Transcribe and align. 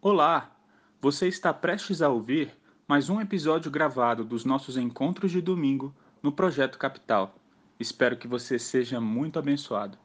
Olá! 0.00 0.56
Você 1.00 1.26
está 1.26 1.52
prestes 1.52 2.00
a 2.02 2.08
ouvir 2.08 2.56
mais 2.86 3.10
um 3.10 3.20
episódio 3.20 3.68
gravado 3.68 4.24
dos 4.24 4.44
nossos 4.44 4.76
encontros 4.76 5.32
de 5.32 5.40
domingo 5.40 5.92
no 6.22 6.30
Projeto 6.30 6.78
Capital. 6.78 7.34
Espero 7.80 8.16
que 8.16 8.28
você 8.28 8.60
seja 8.60 9.00
muito 9.00 9.40
abençoado. 9.40 9.98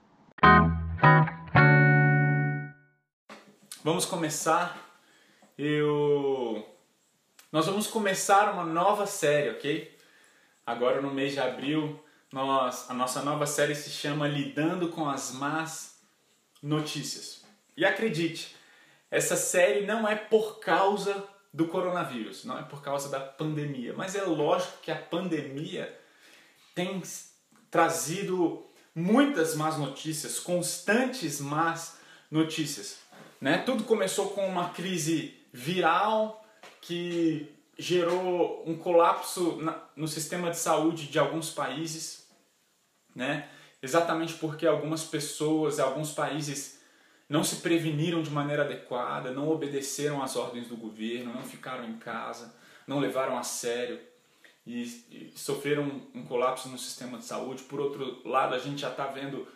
Vamos 3.84 4.06
começar. 4.06 4.76
Eu 5.56 6.66
nós 7.52 7.68
vamos 7.68 7.86
começar 7.86 8.52
uma 8.52 8.66
nova 8.66 9.06
série, 9.06 9.52
ok? 9.52 9.96
Agora 10.66 11.04
no 11.04 11.14
mês 11.14 11.34
de 11.34 11.40
abril, 11.40 12.04
nós, 12.32 12.90
a 12.90 12.96
nossa 12.96 13.22
nova 13.22 13.46
série 13.46 13.76
se 13.76 13.92
chama 13.92 14.28
Lidando 14.28 14.90
com 14.90 15.08
as 15.08 15.34
Más 15.34 16.02
Notícias. 16.64 17.46
E 17.78 17.86
acredite, 17.86 18.56
essa 19.14 19.36
série 19.36 19.86
não 19.86 20.08
é 20.08 20.16
por 20.16 20.60
causa 20.60 21.24
do 21.54 21.68
coronavírus, 21.68 22.44
não 22.44 22.58
é 22.58 22.64
por 22.64 22.82
causa 22.82 23.10
da 23.10 23.20
pandemia, 23.20 23.94
mas 23.96 24.16
é 24.16 24.24
lógico 24.24 24.80
que 24.82 24.90
a 24.90 24.96
pandemia 24.96 25.96
tem 26.74 27.00
trazido 27.70 28.66
muitas 28.96 29.54
más 29.54 29.78
notícias, 29.78 30.40
constantes 30.40 31.40
más 31.40 32.00
notícias. 32.32 33.02
Né? 33.40 33.60
Tudo 33.60 33.84
começou 33.84 34.32
com 34.32 34.48
uma 34.48 34.70
crise 34.70 35.40
viral 35.54 36.44
que 36.82 37.56
gerou 37.78 38.64
um 38.66 38.76
colapso 38.76 39.60
no 39.96 40.08
sistema 40.08 40.50
de 40.50 40.58
saúde 40.58 41.06
de 41.06 41.20
alguns 41.20 41.52
países, 41.52 42.28
né? 43.16 43.48
exatamente 43.80 44.34
porque 44.34 44.66
algumas 44.66 45.04
pessoas, 45.04 45.80
alguns 45.80 46.12
países 46.12 46.82
não 47.30 47.44
se 47.44 47.58
preveniram 47.58 48.22
de 48.22 48.30
maneira 48.30 48.64
adequada, 48.64 49.32
não 49.32 49.50
obedeceram 49.50 50.22
às 50.22 50.36
ordens 50.36 50.68
do 50.68 50.76
governo, 50.76 51.34
não 51.34 51.44
ficaram 51.44 51.86
em 51.86 51.98
casa, 51.98 52.54
não 52.86 53.00
levaram 53.00 53.38
a 53.38 53.44
sério 53.44 54.00
e, 54.66 55.32
sofreram 55.36 55.84
um, 55.84 56.20
um 56.20 56.26
colapso 56.26 56.70
no 56.70 56.78
sistema 56.78 57.18
de 57.18 57.26
saúde. 57.26 57.64
Por 57.64 57.80
outro 57.80 58.28
lado, 58.28 58.56
a 58.56 58.60
gente 58.60 58.82
já 58.82 58.90
está 58.90 59.08
vendo 59.08 59.48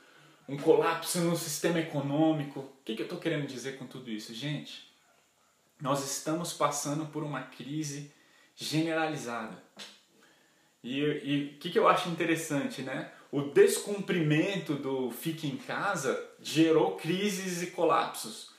um 0.48 0.58
colapso 0.58 1.20
no 1.20 1.36
sistema 1.36 1.80
econômico. 1.80 2.60
O 2.60 2.84
que, 2.84 2.96
que 2.96 3.02
eu 3.02 3.06
estou 3.06 3.20
querendo 3.20 3.48
dizer 3.48 3.78
com 3.78 3.86
tudo 3.86 4.10
isso? 4.10 4.34
Gente, 4.34 4.92
nós 5.82 6.04
estamos 6.04 6.54
passando 6.54 7.06
por 7.08 7.24
uma 7.24 7.44
crise 7.44 8.12
generalizada. 8.56 9.62
E 10.84 11.54
o 11.56 11.60
que, 11.60 11.70
que 11.70 11.78
eu 11.78 11.88
acho 11.88 12.10
interessante, 12.10 12.82
né? 12.82 13.12
O 13.32 13.42
descumprimento 13.42 14.76
do 14.76 15.12
fique 15.12 15.48
em 15.48 15.58
casa 15.58 16.18
gerou 16.42 16.96
crises 16.96 17.62
e 17.62 17.68
colapsos. 17.68 18.52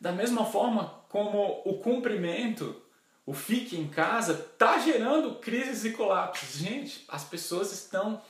Da 0.00 0.12
mesma 0.12 0.44
forma 0.44 1.02
como 1.08 1.62
o 1.64 1.78
cumprimento, 1.78 2.80
o 3.24 3.32
fique 3.32 3.76
em 3.76 3.88
casa, 3.88 4.32
está 4.34 4.78
gerando 4.78 5.36
crises 5.36 5.84
e 5.84 5.90
colapsos. 5.90 6.56
Gente, 6.56 7.04
as 7.08 7.24
pessoas 7.24 7.72
estão. 7.72 8.22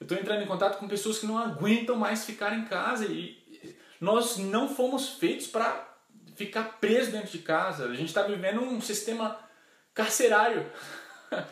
Eu 0.00 0.04
estou 0.04 0.16
entrando 0.16 0.42
em 0.42 0.46
contato 0.46 0.78
com 0.78 0.88
pessoas 0.88 1.18
que 1.18 1.26
não 1.26 1.38
aguentam 1.38 1.96
mais 1.96 2.24
ficar 2.24 2.56
em 2.56 2.64
casa 2.64 3.04
e 3.04 3.38
nós 4.00 4.38
não 4.38 4.74
fomos 4.74 5.10
feitos 5.10 5.46
para 5.46 5.86
ficar 6.34 6.78
presos 6.80 7.12
dentro 7.12 7.30
de 7.30 7.40
casa. 7.40 7.84
A 7.84 7.94
gente 7.94 8.08
está 8.08 8.22
vivendo 8.22 8.62
um 8.62 8.80
sistema 8.80 9.38
carcerário, 9.92 10.64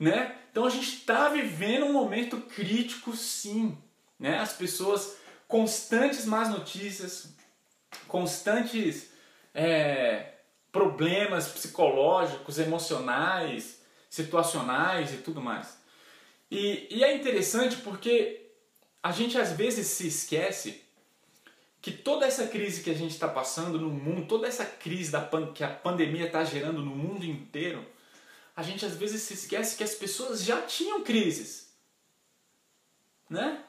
né? 0.00 0.36
Então 0.54 0.66
a 0.66 0.70
gente 0.70 0.98
está 0.98 1.28
vivendo 1.30 1.84
um 1.84 1.92
momento 1.92 2.36
crítico, 2.42 3.16
sim, 3.16 3.76
né? 4.16 4.38
As 4.38 4.52
pessoas 4.52 5.16
constantes 5.48 6.24
más 6.26 6.48
notícias, 6.48 7.34
constantes 8.06 9.10
é, 9.52 10.34
problemas 10.70 11.48
psicológicos, 11.48 12.60
emocionais, 12.60 13.80
situacionais 14.08 15.12
e 15.12 15.16
tudo 15.16 15.40
mais. 15.40 15.76
E, 16.48 16.86
e 16.88 17.02
é 17.02 17.16
interessante 17.16 17.78
porque 17.78 18.52
a 19.02 19.10
gente 19.10 19.36
às 19.36 19.50
vezes 19.50 19.88
se 19.88 20.06
esquece 20.06 20.84
que 21.82 21.90
toda 21.90 22.26
essa 22.26 22.46
crise 22.46 22.84
que 22.84 22.90
a 22.90 22.94
gente 22.94 23.10
está 23.10 23.26
passando 23.26 23.76
no 23.76 23.90
mundo, 23.90 24.28
toda 24.28 24.46
essa 24.46 24.64
crise 24.64 25.10
da 25.10 25.28
que 25.52 25.64
a 25.64 25.68
pandemia 25.68 26.26
está 26.26 26.44
gerando 26.44 26.80
no 26.80 26.94
mundo 26.94 27.24
inteiro, 27.24 27.84
a 28.56 28.62
gente 28.62 28.84
às 28.84 28.94
vezes 28.94 29.22
se 29.22 29.34
esquece 29.34 29.76
que 29.76 29.84
as 29.84 29.94
pessoas 29.94 30.42
já 30.42 30.62
tinham 30.62 31.02
crises, 31.02 31.72
né? 33.28 33.64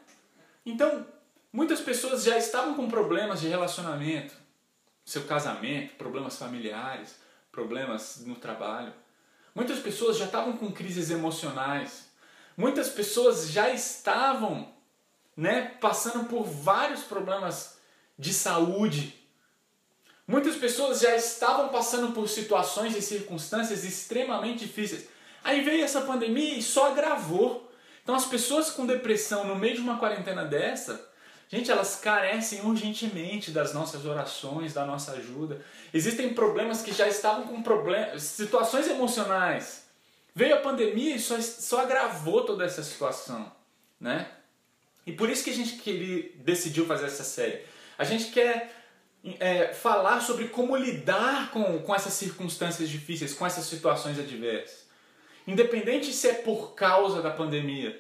Então, 0.66 1.06
muitas 1.52 1.80
pessoas 1.82 2.24
já 2.24 2.38
estavam 2.38 2.76
com 2.76 2.90
problemas 2.90 3.42
de 3.42 3.48
relacionamento, 3.48 4.36
seu 5.06 5.24
casamento, 5.24 5.96
problemas 5.96 6.38
familiares, 6.38 7.16
problemas 7.52 8.24
no 8.26 8.36
trabalho. 8.36 8.94
Muitas 9.54 9.80
pessoas 9.80 10.18
já 10.18 10.26
estavam 10.26 10.58
com 10.58 10.72
crises 10.72 11.10
emocionais. 11.10 12.10
Muitas 12.58 12.90
pessoas 12.90 13.50
já 13.50 13.70
estavam, 13.70 14.74
né, 15.36 15.68
passando 15.80 16.26
por 16.26 16.44
vários 16.44 17.04
problemas 17.04 17.78
de 18.18 18.34
saúde. 18.34 19.25
Muitas 20.28 20.56
pessoas 20.56 21.02
já 21.02 21.16
estavam 21.16 21.70
passando 21.70 22.12
por 22.12 22.28
situações 22.28 22.96
e 22.96 23.02
circunstâncias 23.02 23.84
extremamente 23.84 24.66
difíceis. 24.66 25.08
Aí 25.44 25.62
veio 25.62 25.84
essa 25.84 26.02
pandemia 26.02 26.58
e 26.58 26.64
só 26.64 26.92
agravou. 26.92 27.72
Então 28.02 28.16
as 28.16 28.26
pessoas 28.26 28.72
com 28.72 28.88
depressão 28.88 29.46
no 29.46 29.56
meio 29.56 29.76
de 29.76 29.82
uma 29.82 30.00
quarentena 30.00 30.44
dessa, 30.44 31.08
gente, 31.48 31.70
elas 31.70 32.00
carecem 32.00 32.62
urgentemente 32.62 33.52
das 33.52 33.72
nossas 33.74 34.06
orações, 34.06 34.74
da 34.74 34.84
nossa 34.84 35.12
ajuda. 35.12 35.64
Existem 35.94 36.34
problemas 36.34 36.82
que 36.82 36.92
já 36.92 37.08
estavam 37.08 37.46
com 37.48 37.62
problemas, 37.62 38.24
situações 38.24 38.88
emocionais. 38.88 39.86
Veio 40.34 40.56
a 40.56 40.62
pandemia 40.62 41.16
e 41.16 41.20
só, 41.20 41.40
só 41.40 41.82
agravou 41.82 42.44
toda 42.44 42.66
essa 42.66 42.84
situação, 42.84 43.52
né? 44.00 44.28
E 45.06 45.12
por 45.12 45.30
isso 45.30 45.44
que 45.44 45.52
a 45.52 45.54
gente 45.54 45.78
queria, 45.78 46.32
decidiu 46.38 46.88
fazer 46.88 47.06
essa 47.06 47.24
série 47.24 47.64
a 47.98 48.04
gente 48.04 48.26
quer 48.32 48.75
é, 49.40 49.74
falar 49.74 50.22
sobre 50.22 50.50
como 50.50 50.76
lidar 50.76 51.50
com, 51.52 51.80
com 51.80 51.96
essas 51.96 52.14
circunstâncias 52.14 52.88
difíceis, 52.88 53.34
com 53.34 53.46
essas 53.46 53.66
situações 53.66 54.20
adversas. 54.20 54.86
Independente 55.48 56.14
se 56.14 56.28
é 56.28 56.34
por 56.34 56.74
causa 56.74 57.22
da 57.22 57.32
pandemia. 57.32 58.00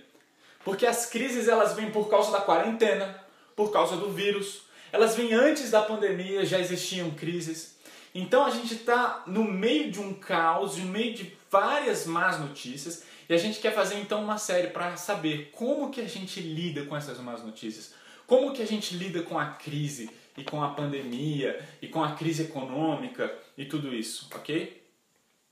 Porque 0.63 0.85
as 0.85 1.05
crises 1.07 1.47
elas 1.47 1.73
vêm 1.73 1.91
por 1.91 2.09
causa 2.09 2.31
da 2.31 2.41
quarentena, 2.41 3.23
por 3.55 3.71
causa 3.71 3.95
do 3.97 4.11
vírus. 4.11 4.63
Elas 4.91 5.15
vêm 5.15 5.33
antes 5.33 5.71
da 5.71 5.81
pandemia, 5.81 6.45
já 6.45 6.59
existiam 6.59 7.11
crises. 7.11 7.75
Então 8.13 8.45
a 8.45 8.49
gente 8.49 8.73
está 8.73 9.23
no 9.27 9.43
meio 9.43 9.91
de 9.91 9.99
um 9.99 10.13
caos, 10.13 10.77
no 10.77 10.85
meio 10.85 11.13
de 11.13 11.35
várias 11.51 12.05
más 12.05 12.39
notícias, 12.39 13.03
e 13.27 13.33
a 13.33 13.37
gente 13.37 13.59
quer 13.59 13.73
fazer 13.73 13.95
então 13.95 14.23
uma 14.23 14.37
série 14.37 14.67
para 14.67 14.95
saber 14.95 15.49
como 15.51 15.89
que 15.89 16.01
a 16.01 16.07
gente 16.07 16.39
lida 16.39 16.85
com 16.85 16.95
essas 16.95 17.19
más 17.19 17.43
notícias, 17.43 17.93
como 18.25 18.53
que 18.53 18.61
a 18.61 18.65
gente 18.65 18.95
lida 18.95 19.21
com 19.21 19.37
a 19.37 19.47
crise 19.47 20.09
e 20.37 20.43
com 20.43 20.63
a 20.63 20.69
pandemia 20.69 21.63
e 21.81 21.87
com 21.87 22.03
a 22.03 22.13
crise 22.13 22.43
econômica 22.43 23.33
e 23.57 23.65
tudo 23.65 23.93
isso, 23.93 24.27
ok? 24.35 24.83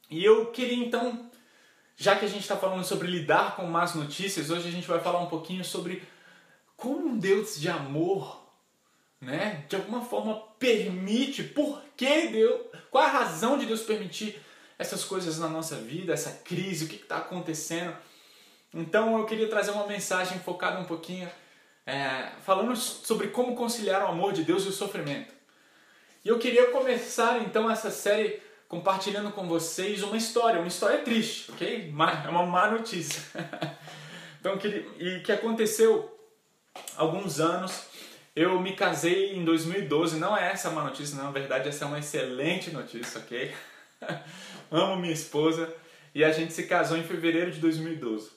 E 0.09 0.23
eu 0.23 0.47
queria 0.47 0.83
então, 0.83 1.29
já 1.95 2.15
que 2.15 2.25
a 2.25 2.27
gente 2.27 2.41
está 2.41 2.57
falando 2.57 2.83
sobre 2.83 3.07
lidar 3.07 3.55
com 3.55 3.65
más 3.65 3.95
notícias, 3.95 4.49
hoje 4.49 4.67
a 4.67 4.71
gente 4.71 4.87
vai 4.87 4.99
falar 4.99 5.19
um 5.19 5.27
pouquinho 5.27 5.63
sobre 5.63 6.03
como 6.75 7.07
um 7.07 7.17
Deus 7.17 7.59
de 7.59 7.69
amor, 7.69 8.43
né, 9.21 9.65
de 9.69 9.75
alguma 9.75 10.01
forma 10.01 10.35
permite, 10.59 11.43
por 11.43 11.81
que 11.95 12.27
Deus, 12.27 12.61
qual 12.91 13.05
a 13.05 13.09
razão 13.09 13.57
de 13.57 13.65
Deus 13.65 13.81
permitir 13.81 14.39
essas 14.77 15.05
coisas 15.05 15.39
na 15.39 15.47
nossa 15.47 15.77
vida, 15.77 16.13
essa 16.13 16.31
crise, 16.43 16.85
o 16.85 16.87
que 16.89 16.95
está 16.95 17.17
acontecendo. 17.17 17.95
Então 18.73 19.17
eu 19.17 19.25
queria 19.25 19.47
trazer 19.47 19.71
uma 19.71 19.87
mensagem 19.87 20.39
focada 20.39 20.79
um 20.79 20.85
pouquinho 20.85 21.29
é, 21.85 22.29
falando 22.41 22.75
sobre 22.75 23.27
como 23.27 23.55
conciliar 23.55 24.03
o 24.03 24.07
amor 24.07 24.33
de 24.33 24.43
Deus 24.43 24.65
e 24.65 24.69
o 24.69 24.71
sofrimento. 24.71 25.33
E 26.23 26.29
eu 26.29 26.39
queria 26.39 26.71
começar 26.71 27.39
então 27.41 27.69
essa 27.69 27.91
série 27.91 28.41
compartilhando 28.67 29.31
com 29.31 29.47
vocês 29.47 30.01
uma 30.01 30.17
história, 30.17 30.59
uma 30.59 30.67
história 30.67 30.99
triste, 30.99 31.51
ok? 31.51 31.93
É 32.25 32.29
uma 32.29 32.45
má 32.45 32.71
notícia. 32.71 33.21
então, 34.39 34.57
e 34.97 35.19
que 35.19 35.31
aconteceu 35.31 36.13
alguns 36.95 37.39
anos. 37.39 37.91
Eu 38.35 38.59
me 38.59 38.75
casei 38.75 39.35
em 39.35 39.45
2012, 39.45 40.17
não 40.17 40.35
é 40.35 40.51
essa 40.51 40.69
uma 40.69 40.83
notícia, 40.83 41.15
na 41.15 41.29
verdade 41.29 41.69
essa 41.69 41.85
é 41.85 41.87
uma 41.87 41.99
excelente 41.99 42.71
notícia, 42.71 43.19
ok? 43.19 43.53
Amo 44.71 44.95
minha 44.95 45.13
esposa 45.13 45.71
e 46.15 46.23
a 46.23 46.31
gente 46.31 46.51
se 46.51 46.63
casou 46.63 46.97
em 46.97 47.03
fevereiro 47.03 47.51
de 47.51 47.59
2012. 47.59 48.31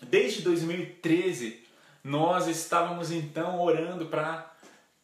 Desde 0.00 0.40
2013 0.40 1.61
nós 2.02 2.46
estávamos 2.46 3.10
então 3.10 3.60
orando 3.60 4.06
para 4.06 4.50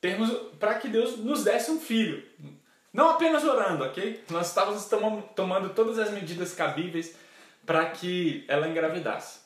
termos 0.01 0.31
para 0.59 0.75
que 0.75 0.89
Deus 0.89 1.19
nos 1.19 1.45
desse 1.45 1.71
um 1.71 1.81
filho. 1.81 2.25
Não 2.93 3.11
apenas 3.11 3.45
orando, 3.45 3.85
ok? 3.85 4.25
Nós 4.31 4.49
estávamos 4.49 4.87
tomando 5.35 5.71
todas 5.71 5.99
as 5.99 6.11
medidas 6.11 6.55
cabíveis 6.55 7.15
para 7.65 7.87
que 7.91 8.45
ela 8.49 8.69
engravidasse. 8.69 9.41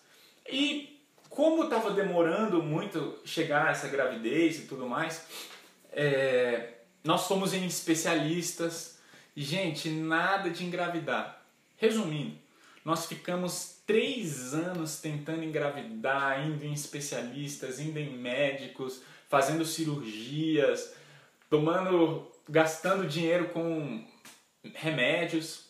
E 0.49 1.03
como 1.29 1.65
estava 1.65 1.91
demorando 1.91 2.63
muito 2.63 3.19
chegar 3.25 3.71
essa 3.71 3.89
gravidez 3.89 4.59
e 4.59 4.63
tudo 4.67 4.87
mais, 4.87 5.27
é, 5.93 6.75
nós 7.03 7.27
fomos 7.27 7.53
em 7.53 7.67
especialistas 7.67 8.93
Gente, 9.35 9.89
nada 9.89 10.51
de 10.51 10.65
engravidar. 10.65 11.43
Resumindo, 11.77 12.37
nós 12.85 13.07
ficamos 13.07 13.77
três 13.87 14.55
anos 14.55 15.01
tentando 15.01 15.45
engravidar, 15.45 16.47
indo 16.47 16.65
em 16.65 16.73
especialistas, 16.73 17.79
indo 17.79 17.99
em 17.99 18.17
médicos, 18.17 19.03
fazendo 19.29 19.65
cirurgias, 19.65 20.95
tomando, 21.49 22.31
gastando 22.49 23.07
dinheiro 23.07 23.49
com 23.49 24.05
remédios. 24.75 25.67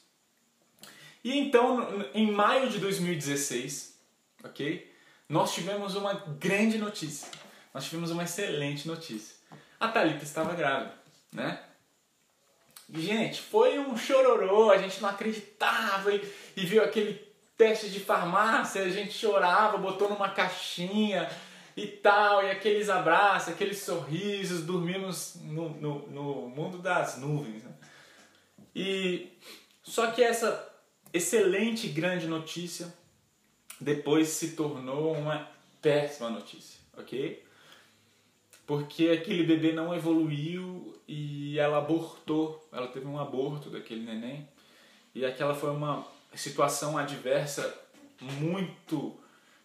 E 1.22 1.38
então, 1.38 2.04
em 2.14 2.30
maio 2.32 2.70
de 2.70 2.78
2016, 2.78 3.98
ok? 4.42 4.90
Nós 5.28 5.54
tivemos 5.54 5.94
uma 5.94 6.14
grande 6.14 6.78
notícia. 6.78 7.28
Nós 7.72 7.84
tivemos 7.84 8.10
uma 8.10 8.24
excelente 8.24 8.86
notícia. 8.86 9.36
A 9.78 9.88
Thalita 9.88 10.24
estava 10.24 10.54
grávida, 10.54 10.94
né? 11.32 11.60
Gente, 12.92 13.40
foi 13.40 13.78
um 13.78 13.96
chororô, 13.96 14.70
a 14.70 14.76
gente 14.76 15.00
não 15.00 15.08
acreditava 15.08 16.12
e, 16.14 16.32
e 16.54 16.66
viu 16.66 16.84
aquele 16.84 17.14
teste 17.56 17.88
de 17.88 18.00
farmácia, 18.00 18.82
a 18.82 18.90
gente 18.90 19.12
chorava, 19.12 19.78
botou 19.78 20.10
numa 20.10 20.28
caixinha 20.28 21.30
e 21.74 21.86
tal, 21.86 22.44
e 22.44 22.50
aqueles 22.50 22.90
abraços, 22.90 23.54
aqueles 23.54 23.78
sorrisos, 23.78 24.62
dormimos 24.62 25.36
no, 25.42 25.70
no, 25.70 26.06
no 26.08 26.48
mundo 26.50 26.78
das 26.78 27.16
nuvens. 27.16 27.62
Né? 27.62 27.72
E 28.74 29.38
só 29.82 30.10
que 30.10 30.22
essa 30.22 30.70
excelente 31.14 31.88
grande 31.88 32.26
notícia 32.26 32.92
depois 33.80 34.28
se 34.28 34.52
tornou 34.52 35.14
uma 35.14 35.48
péssima 35.80 36.28
notícia, 36.28 36.78
ok? 36.96 37.42
Porque 38.66 39.08
aquele 39.08 39.44
bebê 39.44 39.72
não 39.72 39.94
evoluiu 39.94 40.94
e 41.06 41.58
ela 41.58 41.78
abortou, 41.78 42.66
ela 42.72 42.88
teve 42.88 43.06
um 43.06 43.18
aborto 43.18 43.70
daquele 43.70 44.04
neném 44.04 44.48
e 45.14 45.24
aquela 45.24 45.54
foi 45.54 45.70
uma 45.70 46.06
situação 46.34 46.96
adversa 46.96 47.74
muito, 48.20 49.18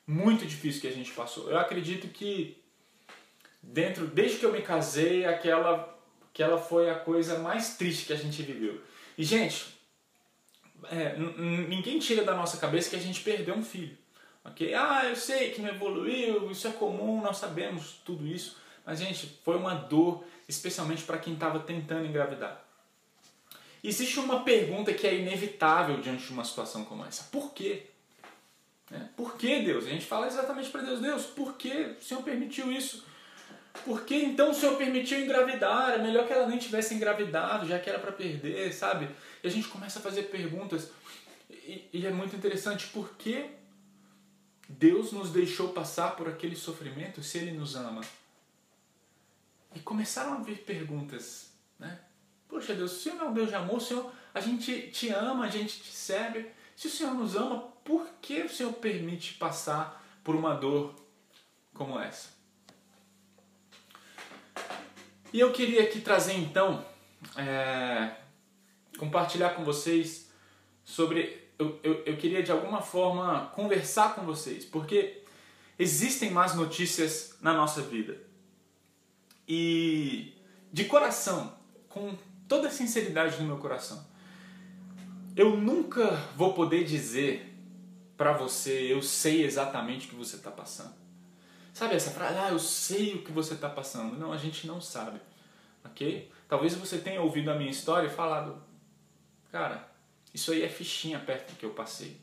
muito 0.06 0.46
difícil 0.46 0.82
que 0.82 0.88
a 0.88 0.92
gente 0.92 1.12
passou. 1.12 1.50
Eu 1.50 1.58
acredito 1.58 2.08
que 2.10 2.58
dentro, 3.62 4.08
desde 4.08 4.40
que 4.40 4.46
eu 4.46 4.52
me 4.52 4.62
casei, 4.62 5.26
aquela, 5.26 5.98
aquela 6.34 6.58
foi 6.58 6.90
a 6.90 6.96
coisa 6.96 7.40
mais 7.40 7.78
triste 7.78 8.06
que 8.06 8.14
a 8.14 8.18
gente 8.18 8.42
viveu. 8.42 8.82
E 9.18 9.24
gente, 9.24 9.78
é, 10.90 11.16
ninguém 11.18 12.00
tira 12.00 12.24
da 12.24 12.36
nossa 12.36 12.58
cabeça 12.58 12.90
que 12.90 12.96
a 12.96 13.00
gente 13.02 13.22
perdeu 13.22 13.56
um 13.56 13.64
filho. 13.64 13.98
Ok? 14.44 14.74
Ah, 14.74 15.06
eu 15.06 15.16
sei 15.16 15.52
que 15.52 15.62
não 15.62 15.70
evoluiu, 15.70 16.50
isso 16.52 16.68
é 16.68 16.72
comum, 16.72 17.22
nós 17.22 17.38
sabemos 17.38 18.00
tudo 18.06 18.26
isso. 18.26 18.58
Mas, 18.88 19.00
gente, 19.00 19.38
foi 19.44 19.58
uma 19.58 19.76
dor, 19.76 20.24
especialmente 20.48 21.04
para 21.04 21.18
quem 21.18 21.34
estava 21.34 21.60
tentando 21.60 22.06
engravidar. 22.06 22.64
Existe 23.84 24.18
uma 24.18 24.46
pergunta 24.46 24.94
que 24.94 25.06
é 25.06 25.14
inevitável 25.14 26.00
diante 26.00 26.26
de 26.26 26.32
uma 26.32 26.46
situação 26.46 26.86
como 26.86 27.04
essa: 27.04 27.26
por 27.26 27.52
quê? 27.52 27.88
Né? 28.90 29.10
Por 29.18 29.36
que 29.36 29.62
Deus? 29.62 29.86
A 29.86 29.90
gente 29.90 30.06
fala 30.06 30.26
exatamente 30.26 30.70
para 30.70 30.84
Deus: 30.84 31.02
Deus, 31.02 31.26
por 31.26 31.58
que 31.58 31.98
o 32.00 32.02
Senhor 32.02 32.24
permitiu 32.24 32.72
isso? 32.72 33.06
Por 33.84 34.06
que 34.06 34.16
então 34.16 34.52
o 34.52 34.54
Senhor 34.54 34.78
permitiu 34.78 35.20
engravidar? 35.20 35.92
É 35.92 35.98
melhor 35.98 36.26
que 36.26 36.32
ela 36.32 36.48
nem 36.48 36.58
tivesse 36.58 36.96
engravidado, 36.96 37.68
já 37.68 37.78
que 37.78 37.90
era 37.90 38.00
para 38.00 38.14
perder, 38.14 38.74
sabe? 38.74 39.10
E 39.44 39.48
a 39.50 39.52
gente 39.52 39.68
começa 39.68 40.00
a 40.00 40.02
fazer 40.02 40.24
perguntas. 40.24 40.92
E, 41.50 41.90
e 41.92 42.08
é 42.08 42.12
muito 42.12 42.38
interessante, 42.38 42.88
por 42.88 43.18
que 43.18 43.50
Deus 44.70 45.12
nos 45.12 45.30
deixou 45.30 45.74
passar 45.74 46.16
por 46.16 46.30
aquele 46.30 46.56
sofrimento 46.56 47.22
se 47.22 47.38
Ele 47.38 47.52
nos 47.52 47.76
ama? 47.76 48.02
E 49.76 49.80
começaram 49.80 50.34
a 50.34 50.38
vir 50.38 50.60
perguntas, 50.60 51.52
né? 51.78 52.00
Poxa 52.48 52.74
Deus, 52.74 52.92
se 52.92 52.98
o 52.98 53.02
Senhor 53.12 53.22
é 53.22 53.26
um 53.26 53.34
Deus 53.34 53.50
de 53.50 53.56
amor, 53.56 53.82
Senhor, 53.82 54.12
a 54.34 54.40
gente 54.40 54.90
te 54.92 55.10
ama, 55.10 55.46
a 55.46 55.50
gente 55.50 55.82
te 55.82 55.92
serve. 55.92 56.50
Se 56.76 56.88
o 56.88 56.90
Senhor 56.90 57.14
nos 57.14 57.36
ama, 57.36 57.60
por 57.84 58.08
que 58.22 58.42
o 58.42 58.50
Senhor 58.50 58.74
permite 58.74 59.34
passar 59.34 60.04
por 60.24 60.36
uma 60.36 60.54
dor 60.54 60.96
como 61.74 62.00
essa? 62.00 62.30
E 65.34 65.40
eu 65.40 65.52
queria 65.52 65.84
aqui 65.84 66.00
trazer 66.00 66.34
então, 66.34 66.86
é, 67.36 68.16
compartilhar 68.98 69.52
com 69.52 69.64
vocês 69.64 70.32
sobre. 70.84 71.48
Eu, 71.60 71.80
eu, 71.84 72.04
eu 72.06 72.18
queria 72.18 72.42
de 72.42 72.52
alguma 72.52 72.82
forma 72.82 73.48
conversar 73.56 74.16
com 74.16 74.22
vocês, 74.22 74.64
porque 74.64 75.24
existem 75.78 76.32
más 76.32 76.56
notícias 76.56 77.36
na 77.42 77.54
nossa 77.54 77.82
vida. 77.82 78.27
E 79.48 80.34
de 80.72 80.86
coração, 80.86 81.58
com 81.88 82.16
toda 82.48 82.68
a 82.68 82.72
sinceridade 82.72 83.38
do 83.38 83.44
meu 83.44 83.58
coração, 83.58 84.06
eu 85.36 85.56
nunca 85.56 86.12
vou 86.36 86.54
poder 86.54 86.84
dizer 86.84 87.56
para 88.18 88.34
você, 88.34 88.92
eu 88.92 89.02
sei 89.02 89.44
exatamente 89.44 90.08
o 90.08 90.10
que 90.10 90.16
você 90.16 90.36
está 90.36 90.50
passando. 90.50 90.94
Sabe 91.74 91.96
essa 91.96 92.10
frase, 92.10 92.40
ah, 92.40 92.50
eu 92.50 92.58
sei 92.58 93.14
o 93.14 93.22
que 93.22 93.32
você 93.32 93.54
está 93.54 93.70
passando. 93.70 94.18
Não, 94.18 94.34
a 94.34 94.38
gente 94.38 94.66
não 94.66 94.82
sabe, 94.82 95.22
ok? 95.86 96.32
Talvez 96.50 96.74
você 96.74 96.98
tenha 96.98 97.22
ouvido 97.22 97.52
a 97.52 97.56
minha 97.56 97.70
história 97.70 98.08
e 98.08 98.10
falado, 98.10 98.60
cara, 99.52 99.88
isso 100.34 100.52
aí 100.52 100.64
é 100.64 100.70
fichinha 100.70 101.20
perto 101.20 101.52
do 101.52 101.58
que 101.58 101.66
eu 101.66 101.70
passei. 101.70 102.18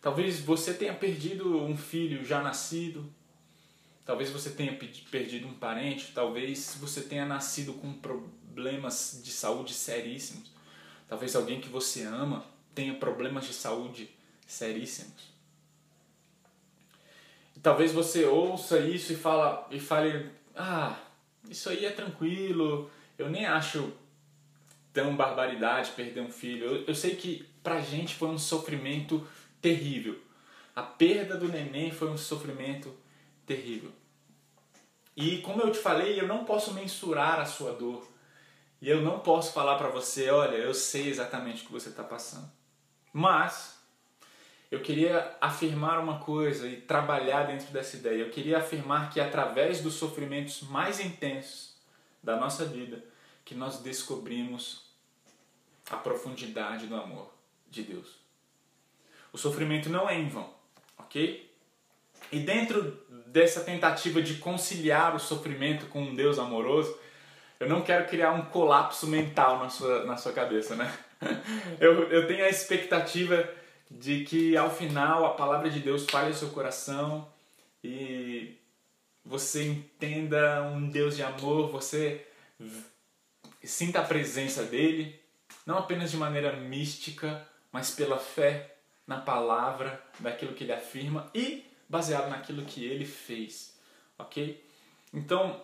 Talvez 0.00 0.40
você 0.40 0.72
tenha 0.72 0.94
perdido 0.94 1.62
um 1.62 1.76
filho 1.76 2.24
já 2.24 2.40
nascido, 2.40 3.12
Talvez 4.08 4.30
você 4.30 4.48
tenha 4.48 4.72
perdido 5.10 5.46
um 5.46 5.52
parente, 5.52 6.12
talvez 6.14 6.78
você 6.80 7.02
tenha 7.02 7.26
nascido 7.26 7.74
com 7.74 7.92
problemas 7.92 9.20
de 9.22 9.30
saúde 9.30 9.74
seríssimos. 9.74 10.50
Talvez 11.06 11.36
alguém 11.36 11.60
que 11.60 11.68
você 11.68 12.04
ama 12.04 12.42
tenha 12.74 12.94
problemas 12.94 13.44
de 13.44 13.52
saúde 13.52 14.08
seríssimos. 14.46 15.30
E 17.54 17.60
talvez 17.60 17.92
você 17.92 18.24
ouça 18.24 18.78
isso 18.78 19.12
e 19.12 19.14
fala 19.14 19.68
e 19.70 19.78
fale: 19.78 20.30
"Ah, 20.56 20.98
isso 21.50 21.68
aí 21.68 21.84
é 21.84 21.90
tranquilo. 21.90 22.90
Eu 23.18 23.28
nem 23.28 23.44
acho 23.44 23.92
tão 24.90 25.14
barbaridade 25.16 25.90
perder 25.90 26.22
um 26.22 26.32
filho. 26.32 26.64
Eu, 26.64 26.84
eu 26.86 26.94
sei 26.94 27.14
que 27.14 27.46
pra 27.62 27.82
gente 27.82 28.14
foi 28.14 28.28
um 28.28 28.38
sofrimento 28.38 29.28
terrível. 29.60 30.18
A 30.74 30.82
perda 30.82 31.36
do 31.36 31.46
neném 31.46 31.90
foi 31.90 32.08
um 32.08 32.16
sofrimento 32.16 32.88
terrível. 32.88 33.07
E 35.16 35.38
como 35.38 35.60
eu 35.62 35.72
te 35.72 35.78
falei, 35.78 36.20
eu 36.20 36.28
não 36.28 36.44
posso 36.44 36.72
mensurar 36.72 37.40
a 37.40 37.46
sua 37.46 37.72
dor. 37.72 38.06
E 38.80 38.88
eu 38.88 39.02
não 39.02 39.18
posso 39.18 39.52
falar 39.52 39.76
para 39.76 39.88
você, 39.88 40.30
olha, 40.30 40.54
eu 40.54 40.72
sei 40.72 41.08
exatamente 41.08 41.62
o 41.62 41.66
que 41.66 41.72
você 41.72 41.88
está 41.88 42.04
passando. 42.04 42.48
Mas 43.12 43.76
eu 44.70 44.80
queria 44.80 45.36
afirmar 45.40 45.98
uma 45.98 46.20
coisa 46.20 46.68
e 46.68 46.80
trabalhar 46.80 47.44
dentro 47.44 47.72
dessa 47.72 47.96
ideia. 47.96 48.22
Eu 48.22 48.30
queria 48.30 48.58
afirmar 48.58 49.10
que 49.10 49.20
através 49.20 49.80
dos 49.80 49.94
sofrimentos 49.94 50.62
mais 50.62 51.00
intensos 51.00 51.74
da 52.22 52.36
nossa 52.36 52.64
vida, 52.64 53.02
que 53.44 53.54
nós 53.54 53.80
descobrimos 53.80 54.84
a 55.90 55.96
profundidade 55.96 56.86
do 56.86 56.94
amor 56.94 57.32
de 57.70 57.82
Deus. 57.82 58.18
O 59.32 59.38
sofrimento 59.38 59.88
não 59.88 60.08
é 60.08 60.18
em 60.18 60.28
vão, 60.28 60.52
ok? 60.98 61.47
E 62.30 62.38
dentro 62.38 62.98
dessa 63.26 63.60
tentativa 63.60 64.20
de 64.20 64.34
conciliar 64.34 65.14
o 65.14 65.20
sofrimento 65.20 65.86
com 65.86 66.02
um 66.02 66.14
Deus 66.14 66.38
amoroso, 66.38 66.96
eu 67.60 67.68
não 67.68 67.82
quero 67.82 68.06
criar 68.06 68.32
um 68.32 68.46
colapso 68.46 69.06
mental 69.06 69.58
na 69.58 69.68
sua, 69.68 70.04
na 70.04 70.16
sua 70.16 70.32
cabeça, 70.32 70.76
né? 70.76 70.92
Eu, 71.80 72.08
eu 72.10 72.28
tenho 72.28 72.44
a 72.44 72.48
expectativa 72.48 73.48
de 73.90 74.24
que 74.24 74.56
ao 74.56 74.70
final 74.70 75.26
a 75.26 75.34
palavra 75.34 75.68
de 75.68 75.80
Deus 75.80 76.06
fale 76.08 76.30
o 76.30 76.34
seu 76.34 76.50
coração 76.50 77.28
e 77.82 78.56
você 79.24 79.64
entenda 79.64 80.62
um 80.62 80.88
Deus 80.88 81.16
de 81.16 81.24
amor, 81.24 81.70
você 81.70 82.24
sinta 83.64 83.98
a 83.98 84.04
presença 84.04 84.62
dele, 84.62 85.20
não 85.66 85.78
apenas 85.78 86.12
de 86.12 86.16
maneira 86.16 86.52
mística, 86.52 87.46
mas 87.72 87.90
pela 87.90 88.18
fé 88.18 88.76
na 89.06 89.18
palavra, 89.18 90.00
daquilo 90.20 90.54
que 90.54 90.64
ele 90.64 90.72
afirma 90.72 91.28
e 91.34 91.67
baseado 91.88 92.28
naquilo 92.28 92.64
que 92.64 92.84
ele 92.84 93.06
fez, 93.06 93.74
ok? 94.18 94.64
Então, 95.12 95.60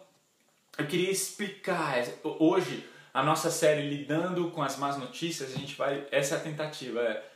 eu 0.78 0.86
queria 0.86 1.10
explicar 1.10 2.04
hoje 2.22 2.84
a 3.12 3.22
nossa 3.22 3.50
série 3.50 3.88
lidando 3.88 4.50
com 4.50 4.62
as 4.62 4.76
más 4.76 4.96
notícias. 4.96 5.54
A 5.54 5.58
gente 5.58 5.76
vai 5.76 6.06
essa 6.10 6.34
é 6.34 6.38
a 6.38 6.40
tentativa, 6.40 7.00
é 7.00 7.30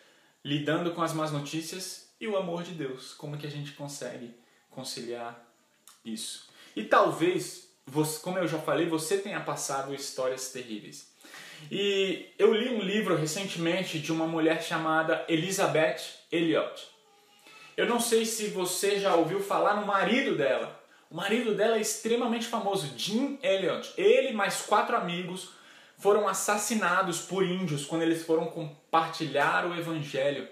lidando 0.44 0.92
com 0.92 1.02
as 1.02 1.12
más 1.12 1.30
notícias 1.30 2.08
e 2.20 2.26
o 2.26 2.36
amor 2.36 2.64
de 2.64 2.72
Deus. 2.72 3.14
Como 3.14 3.38
que 3.38 3.46
a 3.46 3.50
gente 3.50 3.72
consegue 3.72 4.34
conciliar 4.70 5.38
isso? 6.04 6.48
E 6.74 6.84
talvez, 6.84 7.68
como 8.22 8.38
eu 8.38 8.48
já 8.48 8.58
falei, 8.58 8.86
você 8.86 9.18
tenha 9.18 9.40
passado 9.40 9.94
histórias 9.94 10.50
terríveis. 10.50 11.12
E 11.70 12.30
eu 12.38 12.52
li 12.54 12.68
um 12.68 12.80
livro 12.80 13.16
recentemente 13.16 13.98
de 13.98 14.12
uma 14.12 14.26
mulher 14.26 14.62
chamada 14.62 15.24
Elizabeth 15.28 16.00
Elliot. 16.30 16.97
Eu 17.78 17.86
não 17.86 18.00
sei 18.00 18.26
se 18.26 18.48
você 18.48 18.98
já 18.98 19.14
ouviu 19.14 19.40
falar 19.40 19.76
no 19.76 19.86
marido 19.86 20.36
dela. 20.36 20.82
O 21.08 21.14
marido 21.14 21.54
dela 21.54 21.76
é 21.76 21.80
extremamente 21.80 22.48
famoso, 22.48 22.92
Jim 22.98 23.38
Elliot. 23.40 23.92
Ele 23.96 24.32
mais 24.32 24.62
quatro 24.62 24.96
amigos 24.96 25.50
foram 25.96 26.26
assassinados 26.26 27.20
por 27.20 27.44
índios 27.44 27.86
quando 27.86 28.02
eles 28.02 28.26
foram 28.26 28.46
compartilhar 28.46 29.64
o 29.64 29.78
evangelho, 29.78 30.48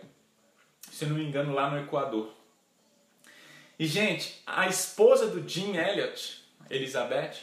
se 0.89 1.05
não 1.05 1.17
me 1.17 1.25
engano, 1.25 1.53
lá 1.53 1.69
no 1.69 1.81
Equador. 1.81 2.33
E, 3.77 3.89
gente, 3.89 4.41
a 4.47 4.69
esposa 4.69 5.27
do 5.27 5.47
Jim 5.49 5.77
Elliot, 5.77 6.45
Elizabeth, 6.71 7.39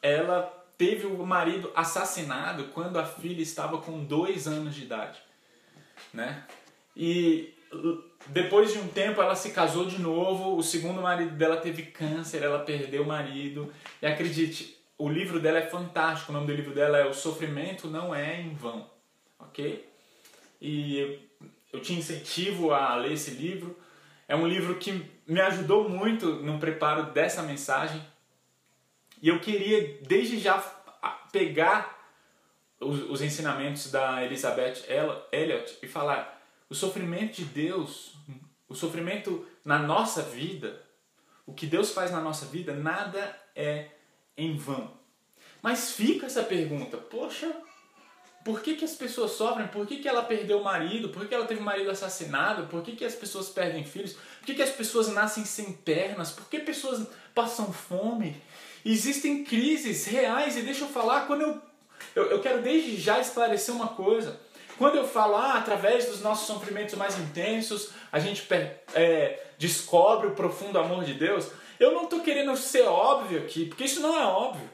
ela 0.00 0.42
teve 0.78 1.04
o 1.06 1.26
marido 1.26 1.70
assassinado 1.76 2.68
quando 2.68 2.98
a 2.98 3.04
filha 3.04 3.42
estava 3.42 3.82
com 3.82 4.02
dois 4.02 4.48
anos 4.48 4.74
de 4.74 4.84
idade, 4.84 5.20
né? 6.10 6.46
E 6.96 7.54
depois 8.28 8.72
de 8.72 8.78
um 8.78 8.88
tempo 8.88 9.22
ela 9.22 9.34
se 9.34 9.50
casou 9.50 9.86
de 9.86 9.98
novo, 10.00 10.56
o 10.56 10.62
segundo 10.62 11.00
marido 11.00 11.34
dela 11.36 11.56
teve 11.56 11.82
câncer, 11.82 12.42
ela 12.42 12.58
perdeu 12.58 13.02
o 13.02 13.06
marido. 13.06 13.72
E 14.02 14.06
acredite, 14.06 14.76
o 14.96 15.08
livro 15.08 15.40
dela 15.40 15.58
é 15.58 15.66
fantástico, 15.66 16.30
o 16.30 16.34
nome 16.34 16.46
do 16.46 16.54
livro 16.54 16.74
dela 16.74 16.98
é 16.98 17.06
O 17.06 17.14
Sofrimento 17.14 17.88
Não 17.88 18.14
É 18.14 18.40
em 18.40 18.54
Vão, 18.54 18.88
ok? 19.38 19.88
E 20.60 21.20
eu, 21.72 21.80
te 21.80 21.94
incentivo 21.94 22.72
a 22.72 22.96
ler 22.96 23.12
esse 23.12 23.30
livro. 23.30 23.78
É 24.26 24.34
um 24.34 24.46
livro 24.46 24.74
que 24.76 25.08
me 25.26 25.40
ajudou 25.40 25.88
muito 25.88 26.26
no 26.26 26.58
preparo 26.58 27.12
dessa 27.12 27.42
mensagem. 27.42 28.04
E 29.22 29.28
eu 29.28 29.40
queria, 29.40 29.98
desde 30.06 30.38
já, 30.38 30.58
pegar 31.32 31.98
os, 32.80 33.10
os 33.10 33.22
ensinamentos 33.22 33.90
da 33.90 34.24
Elizabeth 34.24 34.84
Elliot 35.32 35.78
e 35.82 35.86
falar: 35.86 36.37
o 36.68 36.74
sofrimento 36.74 37.36
de 37.36 37.44
Deus, 37.44 38.14
o 38.68 38.74
sofrimento 38.74 39.46
na 39.64 39.78
nossa 39.78 40.22
vida, 40.22 40.82
o 41.46 41.52
que 41.52 41.66
Deus 41.66 41.92
faz 41.92 42.10
na 42.10 42.20
nossa 42.20 42.46
vida, 42.46 42.74
nada 42.74 43.34
é 43.56 43.88
em 44.36 44.56
vão. 44.56 44.92
Mas 45.62 45.92
fica 45.92 46.26
essa 46.26 46.42
pergunta: 46.42 46.96
poxa, 46.96 47.50
por 48.44 48.60
que, 48.62 48.76
que 48.76 48.84
as 48.84 48.94
pessoas 48.94 49.32
sofrem? 49.32 49.66
Por 49.68 49.86
que, 49.86 49.98
que 49.98 50.08
ela 50.08 50.22
perdeu 50.22 50.60
o 50.60 50.64
marido? 50.64 51.08
Por 51.08 51.26
que, 51.26 51.34
ela 51.34 51.46
teve 51.46 51.60
o 51.60 51.64
marido 51.64 51.90
assassinado? 51.90 52.66
Por 52.66 52.82
que, 52.82 52.96
que 52.96 53.04
as 53.04 53.14
pessoas 53.14 53.48
perdem 53.48 53.84
filhos? 53.84 54.12
Por 54.12 54.46
que, 54.46 54.54
que 54.54 54.62
as 54.62 54.70
pessoas 54.70 55.08
nascem 55.08 55.44
sem 55.44 55.72
pernas? 55.72 56.30
Por 56.30 56.48
que 56.48 56.58
pessoas 56.58 57.06
passam 57.34 57.72
fome? 57.72 58.40
Existem 58.84 59.44
crises 59.44 60.06
reais, 60.06 60.56
e 60.56 60.62
deixa 60.62 60.84
eu 60.84 60.88
falar, 60.88 61.26
quando 61.26 61.42
eu, 61.42 61.62
eu, 62.14 62.24
eu 62.30 62.40
quero 62.40 62.62
desde 62.62 62.96
já 62.96 63.18
esclarecer 63.18 63.74
uma 63.74 63.88
coisa. 63.88 64.40
Quando 64.78 64.94
eu 64.94 65.06
falo, 65.06 65.34
ah, 65.34 65.54
através 65.54 66.06
dos 66.06 66.22
nossos 66.22 66.46
sofrimentos 66.46 66.94
mais 66.94 67.18
intensos, 67.18 67.90
a 68.12 68.20
gente 68.20 68.46
é, 68.94 69.42
descobre 69.58 70.28
o 70.28 70.34
profundo 70.36 70.78
amor 70.78 71.04
de 71.04 71.14
Deus, 71.14 71.50
eu 71.80 71.92
não 71.92 72.04
estou 72.04 72.20
querendo 72.20 72.56
ser 72.56 72.82
óbvio 72.82 73.40
aqui, 73.40 73.66
porque 73.66 73.84
isso 73.84 74.00
não 74.00 74.16
é 74.16 74.24
óbvio. 74.24 74.70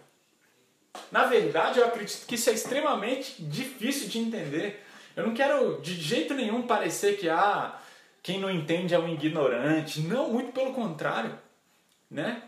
Na 1.10 1.24
verdade, 1.24 1.78
eu 1.78 1.86
acredito 1.86 2.26
que 2.26 2.34
isso 2.34 2.50
é 2.50 2.52
extremamente 2.52 3.42
difícil 3.42 4.08
de 4.08 4.18
entender. 4.18 4.84
Eu 5.16 5.26
não 5.26 5.34
quero 5.34 5.80
de 5.80 5.94
jeito 5.94 6.34
nenhum 6.34 6.66
parecer 6.66 7.16
que 7.16 7.28
ah, 7.28 7.78
quem 8.22 8.38
não 8.38 8.50
entende 8.50 8.94
é 8.94 8.98
um 8.98 9.08
ignorante. 9.08 10.00
Não, 10.00 10.28
muito 10.28 10.52
pelo 10.52 10.74
contrário. 10.74 11.38
Né? 12.10 12.42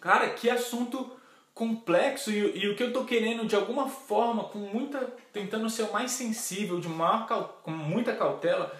Cara, 0.00 0.30
que 0.30 0.48
assunto 0.48 1.19
complexo 1.60 2.30
e, 2.30 2.64
e 2.64 2.68
o 2.70 2.74
que 2.74 2.82
eu 2.82 2.88
estou 2.88 3.04
querendo 3.04 3.46
de 3.46 3.54
alguma 3.54 3.86
forma, 3.86 4.44
com 4.44 4.60
muita. 4.60 4.98
tentando 5.30 5.68
ser 5.68 5.82
o 5.82 5.92
mais 5.92 6.10
sensível, 6.10 6.80
de 6.80 6.88
maior, 6.88 7.26
com 7.62 7.70
muita 7.70 8.16
cautela, 8.16 8.74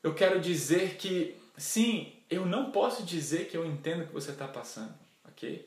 eu 0.00 0.14
quero 0.14 0.40
dizer 0.40 0.96
que 0.98 1.34
sim, 1.56 2.12
eu 2.30 2.46
não 2.46 2.70
posso 2.70 3.02
dizer 3.02 3.48
que 3.48 3.56
eu 3.56 3.66
entendo 3.66 4.04
o 4.04 4.06
que 4.06 4.12
você 4.12 4.30
está 4.30 4.46
passando, 4.46 4.94
ok? 5.24 5.66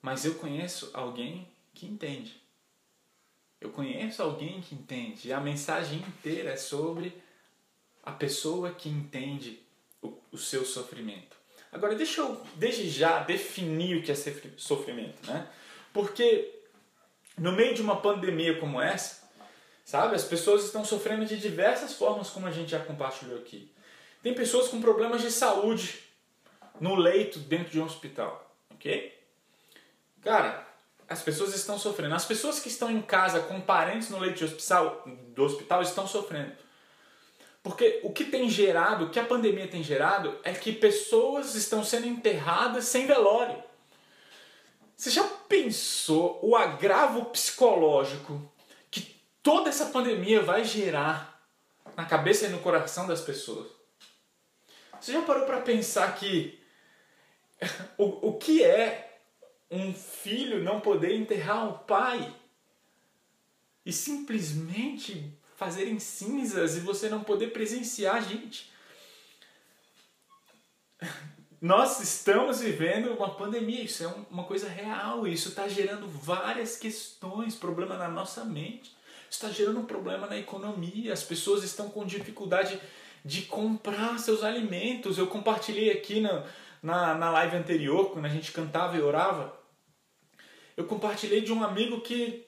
Mas 0.00 0.24
eu 0.24 0.36
conheço 0.36 0.88
alguém 0.94 1.48
que 1.74 1.84
entende. 1.84 2.40
Eu 3.60 3.70
conheço 3.70 4.22
alguém 4.22 4.60
que 4.60 4.72
entende. 4.72 5.26
E 5.26 5.32
a 5.32 5.40
mensagem 5.40 5.98
inteira 5.98 6.50
é 6.50 6.56
sobre 6.56 7.12
a 8.04 8.12
pessoa 8.12 8.70
que 8.70 8.88
entende 8.88 9.60
o, 10.00 10.16
o 10.30 10.38
seu 10.38 10.64
sofrimento. 10.64 11.41
Agora, 11.72 11.94
deixa 11.94 12.20
eu, 12.20 12.38
desde 12.56 12.88
já, 12.90 13.20
definir 13.20 13.96
o 13.96 14.02
que 14.02 14.12
é 14.12 14.14
sofrimento, 14.58 15.26
né? 15.26 15.48
Porque 15.92 16.60
no 17.38 17.50
meio 17.52 17.74
de 17.74 17.80
uma 17.80 17.96
pandemia 17.96 18.60
como 18.60 18.80
essa, 18.80 19.22
sabe, 19.82 20.14
as 20.14 20.24
pessoas 20.24 20.64
estão 20.64 20.84
sofrendo 20.84 21.24
de 21.24 21.38
diversas 21.38 21.94
formas, 21.94 22.28
como 22.28 22.46
a 22.46 22.50
gente 22.50 22.70
já 22.70 22.78
compartilhou 22.78 23.38
aqui. 23.38 23.72
Tem 24.22 24.34
pessoas 24.34 24.68
com 24.68 24.80
problemas 24.82 25.22
de 25.22 25.32
saúde 25.32 26.00
no 26.78 26.94
leito 26.94 27.38
dentro 27.38 27.70
de 27.72 27.80
um 27.80 27.84
hospital, 27.84 28.54
ok? 28.70 29.18
Cara, 30.20 30.68
as 31.08 31.22
pessoas 31.22 31.54
estão 31.54 31.78
sofrendo. 31.78 32.14
As 32.14 32.24
pessoas 32.24 32.60
que 32.60 32.68
estão 32.68 32.90
em 32.90 33.02
casa 33.02 33.40
com 33.40 33.60
parentes 33.60 34.10
no 34.10 34.18
leito 34.18 34.44
hospital, 34.44 35.04
do 35.34 35.42
hospital 35.42 35.82
estão 35.82 36.06
sofrendo. 36.06 36.52
Porque 37.62 38.00
o 38.02 38.12
que 38.12 38.24
tem 38.24 38.48
gerado, 38.48 39.04
o 39.04 39.10
que 39.10 39.20
a 39.20 39.24
pandemia 39.24 39.68
tem 39.68 39.82
gerado, 39.82 40.36
é 40.42 40.52
que 40.52 40.72
pessoas 40.72 41.54
estão 41.54 41.84
sendo 41.84 42.06
enterradas 42.06 42.86
sem 42.86 43.06
velório. 43.06 43.62
Você 44.96 45.10
já 45.10 45.24
pensou 45.48 46.40
o 46.42 46.56
agravo 46.56 47.26
psicológico 47.26 48.50
que 48.90 49.20
toda 49.42 49.68
essa 49.68 49.86
pandemia 49.86 50.42
vai 50.42 50.64
gerar 50.64 51.40
na 51.96 52.04
cabeça 52.04 52.46
e 52.46 52.48
no 52.48 52.58
coração 52.60 53.06
das 53.06 53.20
pessoas? 53.20 53.70
Você 55.00 55.12
já 55.12 55.22
parou 55.22 55.46
para 55.46 55.60
pensar 55.60 56.14
que 56.16 56.60
o, 57.98 58.28
o 58.28 58.38
que 58.38 58.64
é 58.64 59.20
um 59.70 59.94
filho 59.94 60.62
não 60.62 60.80
poder 60.80 61.14
enterrar 61.14 61.68
o 61.68 61.78
pai 61.78 62.34
e 63.84 63.92
simplesmente 63.92 65.36
fazerem 65.62 65.98
cinzas 66.00 66.76
e 66.76 66.80
você 66.80 67.08
não 67.08 67.22
poder 67.22 67.52
presenciar, 67.52 68.20
gente? 68.28 68.68
Nós 71.60 72.00
estamos 72.00 72.60
vivendo 72.60 73.14
uma 73.14 73.36
pandemia, 73.36 73.84
isso 73.84 74.02
é 74.02 74.12
uma 74.28 74.42
coisa 74.42 74.68
real, 74.68 75.28
isso 75.28 75.50
está 75.50 75.68
gerando 75.68 76.08
várias 76.08 76.76
questões, 76.76 77.54
problema 77.54 77.96
na 77.96 78.08
nossa 78.08 78.44
mente, 78.44 78.92
está 79.30 79.48
gerando 79.48 79.78
um 79.78 79.84
problema 79.84 80.26
na 80.26 80.36
economia, 80.36 81.12
as 81.12 81.22
pessoas 81.22 81.62
estão 81.62 81.88
com 81.88 82.04
dificuldade 82.04 82.80
de 83.24 83.42
comprar 83.42 84.18
seus 84.18 84.42
alimentos. 84.42 85.16
Eu 85.16 85.28
compartilhei 85.28 85.92
aqui 85.92 86.20
na, 86.20 86.44
na, 86.82 87.14
na 87.14 87.30
live 87.30 87.56
anterior, 87.56 88.10
quando 88.10 88.26
a 88.26 88.30
gente 88.30 88.50
cantava 88.50 88.96
e 88.96 89.00
orava, 89.00 89.56
eu 90.76 90.84
compartilhei 90.86 91.42
de 91.42 91.52
um 91.52 91.62
amigo 91.62 92.00
que. 92.00 92.44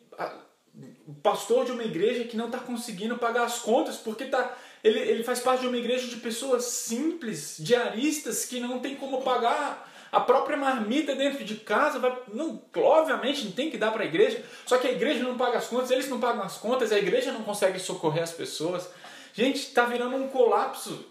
O 1.07 1.14
pastor 1.14 1.64
de 1.64 1.73
uma 1.73 1.85
igreja 1.85 2.25
que 2.25 2.37
não 2.37 2.47
está 2.47 2.59
conseguindo 2.59 3.16
pagar 3.16 3.45
as 3.45 3.61
contas 3.61 3.97
porque 3.97 4.25
tá, 4.25 4.57
ele, 4.83 4.99
ele 4.99 5.25
faz 5.25 5.40
parte 5.40 5.61
de 5.61 5.69
uma 5.69 5.76
igreja 5.76 6.09
de 6.09 6.16
pessoas 6.16 6.64
simples, 6.64 7.57
diaristas, 7.59 8.45
que 8.45 8.59
não 8.59 8.81
tem 8.81 8.97
como 8.97 9.23
pagar 9.23 9.90
a 10.11 10.21
própria 10.21 10.57
marmita 10.57 11.14
dentro 11.14 11.45
de 11.45 11.57
casa. 11.57 11.99
Vai, 11.99 12.16
não, 12.33 12.62
obviamente 12.76 13.45
não 13.45 13.52
tem 13.52 13.71
que 13.71 13.78
dar 13.78 13.93
para 13.93 14.02
a 14.02 14.07
igreja, 14.07 14.45
só 14.66 14.78
que 14.78 14.87
a 14.87 14.93
igreja 14.93 15.23
não 15.23 15.37
paga 15.37 15.59
as 15.59 15.66
contas, 15.66 15.90
eles 15.90 16.09
não 16.09 16.21
pagam 16.21 16.43
as 16.43 16.57
contas, 16.57 16.93
a 16.93 16.99
igreja 16.99 17.33
não 17.33 17.43
consegue 17.43 17.78
socorrer 17.78 18.23
as 18.23 18.33
pessoas. 18.33 18.88
Gente, 19.33 19.59
está 19.59 19.85
virando 19.85 20.16
um 20.16 20.28
colapso 20.28 21.07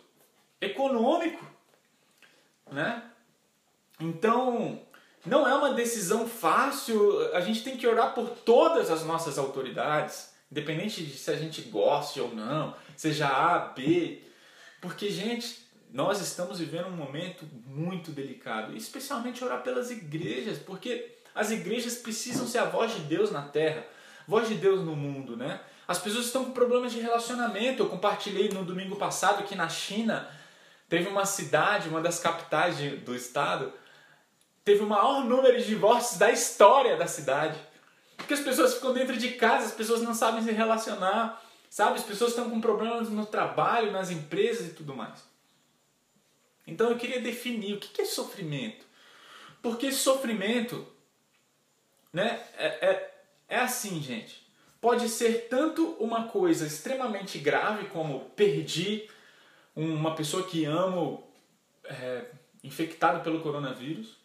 econômico, 0.62 1.46
né? 2.72 3.04
Então, 4.00 4.82
não 5.26 5.48
é 5.48 5.54
uma 5.56 5.74
decisão 5.74 6.28
fácil. 6.28 7.34
A 7.34 7.42
gente 7.42 7.64
tem 7.64 7.78
que 7.78 7.88
orar 7.88 8.14
por 8.14 8.30
todas 8.30 8.92
as 8.92 9.06
nossas 9.06 9.38
autoridades, 9.38 10.34
independente 10.52 11.04
de 11.04 11.18
se 11.18 11.32
a 11.32 11.36
gente 11.36 11.62
goste 11.64 12.20
ou 12.20 12.34
não, 12.34 12.76
seja 12.96 13.28
A, 13.28 13.60
B, 13.60 14.22
porque 14.82 15.10
gente, 15.10 15.66
nós 15.92 16.20
estamos 16.20 16.60
vivendo 16.60 16.88
um 16.88 16.98
momento 16.98 17.46
muito 17.66 18.12
delicado, 18.12 18.76
especialmente 18.76 19.44
orar 19.44 19.64
pelas 19.64 19.90
igrejas, 19.90 20.58
porque 20.60 21.16
as 21.34 21.52
igrejas 21.52 21.96
precisam 21.96 22.48
ser 22.48 22.60
a 22.60 22.66
voz 22.66 22.94
de 22.94 23.02
Deus 23.02 23.32
na 23.32 23.42
terra, 23.42 23.86
voz 24.28 24.48
de 24.48 24.56
Deus 24.56 24.82
no 24.82 24.96
mundo, 24.96 25.38
né? 25.38 25.60
As 25.88 26.00
pessoas 26.00 26.26
estão 26.26 26.46
com 26.46 26.52
problemas 26.52 26.92
de 26.92 27.00
relacionamento. 27.00 27.84
Eu 27.84 27.90
compartilhei 27.90 28.50
no 28.50 28.64
domingo 28.64 28.96
passado 28.96 29.44
que 29.44 29.56
na 29.56 29.68
China 29.68 30.30
teve 30.88 31.10
uma 31.10 31.26
cidade, 31.26 31.90
uma 31.90 32.02
das 32.02 32.20
capitais 32.20 32.78
de, 32.78 32.98
do 32.98 33.16
estado, 33.16 33.74
teve 34.64 34.84
o 34.84 34.88
maior 34.88 35.24
número 35.24 35.58
de 35.58 35.66
divórcios 35.66 36.18
da 36.18 36.32
história 36.32 36.98
da 36.98 37.08
cidade. 37.08 37.60
Porque 38.18 38.34
as 38.34 38.40
pessoas 38.40 38.76
ficam 38.76 38.94
dentro 38.94 39.18
de 39.18 39.32
casa, 39.32 39.66
as 39.66 39.74
pessoas 39.74 40.02
não 40.02 40.14
sabem 40.14 40.44
se 40.44 40.52
relacionar, 40.52 41.44
sabe? 41.70 41.98
As 41.98 42.06
pessoas 42.06 42.32
estão 42.32 42.50
com 42.50 42.62
problemas 42.62 43.10
no 43.10 43.26
trabalho, 43.26 43.92
nas 43.92 44.12
empresas 44.12 44.68
e 44.68 44.74
tudo 44.74 44.96
mais. 44.96 45.24
Então 46.66 46.90
eu 46.90 46.98
queria 46.98 47.20
definir 47.20 47.76
o 47.76 47.80
que 47.80 48.02
é 48.02 48.06
sofrimento. 48.06 48.86
Porque 49.62 49.92
sofrimento 49.92 50.88
né, 52.12 52.42
é, 52.58 52.68
é, 52.68 53.14
é 53.50 53.60
assim, 53.60 54.02
gente 54.02 54.44
pode 54.84 55.08
ser 55.08 55.48
tanto 55.48 55.96
uma 55.98 56.28
coisa 56.28 56.68
extremamente 56.68 57.40
grave, 57.40 57.88
como 57.88 58.26
perdi 58.32 59.10
uma 59.74 60.14
pessoa 60.14 60.46
que 60.46 60.66
amo 60.66 61.26
é, 61.86 62.26
infectada 62.62 63.22
pelo 63.22 63.40
coronavírus, 63.40 64.18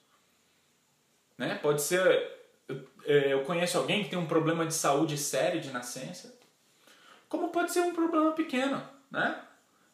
né? 1.38 1.54
pode 1.62 1.80
ser 1.80 2.36
eu, 2.68 2.86
é, 3.06 3.32
eu 3.32 3.44
conheço 3.44 3.78
alguém 3.78 4.04
que 4.04 4.10
tem 4.10 4.18
um 4.18 4.26
problema 4.26 4.66
de 4.66 4.74
saúde 4.74 5.16
sério 5.16 5.60
de 5.60 5.70
nascença, 5.70 6.36
como 7.28 7.48
pode 7.48 7.72
ser 7.72 7.80
um 7.80 7.94
problema 7.94 8.32
pequeno, 8.32 8.82
né? 9.10 9.40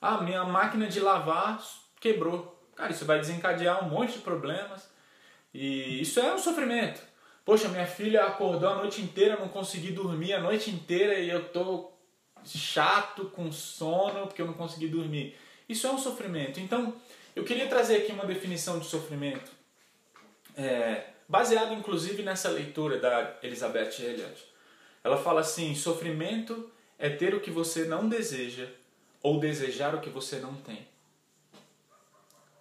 Ah, 0.00 0.20
minha 0.20 0.44
máquina 0.44 0.86
de 0.86 1.00
lavar 1.00 1.62
quebrou. 2.00 2.52
Cara, 2.76 2.92
isso 2.92 3.04
vai 3.04 3.18
desencadear 3.18 3.84
um 3.84 3.88
monte 3.88 4.14
de 4.14 4.18
problemas 4.18 4.90
e 5.52 6.00
isso 6.00 6.18
é 6.20 6.34
um 6.34 6.38
sofrimento. 6.38 7.00
Poxa, 7.44 7.68
minha 7.68 7.86
filha 7.86 8.24
acordou 8.24 8.68
a 8.68 8.76
noite 8.76 9.00
inteira, 9.00 9.38
não 9.38 9.48
consegui 9.48 9.92
dormir 9.92 10.32
a 10.32 10.40
noite 10.40 10.70
inteira 10.70 11.14
e 11.14 11.30
eu 11.30 11.48
tô 11.48 11.92
chato, 12.44 13.26
com 13.26 13.50
sono, 13.52 14.26
porque 14.26 14.42
eu 14.42 14.46
não 14.46 14.54
consegui 14.54 14.88
dormir. 14.88 15.36
Isso 15.68 15.86
é 15.86 15.90
um 15.90 15.98
sofrimento. 15.98 16.60
Então, 16.60 16.94
eu 17.34 17.44
queria 17.44 17.66
trazer 17.68 17.96
aqui 17.96 18.12
uma 18.12 18.26
definição 18.26 18.78
de 18.78 18.86
sofrimento, 18.86 19.50
é, 20.56 21.04
baseado 21.28 21.72
inclusive 21.72 22.22
nessa 22.22 22.48
leitura 22.48 22.98
da 22.98 23.36
Elizabeth 23.42 24.00
Elliot. 24.00 24.44
Ela 25.02 25.16
fala 25.16 25.40
assim: 25.40 25.74
sofrimento 25.74 26.70
é 26.98 27.08
ter 27.08 27.34
o 27.34 27.40
que 27.40 27.50
você 27.50 27.84
não 27.84 28.08
deseja 28.08 28.68
ou 29.22 29.40
desejar 29.40 29.94
o 29.94 30.00
que 30.00 30.10
você 30.10 30.38
não 30.38 30.54
tem. 30.54 30.86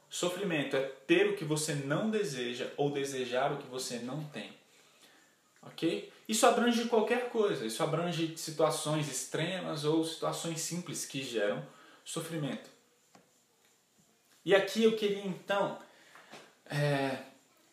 Sofrimento 0.09 0.75
é 0.75 0.81
ter 1.07 1.27
o 1.27 1.35
que 1.35 1.43
você 1.43 1.73
não 1.73 2.09
deseja 2.09 2.69
ou 2.77 2.91
desejar 2.91 3.51
o 3.51 3.57
que 3.57 3.67
você 3.67 3.97
não 3.99 4.23
tem. 4.25 4.53
Ok? 5.61 6.11
Isso 6.27 6.45
abrange 6.45 6.85
qualquer 6.85 7.29
coisa, 7.29 7.65
isso 7.65 7.81
abrange 7.81 8.37
situações 8.37 9.09
extremas 9.09 9.85
ou 9.85 10.03
situações 10.03 10.61
simples 10.61 11.05
que 11.05 11.23
geram 11.23 11.65
sofrimento. 12.05 12.69
E 14.45 14.53
aqui 14.53 14.83
eu 14.83 14.95
queria 14.95 15.25
então 15.25 15.79
é, 16.65 17.17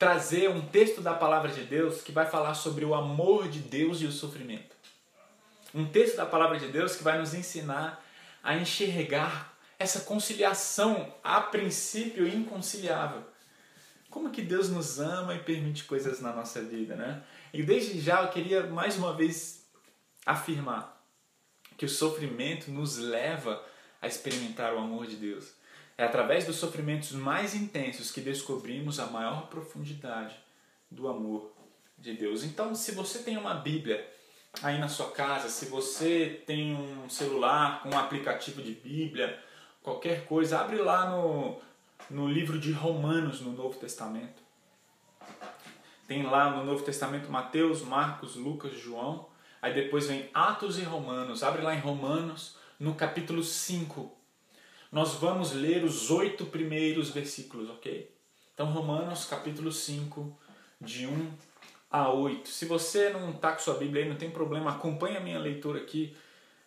trazer 0.00 0.48
um 0.48 0.62
texto 0.62 1.02
da 1.02 1.12
palavra 1.12 1.52
de 1.52 1.62
Deus 1.62 2.00
que 2.00 2.10
vai 2.10 2.24
falar 2.24 2.54
sobre 2.54 2.86
o 2.86 2.94
amor 2.94 3.50
de 3.50 3.58
Deus 3.58 4.00
e 4.00 4.06
o 4.06 4.10
sofrimento. 4.10 4.74
Um 5.74 5.84
texto 5.84 6.16
da 6.16 6.24
palavra 6.24 6.58
de 6.58 6.68
Deus 6.68 6.96
que 6.96 7.04
vai 7.04 7.18
nos 7.18 7.34
ensinar 7.34 8.02
a 8.42 8.56
enxergar 8.56 9.54
essa 9.78 10.00
conciliação, 10.00 11.14
a 11.22 11.42
princípio 11.42 12.26
inconciliável. 12.26 13.22
Como 14.08 14.30
que 14.30 14.40
Deus 14.40 14.70
nos 14.70 14.98
ama 14.98 15.34
e 15.34 15.40
permite 15.40 15.84
coisas 15.84 16.18
na 16.18 16.32
nossa 16.32 16.62
vida, 16.62 16.96
né? 16.96 17.22
E 17.52 17.62
desde 17.62 18.00
já 18.00 18.22
eu 18.22 18.30
queria 18.30 18.62
mais 18.62 18.96
uma 18.96 19.12
vez 19.12 19.66
afirmar 20.24 20.98
que 21.76 21.84
o 21.84 21.88
sofrimento 21.90 22.70
nos 22.70 22.96
leva 22.96 23.62
a 24.00 24.06
experimentar 24.06 24.72
o 24.72 24.78
amor 24.78 25.06
de 25.06 25.16
Deus. 25.16 25.59
É 26.00 26.04
através 26.04 26.46
dos 26.46 26.56
sofrimentos 26.56 27.12
mais 27.12 27.54
intensos 27.54 28.10
que 28.10 28.22
descobrimos 28.22 28.98
a 28.98 29.04
maior 29.08 29.48
profundidade 29.48 30.34
do 30.90 31.06
amor 31.06 31.52
de 31.98 32.14
Deus. 32.14 32.42
Então, 32.42 32.74
se 32.74 32.92
você 32.92 33.18
tem 33.18 33.36
uma 33.36 33.52
Bíblia 33.52 34.10
aí 34.62 34.78
na 34.78 34.88
sua 34.88 35.10
casa, 35.10 35.50
se 35.50 35.66
você 35.66 36.42
tem 36.46 36.74
um 36.74 37.06
celular 37.10 37.82
com 37.82 37.90
um 37.90 37.98
aplicativo 37.98 38.62
de 38.62 38.72
Bíblia, 38.72 39.38
qualquer 39.82 40.24
coisa, 40.24 40.58
abre 40.58 40.78
lá 40.78 41.10
no, 41.10 41.60
no 42.08 42.26
livro 42.26 42.58
de 42.58 42.72
Romanos 42.72 43.42
no 43.42 43.52
Novo 43.52 43.78
Testamento. 43.78 44.42
Tem 46.08 46.22
lá 46.22 46.50
no 46.50 46.64
Novo 46.64 46.82
Testamento 46.82 47.30
Mateus, 47.30 47.82
Marcos, 47.82 48.36
Lucas, 48.36 48.72
João. 48.72 49.28
Aí 49.60 49.74
depois 49.74 50.06
vem 50.06 50.30
Atos 50.32 50.78
e 50.78 50.82
Romanos. 50.82 51.42
Abre 51.42 51.60
lá 51.60 51.74
em 51.74 51.80
Romanos, 51.80 52.56
no 52.78 52.94
capítulo 52.94 53.42
5. 53.42 54.19
Nós 54.90 55.14
vamos 55.14 55.52
ler 55.52 55.84
os 55.84 56.10
oito 56.10 56.46
primeiros 56.46 57.10
versículos, 57.10 57.70
ok? 57.70 58.12
Então, 58.52 58.66
Romanos, 58.66 59.24
capítulo 59.24 59.70
5, 59.70 60.36
de 60.80 61.06
1 61.06 61.32
a 61.90 62.12
8. 62.12 62.48
Se 62.48 62.64
você 62.64 63.10
não 63.10 63.30
está 63.30 63.52
com 63.52 63.60
sua 63.60 63.74
Bíblia 63.74 64.02
aí, 64.02 64.08
não 64.08 64.16
tem 64.16 64.30
problema, 64.30 64.70
acompanhe 64.70 65.16
a 65.16 65.20
minha 65.20 65.38
leitura 65.38 65.80
aqui. 65.80 66.16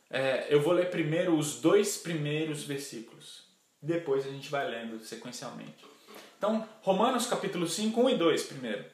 É, 0.09 0.47
eu 0.49 0.61
vou 0.61 0.73
ler 0.73 0.89
primeiro 0.89 1.37
os 1.37 1.59
dois 1.59 1.97
primeiros 1.97 2.63
versículos. 2.63 3.43
Depois 3.81 4.25
a 4.25 4.29
gente 4.29 4.49
vai 4.49 4.69
lendo 4.69 5.03
sequencialmente. 5.03 5.85
Então, 6.37 6.67
Romanos 6.81 7.25
capítulo 7.25 7.67
5, 7.67 8.01
1 8.01 8.09
e 8.09 8.17
2 8.17 8.43
primeiro. 8.43 8.85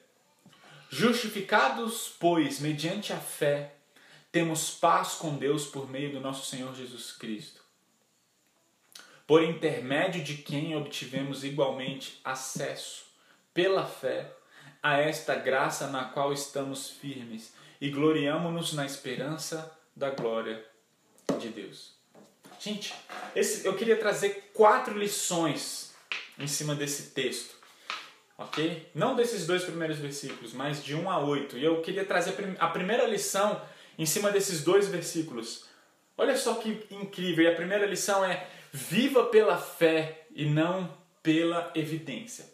Justificados, 0.89 2.15
pois, 2.19 2.59
mediante 2.59 3.13
a 3.13 3.17
fé, 3.17 3.75
temos 4.31 4.71
paz 4.71 5.13
com 5.13 5.35
Deus 5.35 5.67
por 5.67 5.89
meio 5.89 6.11
do 6.11 6.19
nosso 6.19 6.47
Senhor 6.47 6.73
Jesus 6.73 7.11
Cristo, 7.11 7.58
por 9.29 9.43
intermédio 9.43 10.23
de 10.23 10.37
quem 10.37 10.75
obtivemos 10.75 11.43
igualmente 11.43 12.19
acesso, 12.23 13.05
pela 13.53 13.85
fé, 13.85 14.33
a 14.81 14.97
esta 14.97 15.35
graça 15.35 15.85
na 15.85 16.05
qual 16.05 16.33
estamos 16.33 16.89
firmes 16.89 17.53
e 17.79 17.91
gloriamo-nos 17.91 18.73
na 18.73 18.87
esperança 18.87 19.71
da 19.95 20.09
glória 20.09 20.65
de 21.37 21.49
Deus. 21.49 21.93
Gente, 22.59 22.91
esse, 23.35 23.67
eu 23.67 23.75
queria 23.75 23.97
trazer 23.97 24.49
quatro 24.51 24.97
lições 24.97 25.93
em 26.39 26.47
cima 26.47 26.73
desse 26.73 27.11
texto 27.11 27.59
ok? 28.35 28.89
Não 28.95 29.15
desses 29.15 29.45
dois 29.45 29.63
primeiros 29.63 29.99
versículos, 29.99 30.53
mas 30.53 30.83
de 30.83 30.95
1 30.95 31.07
a 31.07 31.19
8. 31.19 31.55
E 31.57 31.63
eu 31.63 31.81
queria 31.83 32.03
trazer 32.03 32.33
a 32.57 32.67
primeira 32.67 33.05
lição 33.05 33.61
em 33.95 34.07
cima 34.07 34.31
desses 34.31 34.63
dois 34.63 34.87
versículos. 34.87 35.65
Olha 36.17 36.35
só 36.35 36.55
que 36.55 36.87
incrível! 36.89 37.43
E 37.43 37.47
a 37.47 37.55
primeira 37.55 37.85
lição 37.85 38.25
é: 38.25 38.47
viva 38.71 39.25
pela 39.25 39.57
fé 39.57 40.27
e 40.31 40.45
não 40.45 40.97
pela 41.21 41.71
evidência. 41.75 42.45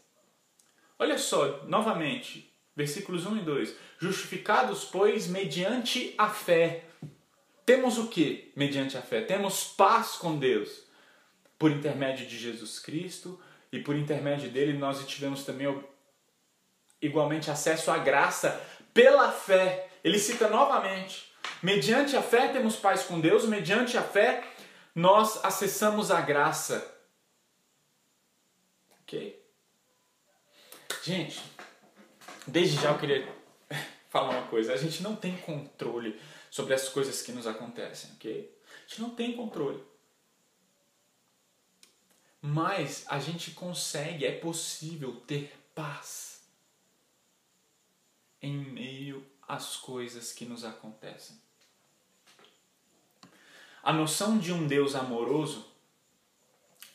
Olha 0.98 1.18
só, 1.18 1.64
novamente, 1.66 2.54
versículos 2.76 3.26
1 3.26 3.38
e 3.38 3.42
2. 3.42 3.76
Justificados, 4.00 4.86
pois, 4.86 5.28
mediante 5.28 6.14
a 6.18 6.30
fé. 6.30 6.86
Temos 7.66 7.98
o 7.98 8.08
que 8.08 8.52
mediante 8.56 8.98
a 8.98 9.02
fé? 9.02 9.22
Temos 9.22 9.64
paz 9.64 10.14
com 10.14 10.38
Deus 10.38 10.86
por 11.58 11.72
intermédio 11.72 12.28
de 12.28 12.38
Jesus 12.38 12.80
Cristo, 12.80 13.40
e 13.72 13.80
por 13.80 13.96
intermédio 13.96 14.50
dele 14.50 14.74
nós 14.78 15.06
tivemos 15.06 15.44
também 15.44 15.84
igualmente 17.02 17.52
acesso 17.52 17.92
à 17.92 17.98
graça 17.98 18.62
pela 18.94 19.32
fé. 19.32 19.90
Ele 20.04 20.18
cita 20.20 20.48
novamente: 20.48 21.32
mediante 21.62 22.16
a 22.16 22.22
fé 22.22 22.48
temos 22.48 22.76
paz 22.76 23.04
com 23.04 23.20
Deus, 23.20 23.46
mediante 23.46 23.98
a 23.98 24.02
fé 24.02 24.44
nós 24.96 25.44
acessamos 25.44 26.10
a 26.10 26.22
graça. 26.22 26.94
Ok? 29.02 29.46
Gente, 31.04 31.44
desde 32.48 32.82
já 32.82 32.92
eu 32.92 32.98
queria 32.98 33.28
falar 34.10 34.30
uma 34.30 34.48
coisa: 34.48 34.74
a 34.74 34.78
gente 34.78 35.04
não 35.04 35.16
tem 35.16 35.36
controle 35.38 36.20
sobre 36.50 36.74
as 36.74 36.88
coisas 36.88 37.22
que 37.22 37.34
nos 37.34 37.46
acontecem, 37.46 38.12
ok? 38.16 38.58
A 38.66 38.88
gente 38.88 39.02
não 39.02 39.10
tem 39.14 39.36
controle. 39.36 39.84
Mas 42.42 43.04
a 43.08 43.20
gente 43.20 43.52
consegue, 43.52 44.26
é 44.26 44.40
possível 44.40 45.20
ter 45.22 45.54
paz 45.74 46.48
em 48.42 48.56
meio 48.56 49.26
às 49.48 49.76
coisas 49.76 50.32
que 50.32 50.46
nos 50.46 50.64
acontecem. 50.64 51.45
A 53.86 53.94
noção 53.94 54.40
de 54.40 54.52
um 54.52 54.66
Deus 54.66 54.96
amoroso, 54.96 55.64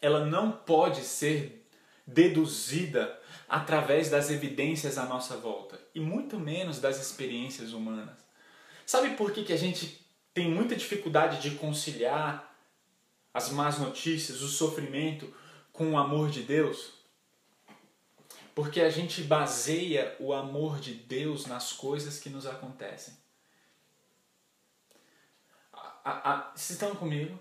ela 0.02 0.26
não 0.26 0.50
pode 0.50 1.02
ser 1.02 1.64
deduzida 2.04 3.16
através 3.48 4.10
das 4.10 4.28
evidências 4.28 4.98
à 4.98 5.04
nossa 5.04 5.36
volta 5.36 5.80
e 5.94 6.00
muito 6.00 6.36
menos 6.36 6.80
das 6.80 7.00
experiências 7.00 7.72
humanas. 7.72 8.18
Sabe 8.84 9.10
por 9.10 9.32
que, 9.32 9.44
que 9.44 9.52
a 9.52 9.56
gente 9.56 10.04
tem 10.34 10.50
muita 10.50 10.74
dificuldade 10.74 11.40
de 11.40 11.56
conciliar 11.56 12.52
as 13.32 13.50
más 13.50 13.78
notícias, 13.78 14.42
o 14.42 14.48
sofrimento 14.48 15.32
com 15.72 15.92
o 15.92 15.96
amor 15.96 16.28
de 16.28 16.42
Deus? 16.42 16.94
Porque 18.52 18.80
a 18.80 18.90
gente 18.90 19.22
baseia 19.22 20.16
o 20.18 20.32
amor 20.32 20.80
de 20.80 20.92
Deus 20.92 21.46
nas 21.46 21.72
coisas 21.72 22.18
que 22.18 22.28
nos 22.28 22.48
acontecem. 22.48 23.19
A, 26.04 26.32
a, 26.32 26.50
vocês 26.54 26.70
estão 26.70 26.94
comigo? 26.94 27.38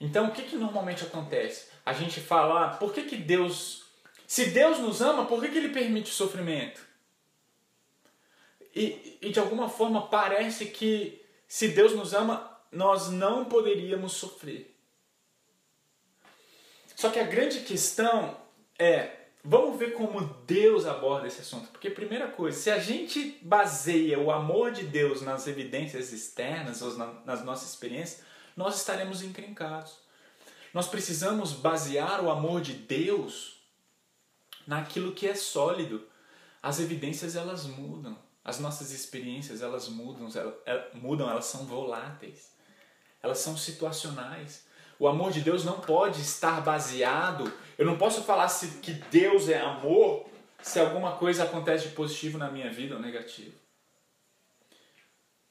Então, 0.00 0.26
o 0.26 0.32
que, 0.32 0.42
que 0.42 0.56
normalmente 0.56 1.04
acontece? 1.04 1.68
A 1.84 1.92
gente 1.92 2.20
fala, 2.20 2.66
ah, 2.66 2.76
por 2.76 2.92
que, 2.92 3.02
que 3.02 3.16
Deus. 3.16 3.84
Se 4.26 4.46
Deus 4.46 4.78
nos 4.78 5.00
ama, 5.00 5.26
por 5.26 5.40
que, 5.40 5.48
que 5.48 5.58
Ele 5.58 5.68
permite 5.68 6.10
o 6.10 6.14
sofrimento? 6.14 6.80
E, 8.74 9.18
e 9.22 9.30
de 9.30 9.38
alguma 9.38 9.68
forma 9.68 10.08
parece 10.08 10.66
que 10.66 11.24
se 11.48 11.68
Deus 11.68 11.94
nos 11.94 12.12
ama, 12.12 12.58
nós 12.70 13.08
não 13.08 13.44
poderíamos 13.44 14.12
sofrer. 14.12 14.76
Só 16.94 17.10
que 17.10 17.18
a 17.18 17.24
grande 17.24 17.60
questão 17.60 18.36
é, 18.78 19.15
vamos 19.46 19.78
ver 19.78 19.94
como 19.94 20.20
Deus 20.46 20.84
aborda 20.84 21.26
esse 21.26 21.40
assunto. 21.40 21.68
Porque, 21.68 21.88
primeira 21.88 22.28
coisa, 22.28 22.58
se 22.58 22.70
a 22.70 22.78
gente 22.78 23.38
baseia 23.42 24.18
o 24.18 24.30
amor 24.30 24.72
de 24.72 24.82
Deus 24.82 25.22
nas 25.22 25.46
evidências 25.46 26.12
externas 26.12 26.82
ou 26.82 26.96
nas 27.24 27.44
nossas 27.44 27.70
experiências, 27.70 28.22
nós 28.56 28.76
estaremos 28.76 29.22
encrencados. 29.22 29.98
Nós 30.74 30.88
precisamos 30.88 31.52
basear 31.52 32.22
o 32.22 32.30
amor 32.30 32.60
de 32.60 32.74
Deus 32.74 33.62
naquilo 34.66 35.12
que 35.12 35.26
é 35.26 35.34
sólido. 35.34 36.06
As 36.62 36.80
evidências 36.80 37.36
elas 37.36 37.64
mudam, 37.64 38.18
As 38.44 38.60
nossas 38.60 38.92
experiências, 38.92 39.62
elas 39.62 39.88
mudam, 39.88 40.28
elas, 40.34 40.94
mudam, 40.94 41.30
elas 41.30 41.46
são 41.46 41.64
voláteis. 41.64 42.52
Elas 43.22 43.38
são 43.38 43.56
situacionais. 43.56 44.65
O 44.98 45.06
amor 45.06 45.30
de 45.30 45.40
Deus 45.40 45.64
não 45.64 45.80
pode 45.80 46.20
estar 46.20 46.60
baseado. 46.62 47.52
Eu 47.76 47.84
não 47.84 47.98
posso 47.98 48.22
falar 48.22 48.48
se, 48.48 48.78
que 48.78 48.92
Deus 48.92 49.48
é 49.48 49.60
amor 49.60 50.26
se 50.62 50.80
alguma 50.80 51.16
coisa 51.16 51.44
acontece 51.44 51.88
de 51.88 51.94
positivo 51.94 52.38
na 52.38 52.50
minha 52.50 52.70
vida 52.70 52.94
ou 52.94 53.00
negativo. 53.00 53.54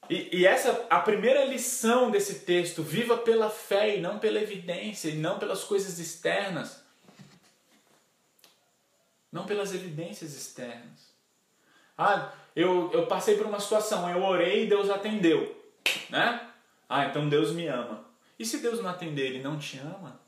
E, 0.08 0.40
e 0.40 0.46
essa 0.46 0.86
a 0.88 1.00
primeira 1.00 1.44
lição 1.44 2.10
desse 2.10 2.40
texto: 2.40 2.82
viva 2.82 3.16
pela 3.16 3.50
fé 3.50 3.96
e 3.96 4.00
não 4.00 4.18
pela 4.18 4.40
evidência, 4.40 5.08
e 5.08 5.16
não 5.16 5.38
pelas 5.38 5.64
coisas 5.64 5.98
externas. 5.98 6.84
Não 9.30 9.44
pelas 9.44 9.74
evidências 9.74 10.34
externas. 10.34 11.14
Ah, 11.98 12.32
eu, 12.54 12.90
eu 12.92 13.06
passei 13.06 13.36
por 13.36 13.46
uma 13.46 13.60
situação, 13.60 14.08
eu 14.08 14.22
orei 14.22 14.64
e 14.64 14.68
Deus 14.68 14.88
atendeu. 14.90 15.54
Né? 16.08 16.48
Ah, 16.88 17.06
então 17.06 17.28
Deus 17.28 17.52
me 17.52 17.66
ama. 17.66 18.05
E 18.38 18.44
se 18.44 18.58
Deus 18.58 18.80
não 18.80 18.90
atender, 18.90 19.26
Ele 19.26 19.42
não 19.42 19.58
te 19.58 19.78
ama? 19.78 20.20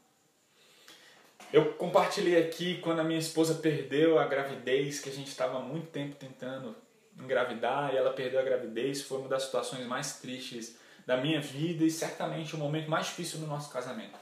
Eu 1.53 1.75
compartilhei 1.75 2.43
aqui 2.43 2.79
quando 2.79 3.01
a 3.01 3.05
minha 3.05 3.19
esposa 3.19 3.55
perdeu 3.55 4.19
a 4.19 4.27
gravidez, 4.27 5.01
que 5.01 5.09
a 5.09 5.13
gente 5.13 5.29
estava 5.29 5.61
muito 5.61 5.89
tempo 5.89 6.15
tentando 6.17 6.77
engravidar, 7.19 7.93
e 7.93 7.97
ela 7.97 8.13
perdeu 8.13 8.41
a 8.41 8.43
gravidez. 8.43 9.03
Foi 9.03 9.19
uma 9.19 9.29
das 9.29 9.45
situações 9.45 9.87
mais 9.87 10.19
tristes 10.21 10.77
da 11.07 11.17
minha 11.17 11.41
vida 11.41 11.85
e 11.85 11.91
certamente 11.91 12.55
o 12.55 12.59
momento 12.59 12.91
mais 12.91 13.07
difícil 13.07 13.39
do 13.39 13.47
nosso 13.47 13.73
casamento. 13.73 14.19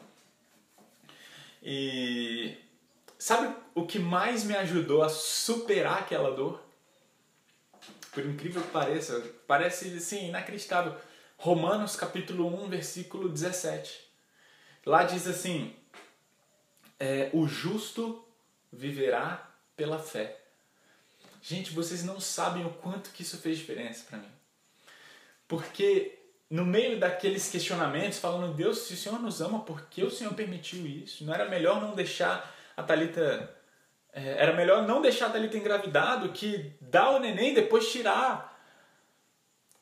E 1.61 2.57
sabe 3.19 3.53
o 3.75 3.85
que 3.85 3.99
mais 3.99 4.45
me 4.45 4.55
ajudou 4.57 5.03
a 5.03 5.09
superar 5.09 5.99
aquela 5.99 6.31
dor? 6.31 6.63
Por 8.13 8.25
incrível 8.25 8.63
que 8.63 8.69
pareça, 8.69 9.21
parece 9.49 9.89
assim 9.97 10.29
inacreditável. 10.29 10.95
Romanos 11.37 11.97
capítulo 11.97 12.47
1, 12.65 12.69
versículo 12.69 13.29
17. 13.29 14.01
Lá 14.85 15.05
diz 15.05 15.27
assim: 15.27 15.75
é, 16.99 17.31
O 17.33 17.47
justo 17.47 18.25
viverá 18.73 19.51
pela 19.77 19.99
fé. 19.99 20.41
Gente, 21.43 21.73
vocês 21.73 22.03
não 22.03 22.19
sabem 22.19 22.65
o 22.65 22.71
quanto 22.71 23.11
que 23.11 23.23
isso 23.23 23.39
fez 23.39 23.59
diferença 23.59 24.05
para 24.09 24.19
mim. 24.19 24.33
Porque 25.47 26.19
no 26.51 26.65
meio 26.65 26.99
daqueles 26.99 27.49
questionamentos, 27.49 28.19
falando, 28.19 28.55
Deus, 28.55 28.79
se 28.79 28.95
o 28.95 28.97
Senhor 28.97 29.21
nos 29.21 29.41
ama, 29.41 29.61
por 29.61 29.83
que 29.83 30.03
o 30.03 30.11
Senhor 30.11 30.35
permitiu 30.35 30.87
isso? 30.87 31.25
Não 31.25 31.35
era 31.35 31.49
melhor 31.49 31.81
não 31.81 31.95
deixar 31.95 32.55
a 32.77 32.83
Talita 32.83 33.57
é, 34.17 34.43
era 34.43 34.55
melhor 34.55 34.87
não 34.87 35.03
deixar 35.03 35.27
a 35.27 35.31
Talita 35.31 35.59
engravidado 35.59 36.31
que 36.31 36.73
dar 36.81 37.11
o 37.11 37.21
neném 37.21 37.53
e 37.53 37.55
depois 37.55 37.93
tirar. 37.93 38.56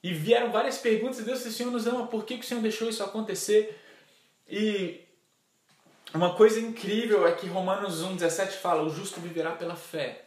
E 0.05 0.13
vieram 0.13 0.53
várias 0.53 0.77
perguntas, 0.77 1.25
Deus, 1.25 1.39
se 1.39 1.49
o 1.49 1.51
Senhor 1.51 1.73
nos 1.73 1.87
ama, 1.87 2.07
por 2.07 2.27
que, 2.27 2.37
que 2.37 2.45
o 2.45 2.47
Senhor 2.47 2.61
deixou 2.61 2.91
isso 2.91 3.03
acontecer? 3.03 3.81
E 4.47 5.01
uma 6.13 6.35
coisa 6.35 6.61
incrível 6.61 7.27
é 7.27 7.33
que 7.33 7.47
Romanos 7.47 8.03
1,17 8.03 8.51
fala, 8.51 8.83
o 8.83 8.91
justo 8.91 9.19
viverá 9.19 9.53
pela 9.53 9.75
fé. 9.75 10.27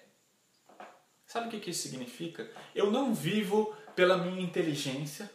Sabe 1.28 1.46
o 1.46 1.52
que, 1.52 1.60
que 1.60 1.70
isso 1.70 1.84
significa? 1.84 2.50
Eu 2.74 2.90
não 2.90 3.14
vivo 3.14 3.72
pela 3.96 4.18
minha 4.18 4.42
inteligência, 4.42 5.30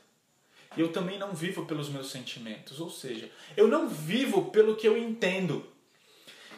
e 0.76 0.80
eu 0.80 0.92
também 0.92 1.20
não 1.20 1.32
vivo 1.32 1.64
pelos 1.64 1.88
meus 1.88 2.10
sentimentos. 2.10 2.80
Ou 2.80 2.90
seja, 2.90 3.30
eu 3.56 3.68
não 3.68 3.88
vivo 3.88 4.50
pelo 4.50 4.74
que 4.74 4.88
eu 4.88 4.98
entendo. 4.98 5.64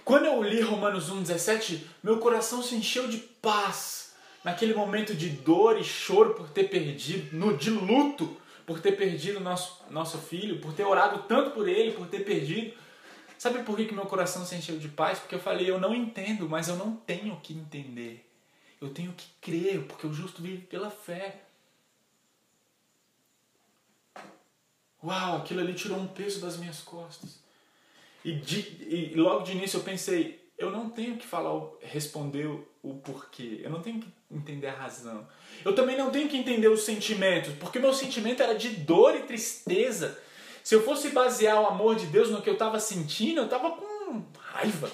Quando 0.07 0.25
eu 0.25 0.43
li 0.43 0.63
Romanos 0.63 1.11
1,17, 1.11 1.83
meu 2.03 2.19
coração 2.19 2.63
se 2.63 2.77
encheu 2.77 3.09
de 3.09 3.19
paz 3.19 4.04
naquele 4.45 4.75
momento 4.75 5.15
de 5.15 5.31
dor 5.31 5.81
e 5.81 5.83
choro 5.83 6.35
por 6.35 6.51
ter 6.51 6.65
perdido, 6.65 7.35
no, 7.35 7.57
de 7.57 7.71
luto 7.71 8.37
por 8.67 8.81
ter 8.81 8.93
perdido 8.93 9.41
nosso, 9.41 9.83
nosso 9.91 10.19
filho, 10.19 10.61
por 10.61 10.73
ter 10.73 10.85
orado 10.85 11.25
tanto 11.25 11.51
por 11.51 11.69
ele, 11.69 11.93
por 11.93 12.07
ter 12.07 12.25
perdido. 12.25 12.75
Sabe 13.39 13.63
por 13.63 13.77
que, 13.77 13.87
que 13.87 13.95
meu 13.95 14.07
coração 14.07 14.45
se 14.45 14.55
encheu 14.55 14.79
de 14.79 14.89
paz? 14.89 15.19
Porque 15.19 15.35
eu 15.35 15.41
falei, 15.41 15.69
eu 15.69 15.81
não 15.81 15.95
entendo, 15.95 16.49
mas 16.49 16.69
eu 16.69 16.77
não 16.77 16.97
tenho 16.97 17.39
que 17.41 17.53
entender. 17.53 18.27
Eu 18.81 18.91
tenho 18.91 19.13
que 19.13 19.27
crer, 19.41 19.83
porque 19.87 20.07
o 20.07 20.13
justo 20.13 20.41
vive 20.41 20.63
pela 20.67 20.91
fé. 20.91 21.43
Uau, 25.03 25.37
aquilo 25.37 25.61
ali 25.61 25.75
tirou 25.75 25.99
um 25.99 26.07
peso 26.07 26.41
das 26.41 26.57
minhas 26.57 26.81
costas. 26.81 27.39
E, 28.25 28.33
de, 28.33 28.61
e 28.89 29.15
logo 29.15 29.45
de 29.45 29.53
início 29.53 29.79
eu 29.79 29.83
pensei, 29.83 30.43
eu 30.57 30.71
não 30.71 30.89
tenho 30.89 31.17
que 31.19 31.27
falar, 31.27 31.69
responder 31.83 32.47
o, 32.83 32.95
porquê. 32.95 33.61
Eu 33.63 33.71
não 33.71 33.83
tenho 33.83 34.01
que 34.01 34.09
entender 34.35 34.67
a 34.67 34.75
razão. 34.75 35.27
Eu 35.65 35.75
também 35.75 35.97
não 35.97 36.11
tenho 36.11 36.29
que 36.29 36.37
entender 36.37 36.69
os 36.69 36.83
sentimentos, 36.83 37.55
porque 37.55 37.79
meu 37.79 37.93
sentimento 37.93 38.43
era 38.43 38.55
de 38.55 38.69
dor 38.71 39.15
e 39.17 39.23
tristeza. 39.23 40.19
Se 40.63 40.75
eu 40.75 40.83
fosse 40.83 41.11
basear 41.11 41.61
o 41.61 41.67
amor 41.67 41.97
de 41.97 42.07
Deus 42.07 42.31
no 42.31 42.43
que 42.43 42.49
eu 42.49 42.55
estava 42.55 42.81
sentindo, 42.81 43.41
eu 43.41 43.45
estava 43.45 43.71
com 43.71 44.25
raiva. 44.39 44.91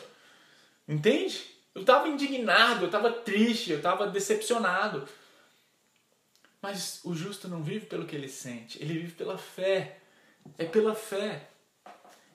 Entende? 0.87 1.43
Eu 1.75 1.83
estava 1.83 2.09
indignado, 2.09 2.83
eu 2.83 2.87
estava 2.87 3.11
triste, 3.11 3.71
eu 3.71 3.77
estava 3.77 4.07
decepcionado. 4.07 5.09
Mas 6.61 7.01
o 7.05 7.15
justo 7.15 7.49
não 7.49 7.63
vive 7.63 7.87
pelo 7.87 8.05
que 8.05 8.15
ele 8.15 8.29
sente, 8.29 8.83
ele 8.83 8.95
vive 8.95 9.13
pela 9.13 9.39
fé. 9.39 9.99
É 10.59 10.65
pela 10.65 10.95
fé. 10.95 11.49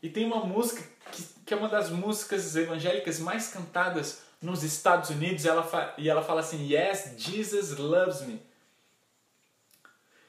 E 0.01 0.09
tem 0.09 0.25
uma 0.25 0.45
música 0.45 0.83
que, 1.11 1.23
que 1.45 1.53
é 1.53 1.57
uma 1.57 1.67
das 1.67 1.89
músicas 1.89 2.55
evangélicas 2.55 3.19
mais 3.19 3.49
cantadas 3.49 4.21
nos 4.41 4.63
Estados 4.63 5.09
Unidos 5.09 5.45
ela 5.45 5.95
e 5.97 6.09
ela 6.09 6.23
fala 6.23 6.41
assim: 6.41 6.67
Yes, 6.71 7.13
Jesus 7.17 7.77
loves 7.77 8.21
me. 8.21 8.41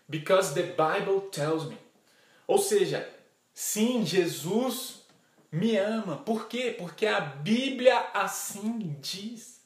Because 0.08 0.54
the 0.54 0.62
Bible 0.62 1.28
tells 1.30 1.66
me. 1.66 1.78
Ou 2.46 2.58
seja, 2.58 3.08
sim, 3.52 4.04
Jesus 4.04 5.02
me 5.50 5.76
ama. 5.76 6.16
Por 6.18 6.46
quê? 6.48 6.74
Porque 6.78 7.06
a 7.06 7.20
Bíblia 7.20 8.10
assim 8.14 8.96
diz. 9.00 9.56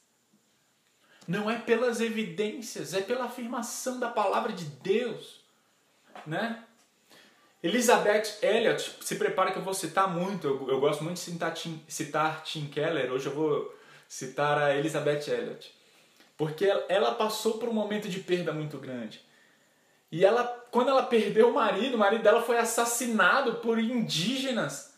Não 1.27 1.49
é 1.49 1.57
pelas 1.59 2.01
evidências, 2.01 2.93
é 2.93 3.01
pela 3.01 3.25
afirmação 3.25 3.99
da 3.99 4.09
palavra 4.09 4.51
de 4.51 4.65
Deus, 4.65 5.41
né? 6.25 6.63
Elizabeth 7.63 8.39
Elliot, 8.41 8.97
se 9.01 9.15
prepara 9.15 9.51
que 9.51 9.59
eu 9.59 9.63
vou 9.63 9.73
citar 9.73 10.09
muito, 10.09 10.47
eu, 10.47 10.67
eu 10.67 10.79
gosto 10.79 11.03
muito 11.03 11.17
de 11.17 11.21
citar 11.21 11.53
Tim, 11.53 11.81
citar 11.87 12.43
Tim 12.43 12.65
Keller, 12.65 13.11
hoje 13.11 13.27
eu 13.27 13.35
vou 13.35 13.80
citar 14.11 14.57
a 14.61 14.75
Elizabeth 14.75 15.29
Elliot. 15.29 15.73
Porque 16.35 16.65
ela 16.89 17.15
passou 17.15 17.57
por 17.57 17.69
um 17.69 17.73
momento 17.73 18.09
de 18.09 18.19
perda 18.19 18.51
muito 18.51 18.77
grande. 18.77 19.21
E 20.11 20.25
ela, 20.25 20.43
quando 20.69 20.89
ela 20.89 21.03
perdeu 21.03 21.49
o 21.49 21.53
marido, 21.53 21.95
o 21.95 21.97
marido 21.97 22.21
dela 22.21 22.41
foi 22.41 22.57
assassinado 22.57 23.55
por 23.55 23.79
indígenas. 23.79 24.93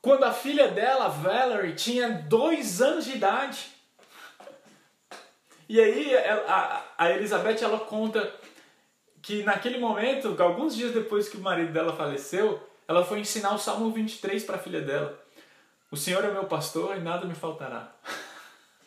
Quando 0.00 0.24
a 0.24 0.32
filha 0.32 0.68
dela, 0.68 1.08
Valerie, 1.08 1.74
tinha 1.74 2.08
dois 2.08 2.80
anos 2.80 3.04
de 3.04 3.16
idade. 3.16 3.70
E 5.68 5.78
aí 5.78 6.16
a, 6.16 6.82
a 6.96 7.10
Elizabeth 7.10 7.62
ela 7.62 7.80
conta 7.80 8.34
que 9.20 9.42
naquele 9.42 9.76
momento, 9.76 10.42
alguns 10.42 10.74
dias 10.74 10.92
depois 10.92 11.28
que 11.28 11.36
o 11.36 11.40
marido 11.40 11.70
dela 11.70 11.94
faleceu, 11.94 12.66
ela 12.88 13.04
foi 13.04 13.20
ensinar 13.20 13.54
o 13.54 13.58
Salmo 13.58 13.92
23 13.92 14.42
para 14.44 14.56
a 14.56 14.58
filha 14.58 14.80
dela. 14.80 15.19
O 15.90 15.96
Senhor 15.96 16.24
é 16.24 16.30
meu 16.30 16.44
pastor 16.44 16.96
e 16.96 17.00
nada 17.00 17.26
me 17.26 17.34
faltará. 17.34 17.92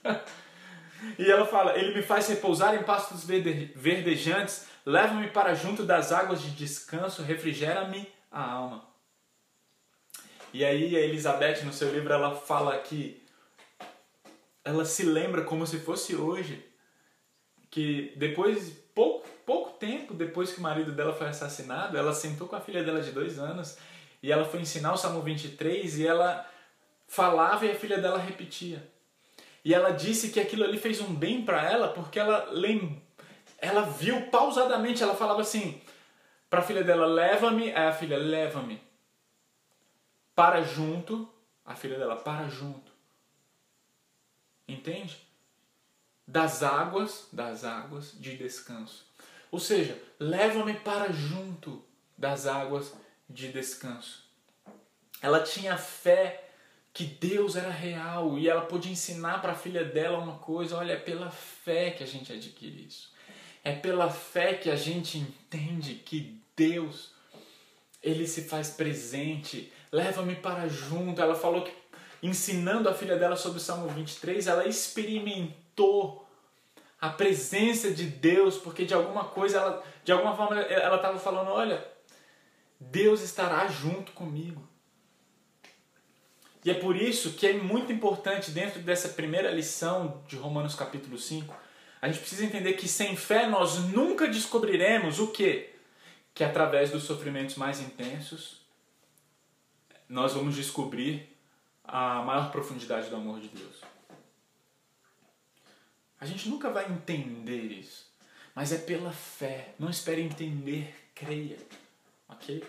e 1.19 1.29
ela 1.29 1.45
fala: 1.45 1.77
Ele 1.77 1.93
me 1.93 2.01
faz 2.01 2.27
repousar 2.27 2.75
em 2.75 2.83
pastos 2.83 3.25
verdejantes, 3.25 4.67
leva-me 4.85 5.29
para 5.29 5.53
junto 5.53 5.83
das 5.83 6.11
águas 6.11 6.41
de 6.41 6.51
descanso, 6.51 7.21
refrigera-me 7.21 8.07
a 8.31 8.41
alma. 8.41 8.85
E 10.53 10.63
aí 10.63 10.95
a 10.95 11.01
Elizabeth, 11.01 11.63
no 11.63 11.73
seu 11.73 11.91
livro, 11.91 12.13
ela 12.13 12.35
fala 12.35 12.77
que 12.77 13.21
ela 14.63 14.85
se 14.85 15.03
lembra 15.03 15.43
como 15.43 15.67
se 15.67 15.79
fosse 15.79 16.15
hoje, 16.15 16.63
que 17.69 18.13
depois, 18.15 18.69
pouco, 18.95 19.27
pouco 19.45 19.71
tempo 19.71 20.13
depois 20.13 20.53
que 20.53 20.59
o 20.59 20.63
marido 20.63 20.91
dela 20.91 21.11
foi 21.11 21.27
assassinado, 21.27 21.97
ela 21.97 22.13
sentou 22.13 22.47
com 22.47 22.55
a 22.55 22.61
filha 22.61 22.83
dela 22.83 23.01
de 23.01 23.11
dois 23.11 23.39
anos 23.39 23.77
e 24.21 24.31
ela 24.31 24.45
foi 24.45 24.61
ensinar 24.61 24.93
o 24.93 24.97
Salmo 24.97 25.21
23 25.21 25.99
e 25.99 26.07
ela 26.07 26.49
falava 27.13 27.65
e 27.65 27.71
a 27.71 27.75
filha 27.75 27.99
dela 27.99 28.17
repetia. 28.17 28.91
E 29.63 29.73
ela 29.73 29.91
disse 29.91 30.29
que 30.29 30.39
aquilo 30.39 30.63
ali 30.63 30.79
fez 30.79 30.99
um 30.99 31.13
bem 31.13 31.45
para 31.45 31.61
ela 31.63 31.89
porque 31.89 32.19
ela 32.19 32.49
lem... 32.51 33.01
ela 33.59 33.81
viu 33.81 34.29
pausadamente, 34.29 35.03
ela 35.03 35.15
falava 35.15 35.41
assim 35.41 35.79
para 36.49 36.59
a 36.59 36.63
filha 36.63 36.83
dela: 36.83 37.05
"Leva-me", 37.05 37.71
aí 37.71 37.87
a 37.87 37.93
filha: 37.93 38.17
"Leva-me". 38.17 38.81
Para 40.35 40.63
junto, 40.63 41.31
a 41.63 41.75
filha 41.75 41.97
dela: 41.97 42.15
"Para 42.15 42.47
junto". 42.49 42.91
Entende? 44.67 45.17
Das 46.27 46.63
águas, 46.63 47.27
das 47.31 47.63
águas 47.63 48.11
de 48.19 48.35
descanso. 48.35 49.05
Ou 49.51 49.59
seja, 49.59 50.01
leva-me 50.19 50.73
para 50.73 51.11
junto 51.11 51.83
das 52.17 52.47
águas 52.47 52.91
de 53.29 53.51
descanso. 53.51 54.23
Ela 55.21 55.41
tinha 55.41 55.77
fé 55.77 56.42
que 56.93 57.05
Deus 57.05 57.55
era 57.55 57.71
real 57.71 58.37
e 58.37 58.47
ela 58.47 58.61
pôde 58.61 58.91
ensinar 58.91 59.41
para 59.41 59.53
a 59.53 59.55
filha 59.55 59.83
dela 59.83 60.19
uma 60.19 60.37
coisa: 60.37 60.77
olha, 60.77 60.93
é 60.93 60.97
pela 60.97 61.31
fé 61.31 61.89
que 61.89 62.03
a 62.03 62.07
gente 62.07 62.31
adquire 62.31 62.85
isso. 62.87 63.11
É 63.63 63.73
pela 63.73 64.09
fé 64.09 64.53
que 64.53 64.69
a 64.69 64.75
gente 64.75 65.17
entende 65.17 65.95
que 65.95 66.39
Deus, 66.55 67.11
Ele 68.01 68.27
se 68.27 68.43
faz 68.43 68.69
presente. 68.69 69.71
Leva-me 69.91 70.35
para 70.35 70.67
junto. 70.67 71.21
Ela 71.21 71.33
falou 71.33 71.63
que, 71.63 71.73
ensinando 72.21 72.89
a 72.89 72.93
filha 72.93 73.17
dela 73.17 73.35
sobre 73.35 73.57
o 73.57 73.61
Salmo 73.61 73.87
23, 73.87 74.45
ela 74.47 74.67
experimentou 74.67 76.27
a 76.99 77.09
presença 77.09 77.91
de 77.91 78.05
Deus, 78.05 78.57
porque 78.57 78.85
de 78.85 78.93
alguma 78.93 79.25
coisa, 79.25 79.57
ela, 79.57 79.83
de 80.03 80.11
alguma 80.11 80.35
forma, 80.35 80.61
ela 80.61 80.97
estava 80.97 81.17
falando: 81.17 81.49
olha, 81.49 81.83
Deus 82.79 83.21
estará 83.21 83.65
junto 83.67 84.11
comigo. 84.11 84.67
E 86.65 86.71
é 86.71 86.73
por 86.73 86.95
isso 86.95 87.33
que 87.33 87.45
é 87.45 87.53
muito 87.53 87.91
importante, 87.91 88.51
dentro 88.51 88.79
dessa 88.81 89.09
primeira 89.09 89.51
lição 89.51 90.23
de 90.27 90.37
Romanos 90.37 90.75
capítulo 90.75 91.17
5, 91.17 91.53
a 92.01 92.07
gente 92.07 92.19
precisa 92.19 92.45
entender 92.45 92.73
que 92.73 92.87
sem 92.87 93.15
fé 93.15 93.47
nós 93.47 93.79
nunca 93.89 94.27
descobriremos 94.27 95.19
o 95.19 95.27
quê? 95.27 95.73
Que 96.33 96.43
através 96.43 96.89
dos 96.91 97.03
sofrimentos 97.03 97.55
mais 97.55 97.81
intensos 97.81 98.61
nós 100.07 100.33
vamos 100.33 100.55
descobrir 100.55 101.35
a 101.83 102.21
maior 102.21 102.51
profundidade 102.51 103.09
do 103.09 103.15
amor 103.15 103.39
de 103.39 103.49
Deus. 103.49 103.81
A 106.19 106.25
gente 106.25 106.47
nunca 106.47 106.69
vai 106.69 106.89
entender 106.89 107.63
isso, 107.63 108.09
mas 108.55 108.71
é 108.71 108.77
pela 108.77 109.11
fé. 109.11 109.73
Não 109.77 109.89
espere 109.89 110.21
entender, 110.21 110.95
creia. 111.13 111.57
Ok? 112.29 112.63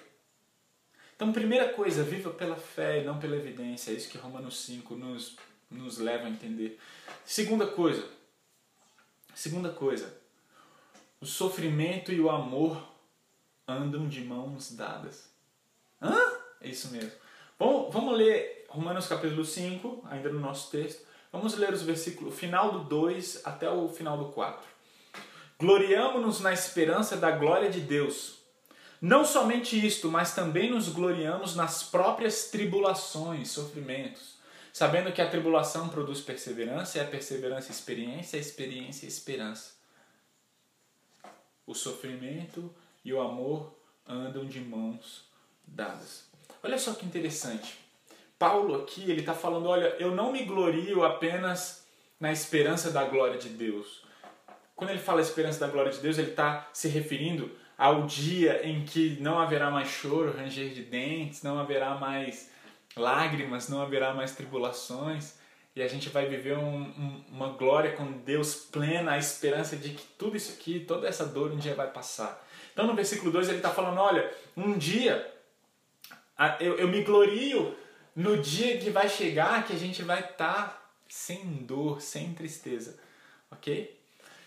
Então, 1.14 1.33
primeira 1.33 1.72
coisa, 1.72 2.03
viva 2.03 2.31
pela 2.31 2.57
fé 2.57 3.00
e 3.00 3.05
não 3.05 3.18
pela 3.18 3.37
evidência. 3.37 3.90
É 3.90 3.94
isso 3.94 4.09
que 4.09 4.18
Romanos 4.18 4.61
5 4.62 4.94
nos, 4.96 5.37
nos 5.70 5.98
leva 5.98 6.27
a 6.27 6.31
entender. 6.31 6.79
Segunda 7.24 7.66
coisa, 7.66 8.07
segunda 9.35 9.70
coisa, 9.70 10.12
o 11.20 11.27
sofrimento 11.27 12.12
e 12.12 12.20
o 12.20 12.31
amor 12.31 12.83
andam 13.66 14.09
de 14.09 14.22
mãos 14.22 14.72
dadas. 14.72 15.31
Hã? 16.03 16.16
É 16.61 16.68
isso 16.68 16.90
mesmo. 16.90 17.12
Bom, 17.59 17.90
vamos 17.90 18.16
ler 18.16 18.66
Romanos 18.68 19.07
capítulo 19.07 19.44
5, 19.44 20.05
ainda 20.11 20.29
no 20.29 20.40
nosso 20.40 20.70
texto. 20.70 21.07
Vamos 21.31 21.57
ler 21.57 21.72
os 21.72 21.83
versículos, 21.83 22.35
final 22.35 22.72
do 22.72 22.85
2 22.85 23.42
até 23.44 23.70
o 23.70 23.88
final 23.88 24.18
do 24.18 24.27
4. 24.33 24.64
Gloriamo-nos 25.59 26.40
na 26.40 26.53
esperança 26.53 27.16
da 27.16 27.31
glória 27.31 27.70
de 27.70 27.81
Deus. 27.81 28.43
Não 29.04 29.22
somente 29.22 29.76
isto, 29.86 30.10
mas 30.10 30.34
também 30.34 30.70
nos 30.70 30.88
gloriamos 30.88 31.54
nas 31.54 31.82
próprias 31.82 32.48
tribulações, 32.48 33.50
sofrimentos, 33.50 34.36
sabendo 34.72 35.12
que 35.12 35.20
a 35.20 35.28
tribulação 35.28 35.90
produz 35.90 36.22
perseverança, 36.22 36.96
e 36.96 37.02
a 37.02 37.04
perseverança 37.04 37.70
experiência, 37.70 38.38
a 38.38 38.40
experiência 38.40 39.06
esperança. 39.06 39.74
O 41.66 41.74
sofrimento 41.74 42.74
e 43.04 43.12
o 43.12 43.20
amor 43.20 43.74
andam 44.08 44.46
de 44.46 44.60
mãos 44.60 45.28
dadas. 45.66 46.24
Olha 46.62 46.78
só 46.78 46.94
que 46.94 47.04
interessante. 47.04 47.78
Paulo 48.38 48.74
aqui, 48.74 49.02
ele 49.02 49.20
está 49.20 49.34
falando, 49.34 49.66
olha, 49.66 49.94
eu 49.98 50.14
não 50.14 50.32
me 50.32 50.46
glorio 50.46 51.04
apenas 51.04 51.86
na 52.18 52.32
esperança 52.32 52.90
da 52.90 53.04
glória 53.04 53.36
de 53.36 53.50
Deus. 53.50 54.02
Quando 54.74 54.88
ele 54.88 54.98
fala 54.98 55.20
esperança 55.20 55.60
da 55.60 55.68
glória 55.68 55.92
de 55.92 55.98
Deus, 55.98 56.16
ele 56.16 56.30
está 56.30 56.70
se 56.72 56.88
referindo 56.88 57.63
ao 57.76 58.06
dia 58.06 58.66
em 58.66 58.84
que 58.84 59.16
não 59.20 59.38
haverá 59.38 59.70
mais 59.70 59.88
choro, 59.88 60.37
ranger 60.37 60.72
de 60.72 60.82
dentes, 60.82 61.42
não 61.42 61.58
haverá 61.58 61.94
mais 61.94 62.50
lágrimas, 62.96 63.68
não 63.68 63.82
haverá 63.82 64.14
mais 64.14 64.34
tribulações 64.34 65.34
e 65.76 65.82
a 65.82 65.88
gente 65.88 66.08
vai 66.08 66.26
viver 66.26 66.56
um, 66.56 66.82
um, 66.82 67.24
uma 67.32 67.48
glória 67.48 67.92
com 67.92 68.12
Deus 68.12 68.54
plena, 68.54 69.12
a 69.12 69.18
esperança 69.18 69.76
de 69.76 69.90
que 69.90 70.04
tudo 70.16 70.37
isso 70.37 70.52
aqui, 70.52 70.80
toda 70.80 71.08
essa 71.08 71.26
dor 71.26 71.50
um 71.50 71.56
dia 71.56 71.74
vai 71.74 71.90
passar. 71.90 72.46
Então 72.72 72.87
no 72.87 72.94
versículo 72.94 73.32
2 73.32 73.48
ele 73.48 73.56
está 73.56 73.70
falando: 73.70 73.98
olha, 73.98 74.32
um 74.56 74.78
dia 74.78 75.32
eu, 76.60 76.76
eu 76.76 76.88
me 76.88 77.02
glorio 77.02 77.76
no 78.14 78.40
dia 78.40 78.78
que 78.78 78.90
vai 78.90 79.08
chegar 79.08 79.66
que 79.66 79.72
a 79.72 79.78
gente 79.78 80.02
vai 80.02 80.20
estar 80.20 80.68
tá 80.68 80.82
sem 81.08 81.44
dor, 81.64 82.00
sem 82.00 82.32
tristeza, 82.34 82.96
ok? 83.50 83.98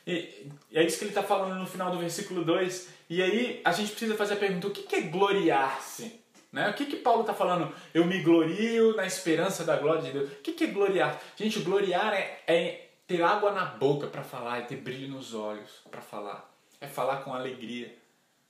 E, 0.05 0.49
e 0.71 0.77
é 0.77 0.85
isso 0.85 0.97
que 0.97 1.03
ele 1.03 1.11
está 1.11 1.23
falando 1.23 1.59
no 1.59 1.67
final 1.67 1.91
do 1.91 1.99
versículo 1.99 2.45
2. 2.45 2.96
E 3.09 3.21
aí 3.21 3.61
a 3.63 3.71
gente 3.71 3.91
precisa 3.91 4.15
fazer 4.15 4.33
a 4.33 4.37
pergunta: 4.37 4.67
o 4.67 4.71
que, 4.71 4.95
é 4.95 5.01
gloriar-se? 5.01 6.21
Né? 6.51 6.69
O 6.69 6.73
que, 6.73 6.85
que 6.85 6.97
Paulo 6.97 7.21
está 7.21 7.33
falando? 7.33 7.73
Eu 7.93 8.05
me 8.05 8.21
glorio 8.21 8.95
na 8.95 9.05
esperança 9.05 9.63
da 9.63 9.77
glória 9.77 10.01
de 10.01 10.11
Deus. 10.11 10.31
O 10.31 10.35
que, 10.37 10.53
que 10.53 10.63
é 10.65 10.67
gloriar? 10.67 11.19
Gente, 11.35 11.59
gloriar 11.59 12.13
é, 12.13 12.43
é 12.47 12.89
ter 13.05 13.21
água 13.21 13.51
na 13.51 13.65
boca 13.65 14.07
para 14.07 14.23
falar, 14.23 14.59
é 14.59 14.61
ter 14.61 14.77
brilho 14.77 15.09
nos 15.09 15.33
olhos 15.33 15.81
para 15.89 16.01
falar, 16.01 16.53
é 16.81 16.87
falar 16.87 17.17
com 17.17 17.33
alegria. 17.33 17.95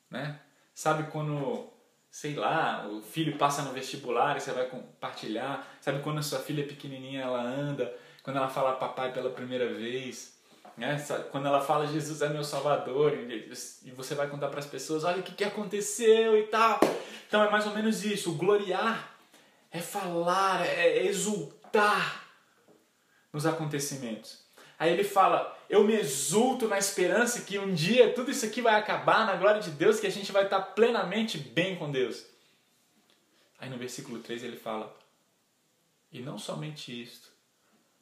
Né? 0.10 0.40
Sabe 0.74 1.12
quando, 1.12 1.70
sei 2.10 2.36
lá, 2.36 2.88
o 2.88 3.02
filho 3.02 3.38
passa 3.38 3.62
no 3.62 3.72
vestibular 3.72 4.38
e 4.38 4.42
você 4.42 4.52
vai 4.52 4.66
compartilhar? 4.66 5.68
Sabe 5.82 6.02
quando 6.02 6.20
a 6.20 6.24
sua 6.24 6.40
filha 6.40 6.66
pequenininha, 6.66 7.22
ela 7.22 7.42
anda, 7.42 7.96
quando 8.24 8.38
ela 8.38 8.50
fala 8.50 8.76
papai 8.76 9.12
pela 9.12 9.30
primeira 9.30 9.72
vez? 9.74 10.37
Né? 10.78 11.04
Quando 11.32 11.48
ela 11.48 11.60
fala 11.60 11.88
Jesus 11.88 12.22
é 12.22 12.30
meu 12.30 12.44
Salvador 12.44 13.14
e 13.14 13.92
você 13.92 14.14
vai 14.14 14.30
contar 14.30 14.50
para 14.50 14.60
as 14.60 14.68
pessoas, 14.68 15.04
olha 15.04 15.20
o 15.20 15.24
que, 15.24 15.34
que 15.34 15.44
aconteceu 15.44 16.38
e 16.38 16.44
tal. 16.44 16.80
Então 17.28 17.44
é 17.44 17.50
mais 17.50 17.66
ou 17.66 17.74
menos 17.74 18.06
isso. 18.06 18.32
O 18.32 18.36
gloriar 18.36 19.18
é 19.72 19.80
falar, 19.80 20.64
é 20.66 21.04
exultar 21.06 22.24
nos 23.34 23.48
acontecimentos. 23.48 24.46
Aí 24.78 24.94
ele 24.94 25.04
fala: 25.04 25.58
Eu 25.68 25.84
me 25.84 25.96
exulto 25.96 26.68
na 26.68 26.78
esperança 26.78 27.42
que 27.42 27.58
um 27.58 27.74
dia 27.74 28.14
tudo 28.14 28.30
isso 28.30 28.46
aqui 28.46 28.62
vai 28.62 28.76
acabar 28.76 29.26
na 29.26 29.36
glória 29.36 29.60
de 29.60 29.72
Deus, 29.72 30.00
que 30.00 30.06
a 30.06 30.12
gente 30.12 30.32
vai 30.32 30.44
estar 30.44 30.62
plenamente 30.62 31.40
bem 31.40 31.76
com 31.76 31.92
Deus. 31.92 32.24
Aí 33.58 33.68
no 33.68 33.78
versículo 33.78 34.20
3 34.20 34.44
ele 34.44 34.58
fala: 34.58 34.96
E 36.12 36.22
não 36.22 36.38
somente 36.38 37.02
isto, 37.02 37.30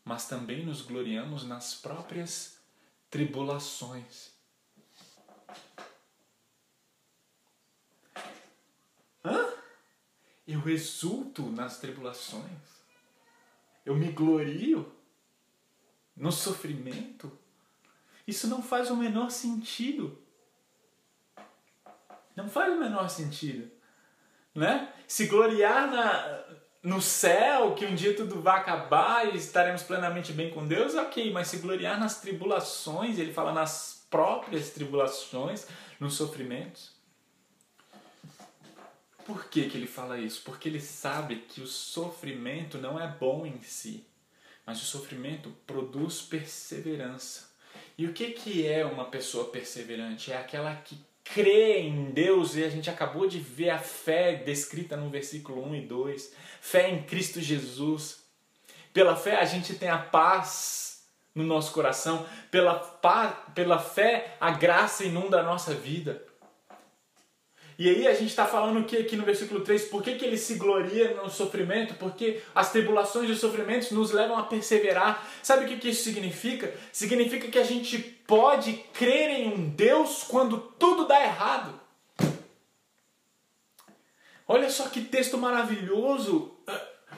mas 0.03 0.27
também 0.27 0.65
nos 0.65 0.81
gloriamos 0.81 1.45
nas 1.45 1.73
próprias 1.73 2.54
tribulações. 3.15 4.31
Hã? 9.23 9.53
Eu 10.45 10.67
exulto 10.67 11.43
nas 11.43 11.79
tribulações. 11.79 12.43
Eu 13.85 13.95
me 13.95 14.11
glorio 14.11 14.93
no 16.13 16.29
sofrimento. 16.29 17.31
Isso 18.27 18.49
não 18.49 18.61
faz 18.61 18.91
o 18.91 18.97
menor 18.97 19.31
sentido. 19.31 20.21
Não 22.35 22.49
faz 22.49 22.73
o 22.73 22.77
menor 22.81 23.07
sentido. 23.07 23.71
Né? 24.53 24.93
Se 25.07 25.27
gloriar 25.27 25.89
na, 25.89 26.44
no 26.85 27.01
céu, 27.01 27.73
que 27.73 27.83
um 27.83 27.95
dia 27.95 28.15
tudo 28.15 28.39
vai 28.39 28.59
acabar 28.59 29.33
e 29.33 29.37
estaremos 29.37 29.81
plenamente 29.81 30.31
bem 30.31 30.51
com 30.51 30.67
Deus, 30.67 30.93
ok, 30.93 31.31
mas 31.31 31.47
se 31.47 31.57
gloriar 31.57 31.99
nas 31.99 32.21
tribulações, 32.21 33.17
ele 33.17 33.33
fala 33.33 33.51
nas 33.51 34.05
próprias 34.07 34.69
tribulações, 34.69 35.65
nos 35.99 36.13
sofrimentos. 36.13 36.91
Por 39.25 39.45
que, 39.45 39.67
que 39.67 39.75
ele 39.75 39.87
fala 39.87 40.19
isso? 40.19 40.43
Porque 40.43 40.69
ele 40.69 40.79
sabe 40.79 41.37
que 41.37 41.59
o 41.59 41.65
sofrimento 41.65 42.77
não 42.77 42.99
é 42.99 43.07
bom 43.07 43.47
em 43.47 43.59
si, 43.63 44.05
mas 44.63 44.79
o 44.79 44.85
sofrimento 44.85 45.49
produz 45.65 46.21
perseverança. 46.21 47.49
E 47.97 48.05
o 48.05 48.13
que, 48.13 48.29
que 48.29 48.67
é 48.67 48.85
uma 48.85 49.05
pessoa 49.05 49.49
perseverante? 49.49 50.31
É 50.31 50.37
aquela 50.37 50.75
que 50.75 50.95
crê 51.25 51.79
em 51.79 52.11
Deus, 52.11 52.55
e 52.55 52.63
a 52.63 52.69
gente 52.69 52.89
acabou 52.89 53.27
de 53.27 53.39
ver 53.39 53.71
a 53.71 53.79
fé 53.79 54.35
descrita 54.35 54.95
no 54.95 55.09
versículo 55.09 55.61
1 55.67 55.75
e 55.75 55.81
2, 55.81 56.33
fé 56.61 56.89
em 56.89 57.03
Cristo 57.03 57.41
Jesus. 57.41 58.23
Pela 58.93 59.17
fé 59.17 59.35
a 59.35 59.43
gente 59.43 59.73
tem 59.73 59.89
a 59.89 59.97
paz 59.97 61.03
no 61.33 61.43
nosso 61.43 61.73
coração, 61.73 62.25
pela, 62.49 62.75
pela 63.53 63.77
fé 63.77 64.37
a 64.39 64.51
graça 64.51 65.03
inunda 65.03 65.41
a 65.41 65.43
nossa 65.43 65.73
vida. 65.73 66.23
E 67.77 67.89
aí 67.89 68.07
a 68.07 68.13
gente 68.13 68.29
está 68.29 68.45
falando 68.45 68.79
o 68.79 68.85
que 68.85 68.95
aqui 68.95 69.17
no 69.17 69.25
versículo 69.25 69.61
3? 69.61 69.85
Por 69.85 70.01
que, 70.01 70.15
que 70.15 70.23
ele 70.23 70.37
se 70.37 70.55
gloria 70.55 71.13
no 71.15 71.29
sofrimento? 71.29 71.93
Porque 71.95 72.41
as 72.53 72.71
tribulações 72.71 73.29
e 73.29 73.33
os 73.33 73.39
sofrimentos 73.39 73.91
nos 73.91 74.11
levam 74.11 74.37
a 74.37 74.43
perseverar. 74.43 75.27
Sabe 75.43 75.65
o 75.65 75.67
que, 75.67 75.77
que 75.77 75.89
isso 75.89 76.03
significa? 76.03 76.73
Significa 76.91 77.49
que 77.49 77.59
a 77.59 77.63
gente 77.65 77.99
pode 77.99 78.73
crer 78.93 79.29
em 79.29 79.53
um 79.53 79.69
Deus 79.69 80.23
quando 80.23 80.57
tudo 80.79 81.05
dá 81.05 81.21
errado. 81.21 81.77
Olha 84.47 84.69
só 84.69 84.87
que 84.87 85.01
texto 85.01 85.37
maravilhoso. 85.37 86.55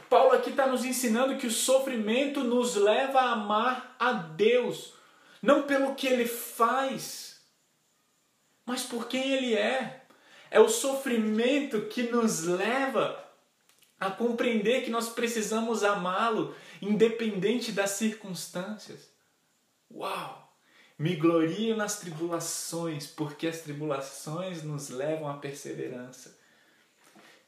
Paulo 0.10 0.32
aqui 0.32 0.50
está 0.50 0.66
nos 0.66 0.86
ensinando 0.86 1.38
que 1.38 1.46
o 1.46 1.52
sofrimento 1.52 2.44
nos 2.44 2.76
leva 2.76 3.20
a 3.20 3.32
amar 3.34 3.96
a 4.00 4.14
Deus, 4.14 4.94
não 5.42 5.64
pelo 5.64 5.96
que 5.96 6.08
ele 6.08 6.26
faz, 6.26 7.42
mas 8.66 8.84
por 8.84 9.08
quem 9.08 9.34
ele 9.34 9.54
é. 9.54 9.97
É 10.50 10.60
o 10.60 10.70
sofrimento 10.70 11.82
que 11.88 12.04
nos 12.04 12.44
leva 12.44 13.24
a 14.00 14.12
compreender 14.12 14.84
que 14.84 14.90
nós 14.90 15.10
precisamos 15.10 15.84
amá-lo, 15.84 16.56
independente 16.82 17.72
das 17.72 17.92
circunstâncias. 17.92 19.10
Uau! 19.92 20.48
Me 21.00 21.16
glorio 21.16 21.76
nas 21.76 22.00
tribulações, 22.00 23.06
porque 23.06 23.48
as 23.48 23.62
tribulações 23.62 24.64
nos 24.64 24.90
levam 24.90 25.30
à 25.30 25.36
perseverança. 25.36 26.36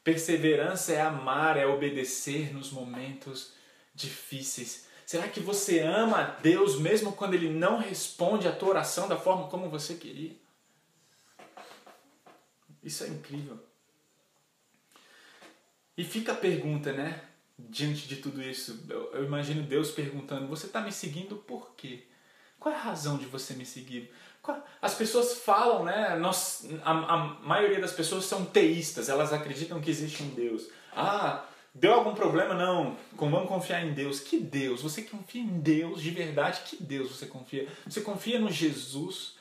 Perseverança 0.04 0.92
é 0.92 1.00
amar, 1.00 1.56
é 1.56 1.66
obedecer 1.66 2.54
nos 2.54 2.70
momentos 2.70 3.52
difíceis. 3.94 4.86
Será 5.04 5.26
que 5.26 5.40
você 5.40 5.80
ama 5.80 6.18
a 6.18 6.22
Deus 6.22 6.78
mesmo 6.78 7.12
quando 7.12 7.34
Ele 7.34 7.50
não 7.50 7.78
responde 7.78 8.46
a 8.46 8.52
tua 8.52 8.68
oração 8.68 9.08
da 9.08 9.16
forma 9.16 9.48
como 9.48 9.68
você 9.68 9.94
queria? 9.94 10.36
Isso 12.82 13.04
é 13.04 13.08
incrível. 13.08 13.58
E 15.96 16.04
fica 16.04 16.32
a 16.32 16.36
pergunta, 16.36 16.92
né? 16.92 17.22
Diante 17.58 18.08
de 18.08 18.16
tudo 18.16 18.42
isso, 18.42 18.86
eu, 18.88 19.12
eu 19.12 19.24
imagino 19.24 19.62
Deus 19.62 19.90
perguntando: 19.90 20.48
Você 20.48 20.66
está 20.66 20.80
me 20.80 20.90
seguindo 20.90 21.36
por 21.36 21.74
quê? 21.76 22.04
Qual 22.58 22.74
é 22.74 22.78
a 22.78 22.80
razão 22.80 23.18
de 23.18 23.26
você 23.26 23.54
me 23.54 23.66
seguir? 23.66 24.10
As 24.80 24.94
pessoas 24.94 25.38
falam, 25.38 25.84
né? 25.84 26.16
Nós, 26.16 26.66
a, 26.82 26.90
a 26.90 27.16
maioria 27.42 27.80
das 27.80 27.92
pessoas 27.92 28.24
são 28.24 28.44
teístas, 28.44 29.08
elas 29.08 29.32
acreditam 29.32 29.80
que 29.80 29.90
existe 29.90 30.22
um 30.22 30.30
Deus. 30.30 30.68
Ah, 30.92 31.44
deu 31.74 31.92
algum 31.92 32.14
problema? 32.14 32.54
Não. 32.54 32.96
Vamos 33.12 33.48
confiar 33.48 33.84
em 33.84 33.92
Deus. 33.92 34.20
Que 34.20 34.38
Deus? 34.38 34.82
Você 34.82 35.02
confia 35.02 35.42
em 35.42 35.60
Deus 35.60 36.02
de 36.02 36.10
verdade? 36.10 36.62
Que 36.64 36.82
Deus 36.82 37.10
você 37.10 37.26
confia? 37.26 37.68
Você 37.86 38.00
confia 38.00 38.38
no 38.38 38.50
Jesus 38.50 39.34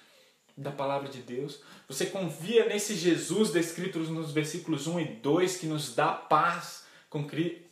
da 0.60 0.72
palavra 0.72 1.08
de 1.08 1.22
Deus? 1.22 1.62
Você 1.88 2.06
confia 2.06 2.66
nesse 2.66 2.96
Jesus 2.96 3.52
descrito 3.52 4.00
nos 4.00 4.32
versículos 4.32 4.88
1 4.88 5.00
e 5.00 5.06
2 5.06 5.58
que 5.58 5.66
nos 5.66 5.96
dá 5.96 6.12
paz 6.12 6.86
com 7.10 7.26
que 7.26 7.66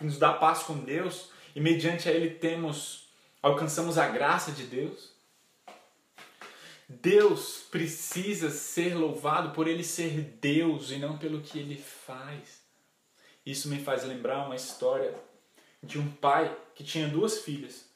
nos 0.00 0.18
dá 0.18 0.32
paz 0.32 0.64
com 0.64 0.76
Deus 0.78 1.30
e 1.54 1.60
mediante 1.60 2.08
a 2.08 2.12
ele 2.12 2.30
temos 2.30 3.06
alcançamos 3.40 3.96
a 3.96 4.08
graça 4.08 4.52
de 4.52 4.64
Deus. 4.64 5.12
Deus 6.88 7.64
precisa 7.70 8.50
ser 8.50 8.94
louvado 8.94 9.50
por 9.50 9.66
ele 9.66 9.84
ser 9.84 10.20
Deus 10.40 10.90
e 10.90 10.98
não 10.98 11.16
pelo 11.16 11.40
que 11.40 11.58
ele 11.58 11.76
faz. 11.76 12.60
Isso 13.46 13.68
me 13.68 13.78
faz 13.78 14.04
lembrar 14.04 14.44
uma 14.44 14.56
história 14.56 15.14
de 15.82 15.98
um 15.98 16.10
pai 16.10 16.54
que 16.74 16.84
tinha 16.84 17.08
duas 17.08 17.40
filhas. 17.40 17.86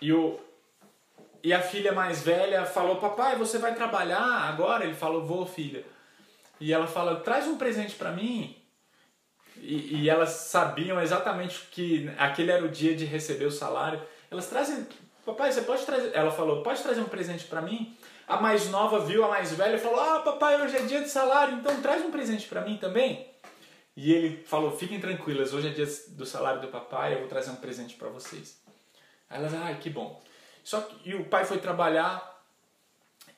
E, 0.00 0.12
o, 0.12 0.40
e 1.42 1.52
a 1.52 1.62
filha 1.62 1.92
mais 1.92 2.22
velha 2.22 2.64
falou: 2.66 2.96
Papai, 2.96 3.36
você 3.36 3.58
vai 3.58 3.74
trabalhar 3.74 4.22
agora? 4.22 4.84
Ele 4.84 4.94
falou: 4.94 5.24
Vou, 5.24 5.46
filha. 5.46 5.84
E 6.60 6.72
ela 6.72 6.86
fala: 6.86 7.20
Traz 7.20 7.46
um 7.46 7.56
presente 7.56 7.94
para 7.94 8.12
mim. 8.12 8.56
E, 9.56 10.02
e, 10.02 10.10
elas 10.10 10.30
sabiam 10.30 11.00
exatamente 11.00 11.68
que 11.70 12.10
aquele 12.16 12.50
era 12.50 12.64
o 12.64 12.68
dia 12.68 12.96
de 12.96 13.04
receber 13.04 13.44
o 13.44 13.50
salário. 13.50 14.00
Elas 14.30 14.46
trazem, 14.46 14.86
papai, 15.24 15.52
você 15.52 15.62
pode 15.62 15.84
trazer? 15.84 16.12
Ela 16.14 16.30
falou, 16.30 16.62
pode 16.62 16.82
trazer 16.82 17.00
um 17.00 17.08
presente 17.08 17.44
para 17.44 17.60
mim? 17.60 17.94
A 18.26 18.40
mais 18.40 18.70
nova 18.70 19.00
viu 19.00 19.22
a 19.22 19.28
mais 19.28 19.52
velha 19.52 19.76
e 19.76 19.78
falou, 19.78 20.00
ah, 20.00 20.20
papai, 20.20 20.62
hoje 20.62 20.76
é 20.76 20.82
dia 20.82 21.02
de 21.02 21.10
salário, 21.10 21.56
então 21.56 21.82
traz 21.82 22.02
um 22.02 22.10
presente 22.10 22.48
para 22.48 22.62
mim 22.62 22.78
também. 22.78 23.28
E 23.96 24.12
ele 24.12 24.42
falou, 24.44 24.70
fiquem 24.70 24.98
tranquilas, 24.98 25.52
hoje 25.52 25.68
é 25.68 25.72
dia 25.72 25.86
do 26.10 26.24
salário 26.24 26.62
do 26.62 26.68
papai, 26.68 27.14
eu 27.14 27.18
vou 27.18 27.28
trazer 27.28 27.50
um 27.50 27.56
presente 27.56 27.96
para 27.96 28.08
vocês. 28.08 28.62
Aí 29.28 29.38
elas, 29.38 29.52
ai, 29.52 29.78
que 29.78 29.90
bom. 29.90 30.22
Só 30.64 30.80
que 30.80 31.10
e 31.10 31.14
o 31.14 31.24
pai 31.24 31.44
foi 31.44 31.58
trabalhar 31.58 32.30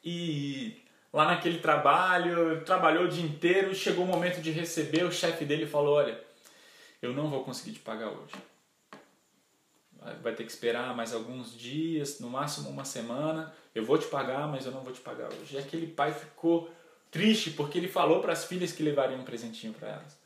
e 0.04 0.82
lá 1.12 1.26
naquele 1.26 1.58
trabalho, 1.58 2.64
trabalhou 2.64 3.04
o 3.04 3.08
dia 3.08 3.24
inteiro, 3.24 3.74
chegou 3.74 4.04
o 4.04 4.08
momento 4.08 4.40
de 4.40 4.50
receber, 4.50 5.04
o 5.04 5.12
chefe 5.12 5.44
dele 5.44 5.66
falou: 5.66 5.96
Olha, 5.96 6.18
eu 7.00 7.12
não 7.12 7.28
vou 7.28 7.44
conseguir 7.44 7.72
te 7.72 7.80
pagar 7.80 8.08
hoje. 8.08 8.35
Vai 10.20 10.35
ter 10.35 10.44
que 10.44 10.50
esperar 10.50 10.96
mais 10.96 11.14
alguns 11.14 11.56
dias, 11.56 12.18
no 12.18 12.28
máximo 12.28 12.68
uma 12.68 12.85
semana. 12.85 13.54
Eu 13.72 13.85
vou 13.85 13.96
te 13.96 14.06
pagar, 14.06 14.48
mas 14.48 14.66
eu 14.66 14.72
não 14.72 14.82
vou 14.82 14.92
te 14.92 15.00
pagar 15.00 15.28
hoje. 15.28 15.54
E 15.54 15.58
aquele 15.58 15.87
pai 15.87 16.12
ficou 16.12 16.68
triste 17.08 17.50
porque 17.50 17.78
ele 17.78 17.87
falou 17.87 18.20
para 18.20 18.32
as 18.32 18.44
filhas 18.44 18.72
que 18.72 18.82
levariam 18.82 19.20
um 19.20 19.24
presentinho 19.24 19.72
para 19.72 19.88
elas. 19.88 20.18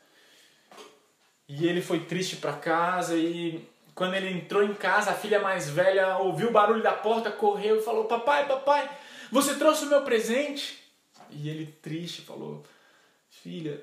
E 1.46 1.66
ele 1.66 1.82
foi 1.82 2.00
triste 2.00 2.36
para 2.36 2.54
casa 2.54 3.16
e 3.16 3.68
quando 3.96 4.12
ele 4.12 4.30
entrou 4.30 4.62
em 4.62 4.74
casa, 4.74 5.10
a 5.10 5.14
filha 5.14 5.40
mais 5.40 5.70
velha 5.70 6.18
ouviu 6.18 6.50
o 6.50 6.52
barulho 6.52 6.82
da 6.82 6.92
porta, 6.92 7.32
correu 7.32 7.78
e 7.78 7.82
falou: 7.82 8.04
Papai, 8.04 8.46
papai, 8.46 8.94
você 9.32 9.54
trouxe 9.54 9.86
o 9.86 9.88
meu 9.88 10.02
presente? 10.02 10.78
E 11.30 11.48
ele, 11.48 11.74
triste, 11.80 12.20
falou: 12.20 12.62
Filha, 13.30 13.82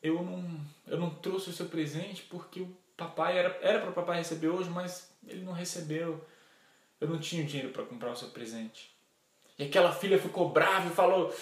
eu 0.00 0.22
não, 0.22 0.60
eu 0.86 0.96
não 0.96 1.10
trouxe 1.10 1.50
o 1.50 1.52
seu 1.52 1.66
presente 1.66 2.22
porque 2.30 2.60
o 2.60 2.76
papai 2.96 3.38
era 3.38 3.58
era 3.60 3.80
para 3.80 3.90
o 3.90 3.92
papai 3.92 4.18
receber 4.18 4.48
hoje, 4.48 4.70
mas 4.70 5.10
ele 5.26 5.42
não 5.42 5.52
recebeu. 5.52 6.24
Eu 7.00 7.08
não 7.08 7.18
tinha 7.18 7.42
dinheiro 7.42 7.70
para 7.70 7.84
comprar 7.84 8.12
o 8.12 8.16
seu 8.16 8.28
presente. 8.28 8.94
E 9.58 9.64
aquela 9.64 9.90
filha 9.90 10.16
ficou 10.16 10.50
brava 10.50 10.86
e 10.86 10.94
falou: 10.94 11.34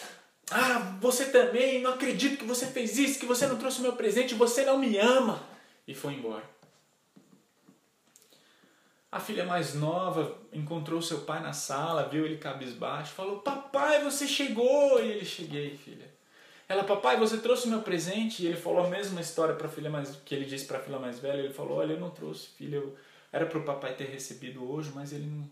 Ah, 0.50 0.96
você 0.98 1.26
também, 1.26 1.82
não 1.82 1.92
acredito 1.92 2.38
que 2.38 2.46
você 2.46 2.68
fez 2.68 2.96
isso, 2.96 3.20
que 3.20 3.26
você 3.26 3.46
não 3.46 3.58
trouxe 3.58 3.80
o 3.80 3.82
meu 3.82 3.92
presente, 3.92 4.34
você 4.34 4.64
não 4.64 4.78
me 4.78 4.96
ama. 4.96 5.42
E 5.86 5.94
foi 5.94 6.14
embora. 6.14 6.56
A 9.18 9.20
filha 9.20 9.44
mais 9.44 9.74
nova 9.74 10.38
encontrou 10.52 11.02
seu 11.02 11.22
pai 11.22 11.42
na 11.42 11.52
sala, 11.52 12.08
viu 12.08 12.24
ele 12.24 12.38
cabisbaixo, 12.38 13.14
falou: 13.14 13.40
Papai, 13.40 14.00
você 14.04 14.28
chegou! 14.28 15.02
E 15.02 15.10
ele: 15.10 15.24
Cheguei, 15.24 15.76
filha. 15.76 16.08
Ela: 16.68 16.84
Papai, 16.84 17.16
você 17.16 17.38
trouxe 17.38 17.66
meu 17.66 17.82
presente? 17.82 18.44
E 18.44 18.46
ele 18.46 18.56
falou 18.56 18.86
a 18.86 18.88
mesma 18.88 19.20
história 19.20 19.56
para 19.56 19.66
a 19.66 19.70
filha 19.70 19.90
mais 19.90 20.14
que 20.24 20.32
ele 20.32 20.44
disse 20.44 20.66
para 20.66 20.78
a 20.78 20.80
filha 20.80 21.00
mais 21.00 21.18
velha. 21.18 21.40
Ele 21.40 21.52
falou: 21.52 21.78
Olha, 21.78 21.94
eu 21.94 22.00
não 22.00 22.10
trouxe, 22.10 22.46
filha. 22.50 22.76
Eu... 22.76 22.96
Era 23.32 23.44
para 23.44 23.58
o 23.58 23.64
papai 23.64 23.96
ter 23.96 24.04
recebido 24.04 24.62
hoje, 24.70 24.92
mas 24.94 25.12
ele 25.12 25.26
não, 25.26 25.50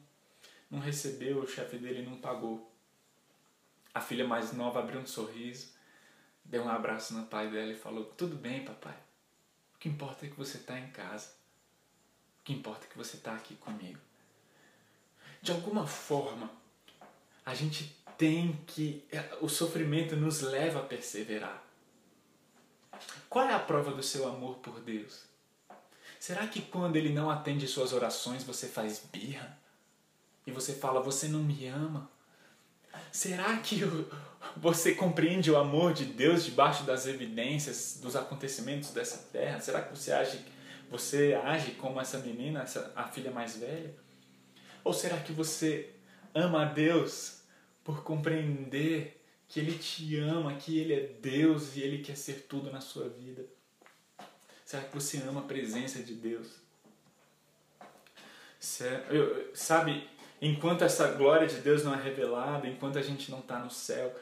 não 0.71 0.79
recebeu, 0.79 1.41
o 1.41 1.49
chefe 1.49 1.77
dele 1.77 2.09
não 2.09 2.19
pagou. 2.19 2.73
A 3.93 4.01
filha 4.01 4.29
mais 4.29 4.53
nova 4.53 4.79
abriu 4.79 5.01
um 5.01 5.07
sorriso, 5.07 5.73
deu 6.45 6.63
um 6.63 6.69
abraço 6.69 7.15
no 7.15 7.27
pai 7.27 7.51
dela 7.51 7.73
e 7.73 7.77
falou: 7.77 8.05
Tudo 8.05 8.37
bem, 8.37 8.65
papai. 8.65 8.95
O 9.75 9.79
que 9.81 9.89
importa 9.89 10.25
é 10.25 10.29
que 10.29 10.39
você 10.39 10.57
está 10.57 10.79
em 10.79 10.89
casa 10.91 11.36
que 12.47 12.53
importa 12.53 12.87
é 12.87 12.89
que 12.89 12.97
você 12.97 13.17
está 13.17 13.35
aqui 13.35 13.57
comigo. 13.57 13.99
De 15.43 15.51
alguma 15.51 15.85
forma, 15.85 16.49
a 17.45 17.53
gente 17.57 17.95
tem 18.17 18.53
que. 18.69 19.05
É, 19.11 19.37
o 19.41 19.49
sofrimento 19.49 20.15
nos 20.15 20.41
leva 20.43 20.79
a 20.79 20.85
perseverar. 20.85 21.61
Qual 23.29 23.45
é 23.47 23.53
a 23.53 23.59
prova 23.59 23.91
do 23.91 24.03
seu 24.03 24.29
amor 24.29 24.59
por 24.59 24.81
Deus? 24.81 25.25
Será 26.21 26.47
que 26.47 26.63
quando 26.63 26.95
Ele 26.95 27.13
não 27.13 27.29
atende 27.29 27.67
suas 27.67 27.93
orações 27.93 28.45
você 28.45 28.69
faz 28.69 29.03
birra? 29.13 29.59
E 30.47 30.53
você 30.53 30.73
fala, 30.73 31.01
você 31.01 31.27
não 31.27 31.41
me 31.41 31.67
ama? 31.67 32.09
Será 33.11 33.57
que 33.59 33.81
você 34.57 34.95
compreende 34.95 35.51
o 35.51 35.57
amor 35.57 35.93
de 35.93 36.05
Deus 36.05 36.45
debaixo 36.45 36.85
das 36.85 37.07
evidências 37.07 37.99
dos 38.01 38.15
acontecimentos 38.15 38.91
dessa 38.91 39.19
terra? 39.33 39.61
Será 39.61 39.83
que 39.83 39.97
você 39.97 40.13
age 40.13 40.56
você 40.91 41.35
age 41.35 41.73
como 41.73 42.01
essa 42.01 42.19
menina, 42.19 42.63
essa, 42.63 42.93
a 42.95 43.05
filha 43.05 43.31
mais 43.31 43.57
velha? 43.57 43.95
Ou 44.85 44.93
será 44.93 45.19
que 45.19 45.33
você 45.33 45.95
ama 46.35 46.63
a 46.63 46.65
Deus 46.67 47.41
por 47.83 48.03
compreender 48.03 49.25
que 49.49 49.61
Ele 49.61 49.77
te 49.79 50.17
ama, 50.19 50.55
que 50.55 50.79
Ele 50.79 50.95
é 50.95 51.07
Deus 51.21 51.77
e 51.77 51.81
Ele 51.81 52.03
quer 52.03 52.17
ser 52.17 52.47
tudo 52.49 52.71
na 52.71 52.81
sua 52.81 53.09
vida? 53.09 53.45
Será 54.65 54.83
que 54.83 54.95
você 54.95 55.19
ama 55.19 55.41
a 55.41 55.45
presença 55.45 56.03
de 56.03 56.15
Deus? 56.15 56.49
Sabe, 59.55 60.09
enquanto 60.43 60.83
essa 60.83 61.13
glória 61.13 61.47
de 61.47 61.57
Deus 61.57 61.85
não 61.85 61.95
é 61.95 62.03
revelada, 62.03 62.67
enquanto 62.67 62.99
a 62.99 63.03
gente 63.03 63.31
não 63.31 63.39
está 63.39 63.61
no 63.61 63.71
céu, 63.71 64.13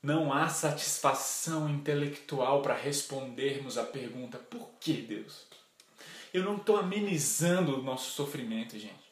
não 0.00 0.32
há 0.32 0.48
satisfação 0.48 1.68
intelectual 1.68 2.62
para 2.62 2.74
respondermos 2.74 3.76
a 3.76 3.82
pergunta: 3.84 4.38
por 4.38 4.70
que 4.78 4.92
Deus? 4.94 5.47
Eu 6.38 6.44
não 6.44 6.56
estou 6.56 6.76
amenizando 6.76 7.78
o 7.78 7.82
nosso 7.82 8.12
sofrimento, 8.12 8.78
gente. 8.78 9.08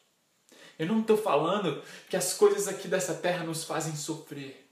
Eu 0.79 0.87
não 0.87 1.01
estou 1.01 1.17
falando 1.17 1.81
que 2.09 2.15
as 2.15 2.33
coisas 2.33 2.67
aqui 2.67 2.87
dessa 2.87 3.13
terra 3.13 3.43
nos 3.43 3.63
fazem 3.63 3.95
sofrer. 3.95 4.65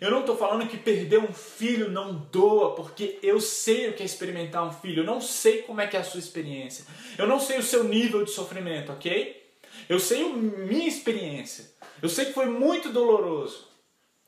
Eu 0.00 0.10
não 0.10 0.20
estou 0.20 0.36
falando 0.36 0.68
que 0.68 0.76
perder 0.76 1.18
um 1.18 1.32
filho 1.32 1.90
não 1.90 2.14
doa, 2.14 2.74
porque 2.74 3.18
eu 3.22 3.40
sei 3.40 3.88
o 3.88 3.92
que 3.92 4.02
é 4.02 4.06
experimentar 4.06 4.64
um 4.64 4.72
filho. 4.72 5.02
Eu 5.02 5.06
não 5.06 5.20
sei 5.20 5.62
como 5.62 5.80
é 5.80 5.86
que 5.86 5.96
é 5.96 6.00
a 6.00 6.04
sua 6.04 6.18
experiência. 6.18 6.84
Eu 7.16 7.26
não 7.26 7.38
sei 7.38 7.58
o 7.58 7.62
seu 7.62 7.84
nível 7.84 8.24
de 8.24 8.30
sofrimento, 8.32 8.90
ok? 8.90 9.54
Eu 9.88 10.00
sei 10.00 10.24
a 10.24 10.28
minha 10.34 10.88
experiência. 10.88 11.70
Eu 12.02 12.08
sei 12.08 12.26
que 12.26 12.32
foi 12.32 12.46
muito 12.46 12.90
doloroso. 12.90 13.68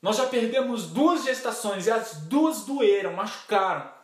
Nós 0.01 0.17
já 0.17 0.25
perdemos 0.27 0.87
duas 0.87 1.25
gestações 1.25 1.85
e 1.87 1.91
as 1.91 2.21
duas 2.21 2.65
doeram, 2.65 3.13
machucaram. 3.13 3.96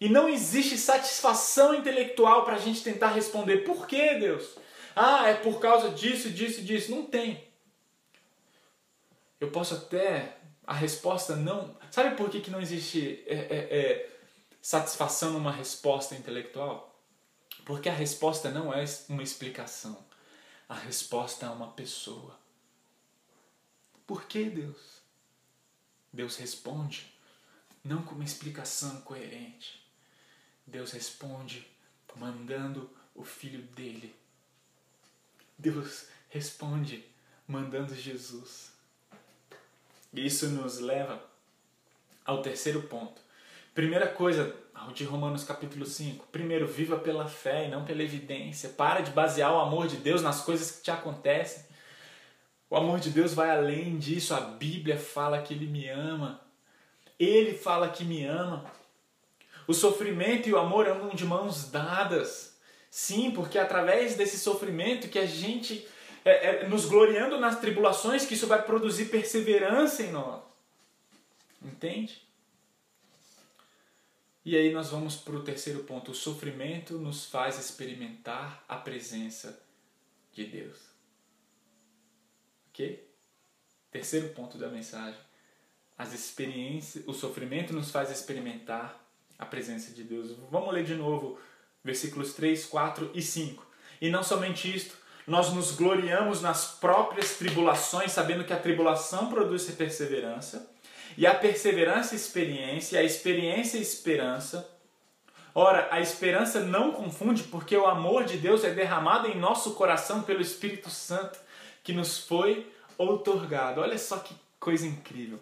E 0.00 0.08
não 0.08 0.28
existe 0.28 0.76
satisfação 0.76 1.74
intelectual 1.74 2.44
para 2.44 2.56
a 2.56 2.58
gente 2.58 2.82
tentar 2.82 3.12
responder 3.12 3.58
por 3.58 3.86
que 3.86 4.14
Deus? 4.14 4.56
Ah, 4.94 5.28
é 5.28 5.34
por 5.34 5.60
causa 5.60 5.90
disso, 5.90 6.30
disso, 6.30 6.62
disso. 6.62 6.90
Não 6.90 7.04
tem. 7.04 7.46
Eu 9.40 9.50
posso 9.50 9.74
até. 9.74 10.38
A 10.66 10.74
resposta 10.74 11.36
não. 11.36 11.76
Sabe 11.90 12.16
por 12.16 12.28
que, 12.28 12.40
que 12.40 12.50
não 12.50 12.60
existe 12.60 13.22
é, 13.26 13.34
é, 13.34 13.78
é, 13.78 14.18
satisfação 14.60 15.32
numa 15.32 15.52
resposta 15.52 16.14
intelectual? 16.14 17.00
Porque 17.64 17.88
a 17.88 17.92
resposta 17.92 18.50
não 18.50 18.72
é 18.74 18.84
uma 19.08 19.22
explicação. 19.22 20.04
A 20.68 20.74
resposta 20.74 21.46
é 21.46 21.50
uma 21.50 21.68
pessoa. 21.68 22.36
Por 24.06 24.24
que 24.24 24.44
Deus? 24.44 25.02
Deus 26.12 26.36
responde 26.36 27.12
não 27.84 28.02
com 28.02 28.16
uma 28.16 28.24
explicação 28.24 29.00
coerente. 29.02 29.85
Deus 30.66 30.92
responde 30.92 31.66
mandando 32.16 32.90
o 33.14 33.24
filho 33.24 33.62
dele. 33.62 34.14
Deus 35.56 36.06
responde 36.28 37.04
mandando 37.46 37.94
Jesus. 37.94 38.72
E 40.12 40.26
isso 40.26 40.48
nos 40.48 40.78
leva 40.78 41.22
ao 42.24 42.42
terceiro 42.42 42.82
ponto. 42.82 43.20
Primeira 43.74 44.08
coisa, 44.08 44.56
de 44.94 45.04
Romanos 45.04 45.44
capítulo 45.44 45.84
5. 45.84 46.26
Primeiro, 46.28 46.66
viva 46.66 46.98
pela 46.98 47.26
fé 47.26 47.66
e 47.66 47.70
não 47.70 47.84
pela 47.84 48.02
evidência. 48.02 48.70
Para 48.70 49.00
de 49.00 49.10
basear 49.10 49.52
o 49.52 49.60
amor 49.60 49.86
de 49.86 49.96
Deus 49.96 50.22
nas 50.22 50.40
coisas 50.42 50.70
que 50.70 50.82
te 50.82 50.90
acontecem. 50.90 51.64
O 52.68 52.76
amor 52.76 52.98
de 52.98 53.10
Deus 53.10 53.34
vai 53.34 53.50
além 53.50 53.98
disso. 53.98 54.34
A 54.34 54.40
Bíblia 54.40 54.98
fala 54.98 55.42
que 55.42 55.54
Ele 55.54 55.66
me 55.66 55.88
ama. 55.88 56.40
Ele 57.18 57.54
fala 57.56 57.88
que 57.88 58.04
me 58.04 58.24
ama. 58.24 58.64
O 59.66 59.74
sofrimento 59.74 60.48
e 60.48 60.52
o 60.52 60.58
amor 60.58 60.88
andam 60.88 61.10
de 61.10 61.24
mãos 61.24 61.70
dadas. 61.70 62.56
Sim, 62.90 63.30
porque 63.30 63.58
é 63.58 63.62
através 63.62 64.14
desse 64.14 64.38
sofrimento 64.38 65.08
que 65.08 65.18
a 65.18 65.26
gente, 65.26 65.86
é, 66.24 66.46
é, 66.46 66.68
nos 66.68 66.86
gloriando 66.86 67.38
nas 67.38 67.60
tribulações, 67.60 68.24
que 68.24 68.34
isso 68.34 68.46
vai 68.46 68.62
produzir 68.62 69.06
perseverança 69.06 70.02
em 70.02 70.12
nós. 70.12 70.42
Entende? 71.62 72.26
E 74.44 74.56
aí 74.56 74.72
nós 74.72 74.90
vamos 74.90 75.16
para 75.16 75.34
o 75.34 75.42
terceiro 75.42 75.82
ponto. 75.82 76.12
O 76.12 76.14
sofrimento 76.14 76.94
nos 76.98 77.24
faz 77.26 77.58
experimentar 77.58 78.64
a 78.68 78.76
presença 78.76 79.60
de 80.32 80.44
Deus. 80.44 80.78
Ok? 82.70 83.10
Terceiro 83.90 84.28
ponto 84.28 84.56
da 84.56 84.68
mensagem. 84.68 85.18
As 85.98 86.12
experiências, 86.12 87.02
o 87.08 87.12
sofrimento 87.12 87.72
nos 87.72 87.90
faz 87.90 88.10
experimentar 88.10 89.05
a 89.38 89.44
presença 89.44 89.92
de 89.92 90.02
Deus. 90.02 90.36
Vamos 90.50 90.72
ler 90.72 90.84
de 90.84 90.94
novo 90.94 91.38
versículos 91.84 92.34
3, 92.34 92.66
4 92.66 93.10
e 93.14 93.22
5. 93.22 93.66
E 94.00 94.10
não 94.10 94.22
somente 94.22 94.74
isto, 94.74 94.94
nós 95.26 95.52
nos 95.52 95.72
gloriamos 95.72 96.40
nas 96.42 96.66
próprias 96.66 97.36
tribulações, 97.36 98.12
sabendo 98.12 98.44
que 98.44 98.52
a 98.52 98.58
tribulação 98.58 99.28
produz 99.28 99.64
perseverança 99.70 100.70
e 101.16 101.26
a 101.26 101.34
perseverança, 101.34 102.14
experiência, 102.14 103.00
a 103.00 103.02
experiência, 103.02 103.78
esperança. 103.78 104.68
Ora, 105.54 105.88
a 105.90 106.00
esperança 106.00 106.60
não 106.60 106.92
confunde, 106.92 107.44
porque 107.44 107.76
o 107.76 107.86
amor 107.86 108.24
de 108.24 108.36
Deus 108.36 108.62
é 108.62 108.70
derramado 108.70 109.26
em 109.26 109.38
nosso 109.38 109.74
coração 109.74 110.22
pelo 110.22 110.42
Espírito 110.42 110.90
Santo 110.90 111.38
que 111.82 111.92
nos 111.92 112.18
foi 112.18 112.70
outorgado. 112.98 113.80
Olha 113.80 113.96
só 113.96 114.18
que 114.18 114.34
coisa 114.60 114.86
incrível. 114.86 115.40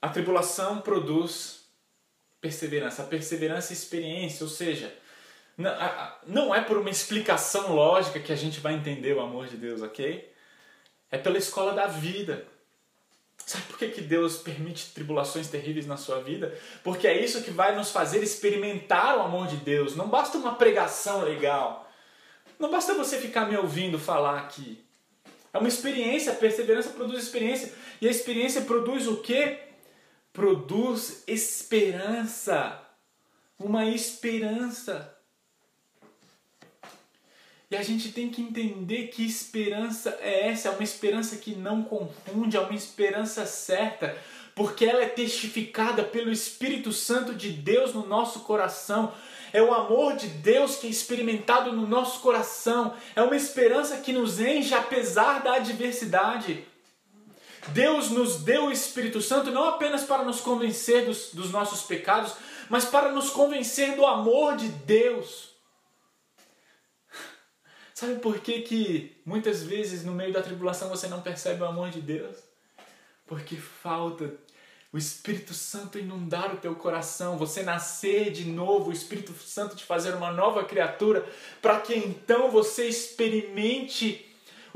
A 0.00 0.08
tribulação 0.08 0.80
produz 0.80 1.65
perseverança, 2.46 3.02
a 3.02 3.06
perseverança 3.06 3.72
é 3.72 3.74
experiência, 3.74 4.44
ou 4.44 4.50
seja, 4.50 4.94
não 6.26 6.54
é 6.54 6.60
por 6.60 6.76
uma 6.78 6.90
explicação 6.90 7.74
lógica 7.74 8.20
que 8.20 8.32
a 8.32 8.36
gente 8.36 8.60
vai 8.60 8.74
entender 8.74 9.14
o 9.14 9.20
amor 9.20 9.48
de 9.48 9.56
Deus, 9.56 9.82
ok? 9.82 10.32
É 11.10 11.18
pela 11.18 11.38
escola 11.38 11.72
da 11.72 11.86
vida. 11.86 12.46
Sabe 13.44 13.64
por 13.64 13.78
que, 13.78 13.88
que 13.88 14.00
Deus 14.00 14.38
permite 14.38 14.92
tribulações 14.92 15.48
terríveis 15.48 15.86
na 15.86 15.96
sua 15.96 16.20
vida? 16.20 16.56
Porque 16.82 17.06
é 17.06 17.20
isso 17.20 17.42
que 17.42 17.50
vai 17.50 17.74
nos 17.76 17.90
fazer 17.90 18.22
experimentar 18.22 19.18
o 19.18 19.22
amor 19.22 19.46
de 19.46 19.56
Deus. 19.56 19.94
Não 19.96 20.08
basta 20.08 20.38
uma 20.38 20.54
pregação 20.54 21.22
legal. 21.22 21.90
Não 22.58 22.70
basta 22.70 22.94
você 22.94 23.18
ficar 23.18 23.46
me 23.46 23.56
ouvindo 23.56 23.98
falar 23.98 24.38
aqui. 24.38 24.84
É 25.52 25.58
uma 25.58 25.68
experiência, 25.68 26.32
a 26.32 26.36
perseverança 26.36 26.90
produz 26.90 27.22
experiência. 27.22 27.72
E 28.00 28.08
a 28.08 28.10
experiência 28.10 28.62
produz 28.62 29.06
o 29.06 29.18
quê? 29.18 29.65
Produz 30.36 31.24
esperança. 31.26 32.78
Uma 33.58 33.86
esperança. 33.86 35.16
E 37.70 37.74
a 37.74 37.82
gente 37.82 38.12
tem 38.12 38.28
que 38.28 38.42
entender 38.42 39.06
que 39.06 39.24
esperança 39.24 40.18
é 40.20 40.50
essa, 40.50 40.68
é 40.68 40.70
uma 40.72 40.84
esperança 40.84 41.36
que 41.36 41.56
não 41.56 41.82
confunde, 41.82 42.54
é 42.54 42.60
uma 42.60 42.74
esperança 42.74 43.46
certa, 43.46 44.14
porque 44.54 44.84
ela 44.84 45.02
é 45.02 45.08
testificada 45.08 46.04
pelo 46.04 46.30
Espírito 46.30 46.92
Santo 46.92 47.34
de 47.34 47.50
Deus 47.50 47.94
no 47.94 48.06
nosso 48.06 48.40
coração. 48.40 49.14
É 49.54 49.62
o 49.62 49.72
amor 49.72 50.16
de 50.16 50.28
Deus 50.28 50.76
que 50.76 50.86
é 50.86 50.90
experimentado 50.90 51.72
no 51.72 51.86
nosso 51.86 52.20
coração. 52.20 52.94
É 53.16 53.22
uma 53.22 53.36
esperança 53.36 53.96
que 53.96 54.12
nos 54.12 54.38
enche 54.38 54.74
apesar 54.74 55.42
da 55.42 55.54
adversidade. 55.54 56.62
Deus 57.68 58.10
nos 58.10 58.42
deu 58.42 58.66
o 58.66 58.72
Espírito 58.72 59.20
Santo 59.20 59.50
não 59.50 59.68
apenas 59.68 60.04
para 60.04 60.22
nos 60.22 60.40
convencer 60.40 61.06
dos, 61.06 61.32
dos 61.32 61.50
nossos 61.50 61.82
pecados, 61.82 62.34
mas 62.68 62.84
para 62.84 63.12
nos 63.12 63.30
convencer 63.30 63.96
do 63.96 64.06
amor 64.06 64.56
de 64.56 64.68
Deus. 64.68 65.50
Sabe 67.94 68.16
por 68.16 68.38
que, 68.38 68.62
que 68.62 69.20
muitas 69.24 69.62
vezes 69.62 70.04
no 70.04 70.12
meio 70.12 70.32
da 70.32 70.42
tribulação 70.42 70.88
você 70.88 71.08
não 71.08 71.22
percebe 71.22 71.62
o 71.62 71.66
amor 71.66 71.90
de 71.90 72.00
Deus? 72.00 72.36
Porque 73.26 73.56
falta 73.56 74.32
o 74.92 74.98
Espírito 74.98 75.52
Santo 75.52 75.98
inundar 75.98 76.54
o 76.54 76.56
teu 76.56 76.74
coração, 76.74 77.36
você 77.36 77.62
nascer 77.62 78.30
de 78.30 78.46
novo, 78.46 78.88
o 78.88 78.92
Espírito 78.92 79.34
Santo 79.34 79.76
te 79.76 79.84
fazer 79.84 80.14
uma 80.14 80.30
nova 80.30 80.64
criatura, 80.64 81.28
para 81.60 81.80
que 81.80 81.94
então 81.94 82.50
você 82.50 82.88
experimente 82.88 84.25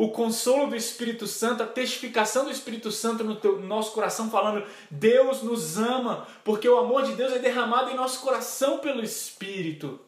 o 0.05 0.11
consolo 0.11 0.69
do 0.69 0.77
Espírito 0.77 1.27
Santo, 1.27 1.63
a 1.63 1.67
testificação 1.67 2.45
do 2.45 2.51
Espírito 2.51 2.91
Santo 2.91 3.23
no, 3.23 3.37
teu, 3.37 3.59
no 3.59 3.67
nosso 3.67 3.93
coração, 3.93 4.31
falando: 4.31 4.67
Deus 4.91 5.43
nos 5.43 5.79
ama, 5.79 6.27
porque 6.45 6.69
o 6.69 6.79
amor 6.79 7.03
de 7.03 7.13
Deus 7.13 7.33
é 7.33 7.39
derramado 7.39 7.91
em 7.91 7.97
nosso 7.97 8.21
coração 8.21 8.79
pelo 8.79 9.03
Espírito 9.03 10.01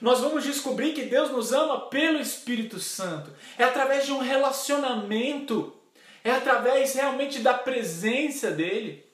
nós 0.00 0.20
vamos 0.20 0.44
descobrir 0.44 0.92
que 0.92 1.04
Deus 1.04 1.30
nos 1.30 1.52
ama 1.52 1.88
pelo 1.88 2.20
Espírito 2.20 2.78
Santo. 2.78 3.34
É 3.56 3.64
através 3.64 4.04
de 4.04 4.12
um 4.12 4.18
relacionamento, 4.18 5.74
é 6.22 6.30
através 6.30 6.94
realmente 6.94 7.38
da 7.38 7.54
presença 7.54 8.50
dele. 8.50 9.04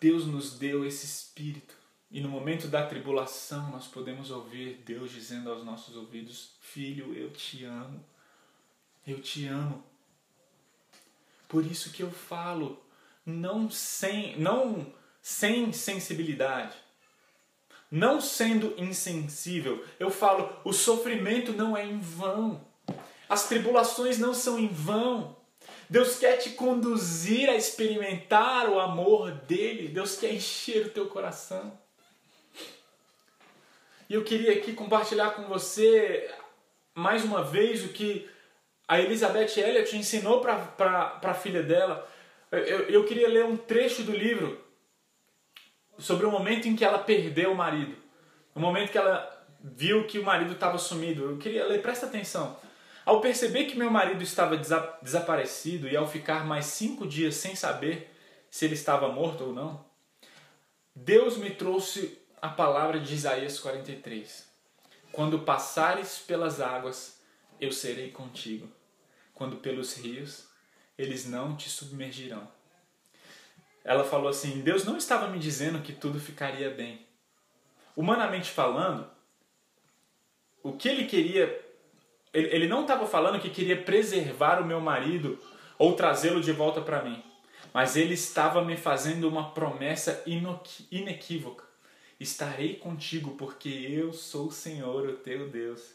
Deus 0.00 0.26
nos 0.26 0.58
deu 0.58 0.84
esse 0.84 1.04
Espírito. 1.04 1.81
E 2.12 2.20
no 2.20 2.28
momento 2.28 2.68
da 2.68 2.86
tribulação 2.86 3.70
nós 3.70 3.86
podemos 3.86 4.30
ouvir 4.30 4.82
Deus 4.84 5.10
dizendo 5.10 5.50
aos 5.50 5.64
nossos 5.64 5.96
ouvidos: 5.96 6.50
Filho, 6.60 7.14
eu 7.14 7.30
te 7.30 7.64
amo. 7.64 8.04
Eu 9.06 9.20
te 9.22 9.46
amo. 9.46 9.82
Por 11.48 11.64
isso 11.64 11.90
que 11.90 12.02
eu 12.02 12.10
falo, 12.10 12.82
não 13.24 13.70
sem, 13.70 14.38
não 14.38 14.92
sem 15.22 15.72
sensibilidade, 15.72 16.76
não 17.90 18.20
sendo 18.20 18.74
insensível. 18.76 19.82
Eu 19.98 20.10
falo, 20.10 20.54
o 20.64 20.72
sofrimento 20.72 21.52
não 21.52 21.74
é 21.74 21.84
em 21.84 21.98
vão. 21.98 22.66
As 23.26 23.48
tribulações 23.48 24.18
não 24.18 24.34
são 24.34 24.58
em 24.58 24.68
vão. 24.68 25.36
Deus 25.88 26.18
quer 26.18 26.36
te 26.36 26.50
conduzir 26.50 27.48
a 27.48 27.56
experimentar 27.56 28.68
o 28.68 28.78
amor 28.78 29.30
dele. 29.30 29.88
Deus 29.88 30.16
quer 30.16 30.32
encher 30.32 30.86
o 30.86 30.90
teu 30.90 31.06
coração. 31.08 31.81
E 34.12 34.14
eu 34.14 34.22
queria 34.22 34.52
aqui 34.52 34.74
compartilhar 34.74 35.30
com 35.30 35.44
você 35.44 36.30
mais 36.94 37.24
uma 37.24 37.42
vez 37.42 37.82
o 37.82 37.94
que 37.94 38.28
a 38.86 39.00
Elizabeth 39.00 39.58
Elliot 39.58 39.96
ensinou 39.96 40.42
para 40.42 41.18
a 41.22 41.32
filha 41.32 41.62
dela. 41.62 42.06
Eu, 42.50 42.80
eu 42.90 43.04
queria 43.06 43.26
ler 43.26 43.46
um 43.46 43.56
trecho 43.56 44.02
do 44.02 44.12
livro 44.12 44.62
sobre 45.96 46.26
o 46.26 46.30
momento 46.30 46.68
em 46.68 46.76
que 46.76 46.84
ela 46.84 46.98
perdeu 46.98 47.52
o 47.52 47.56
marido. 47.56 47.96
O 48.54 48.60
momento 48.60 48.92
que 48.92 48.98
ela 48.98 49.46
viu 49.64 50.06
que 50.06 50.18
o 50.18 50.24
marido 50.24 50.52
estava 50.52 50.76
sumido. 50.76 51.30
Eu 51.30 51.38
queria 51.38 51.64
ler, 51.64 51.80
presta 51.80 52.04
atenção. 52.04 52.58
Ao 53.06 53.18
perceber 53.22 53.64
que 53.64 53.78
meu 53.78 53.90
marido 53.90 54.22
estava 54.22 54.58
desa 54.58 54.94
desaparecido 55.00 55.88
e 55.88 55.96
ao 55.96 56.06
ficar 56.06 56.44
mais 56.44 56.66
cinco 56.66 57.06
dias 57.06 57.36
sem 57.36 57.56
saber 57.56 58.14
se 58.50 58.66
ele 58.66 58.74
estava 58.74 59.08
morto 59.08 59.44
ou 59.44 59.54
não, 59.54 59.82
Deus 60.94 61.38
me 61.38 61.48
trouxe 61.48 62.21
a 62.42 62.48
palavra 62.48 62.98
de 62.98 63.14
Isaías 63.14 63.60
43. 63.60 64.50
Quando 65.12 65.38
passares 65.38 66.18
pelas 66.18 66.60
águas, 66.60 67.20
eu 67.60 67.70
serei 67.70 68.10
contigo. 68.10 68.68
Quando 69.32 69.58
pelos 69.58 69.96
rios, 69.96 70.48
eles 70.98 71.24
não 71.24 71.56
te 71.56 71.70
submergirão. 71.70 72.48
Ela 73.84 74.02
falou 74.02 74.28
assim: 74.28 74.60
Deus 74.60 74.82
não 74.84 74.96
estava 74.96 75.28
me 75.28 75.38
dizendo 75.38 75.82
que 75.82 75.92
tudo 75.92 76.18
ficaria 76.18 76.70
bem. 76.70 77.06
Humanamente 77.96 78.50
falando, 78.50 79.08
o 80.64 80.72
que 80.72 80.88
ele 80.88 81.06
queria. 81.06 81.64
Ele 82.34 82.66
não 82.66 82.82
estava 82.82 83.06
falando 83.06 83.40
que 83.40 83.50
queria 83.50 83.82
preservar 83.82 84.60
o 84.60 84.64
meu 84.64 84.80
marido 84.80 85.38
ou 85.78 85.94
trazê-lo 85.94 86.40
de 86.40 86.50
volta 86.50 86.80
para 86.80 87.02
mim. 87.02 87.22
Mas 87.74 87.94
ele 87.94 88.14
estava 88.14 88.64
me 88.64 88.76
fazendo 88.76 89.28
uma 89.28 89.50
promessa 89.52 90.24
inequívoca. 90.90 91.71
Estarei 92.22 92.76
contigo, 92.76 93.32
porque 93.32 93.68
eu 93.68 94.12
sou 94.12 94.46
o 94.46 94.52
Senhor, 94.52 95.08
o 95.08 95.16
teu 95.16 95.50
Deus. 95.50 95.90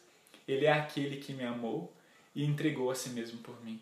Ele 0.46 0.66
é 0.66 0.74
aquele 0.74 1.16
que 1.16 1.32
me 1.32 1.46
amou 1.46 1.94
e 2.36 2.44
entregou 2.44 2.92
a 2.92 2.96
si 2.96 3.12
mesmo 3.12 3.40
por 3.40 3.64
mim. 3.64 3.82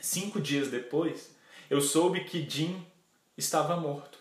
Cinco 0.00 0.40
dias 0.40 0.68
depois, 0.68 1.30
eu 1.70 1.80
soube 1.80 2.24
que 2.24 2.48
Jim 2.50 2.84
estava 3.38 3.76
morto. 3.76 4.18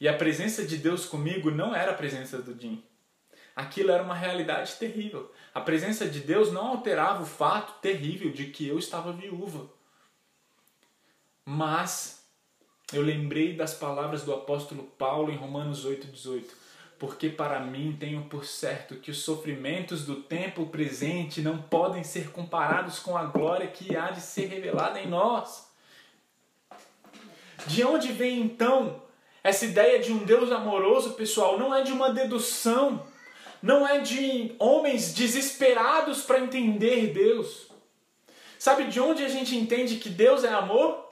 E 0.00 0.08
a 0.08 0.16
presença 0.16 0.66
de 0.66 0.76
Deus 0.78 1.06
comigo 1.06 1.48
não 1.48 1.72
era 1.72 1.92
a 1.92 1.96
presença 1.96 2.42
do 2.42 2.60
Jim. 2.60 2.82
Aquilo 3.54 3.92
era 3.92 4.02
uma 4.02 4.16
realidade 4.16 4.74
terrível. 4.74 5.32
A 5.54 5.60
presença 5.60 6.08
de 6.08 6.18
Deus 6.18 6.50
não 6.50 6.66
alterava 6.66 7.22
o 7.22 7.26
fato 7.26 7.80
terrível 7.80 8.32
de 8.32 8.46
que 8.46 8.66
eu 8.66 8.80
estava 8.80 9.12
viúva. 9.12 9.70
Mas 11.44 12.21
eu 12.92 13.02
lembrei 13.02 13.54
das 13.54 13.74
palavras 13.74 14.22
do 14.22 14.34
apóstolo 14.34 14.84
Paulo 14.98 15.32
em 15.32 15.36
Romanos 15.36 15.86
8,18. 15.86 16.44
Porque 16.98 17.28
para 17.28 17.58
mim 17.58 17.96
tenho 17.98 18.22
por 18.26 18.44
certo 18.44 18.96
que 18.96 19.10
os 19.10 19.18
sofrimentos 19.18 20.04
do 20.04 20.16
tempo 20.16 20.66
presente 20.66 21.40
não 21.40 21.58
podem 21.58 22.04
ser 22.04 22.30
comparados 22.30 23.00
com 23.00 23.16
a 23.16 23.24
glória 23.24 23.66
que 23.66 23.96
há 23.96 24.10
de 24.10 24.20
ser 24.20 24.46
revelada 24.46 25.00
em 25.00 25.08
nós. 25.08 25.68
De 27.66 27.82
onde 27.82 28.12
vem 28.12 28.40
então 28.40 29.02
essa 29.42 29.64
ideia 29.64 29.98
de 29.98 30.12
um 30.12 30.18
Deus 30.18 30.52
amoroso, 30.52 31.14
pessoal? 31.14 31.58
Não 31.58 31.74
é 31.74 31.82
de 31.82 31.90
uma 31.92 32.12
dedução, 32.12 33.04
não 33.60 33.86
é 33.86 33.98
de 33.98 34.54
homens 34.58 35.12
desesperados 35.12 36.22
para 36.22 36.40
entender 36.40 37.12
Deus. 37.12 37.66
Sabe 38.60 38.84
de 38.84 39.00
onde 39.00 39.24
a 39.24 39.28
gente 39.28 39.56
entende 39.56 39.96
que 39.96 40.08
Deus 40.08 40.44
é 40.44 40.52
amor? 40.52 41.11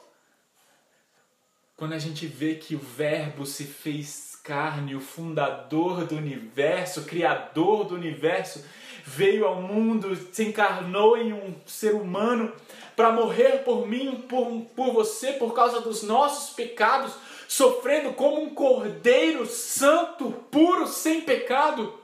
Quando 1.81 1.95
a 1.95 1.99
gente 1.99 2.27
vê 2.27 2.57
que 2.57 2.75
o 2.75 2.79
Verbo 2.79 3.47
se 3.47 3.65
fez 3.65 4.39
carne, 4.45 4.95
o 4.95 5.01
fundador 5.01 6.05
do 6.05 6.15
universo, 6.15 7.01
o 7.01 7.05
criador 7.07 7.87
do 7.87 7.95
universo, 7.95 8.63
veio 9.03 9.47
ao 9.47 9.63
mundo, 9.63 10.15
se 10.31 10.45
encarnou 10.45 11.17
em 11.17 11.33
um 11.33 11.55
ser 11.65 11.95
humano 11.95 12.53
para 12.95 13.11
morrer 13.11 13.65
por 13.65 13.89
mim, 13.89 14.27
por, 14.29 14.61
por 14.77 14.93
você, 14.93 15.33
por 15.33 15.55
causa 15.55 15.81
dos 15.81 16.03
nossos 16.03 16.55
pecados, 16.55 17.15
sofrendo 17.49 18.13
como 18.13 18.43
um 18.43 18.55
cordeiro 18.55 19.47
santo, 19.47 20.33
puro, 20.51 20.87
sem 20.87 21.23
pecado. 21.23 21.99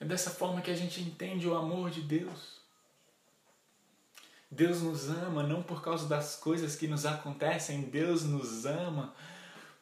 É 0.00 0.06
dessa 0.06 0.30
forma 0.30 0.62
que 0.62 0.70
a 0.70 0.74
gente 0.74 1.02
entende 1.02 1.46
o 1.46 1.54
amor 1.54 1.90
de 1.90 2.00
Deus. 2.00 2.55
Deus 4.56 4.80
nos 4.80 5.08
ama 5.10 5.42
não 5.42 5.62
por 5.62 5.82
causa 5.82 6.08
das 6.08 6.36
coisas 6.36 6.74
que 6.74 6.88
nos 6.88 7.04
acontecem, 7.04 7.82
Deus 7.82 8.24
nos 8.24 8.64
ama 8.64 9.14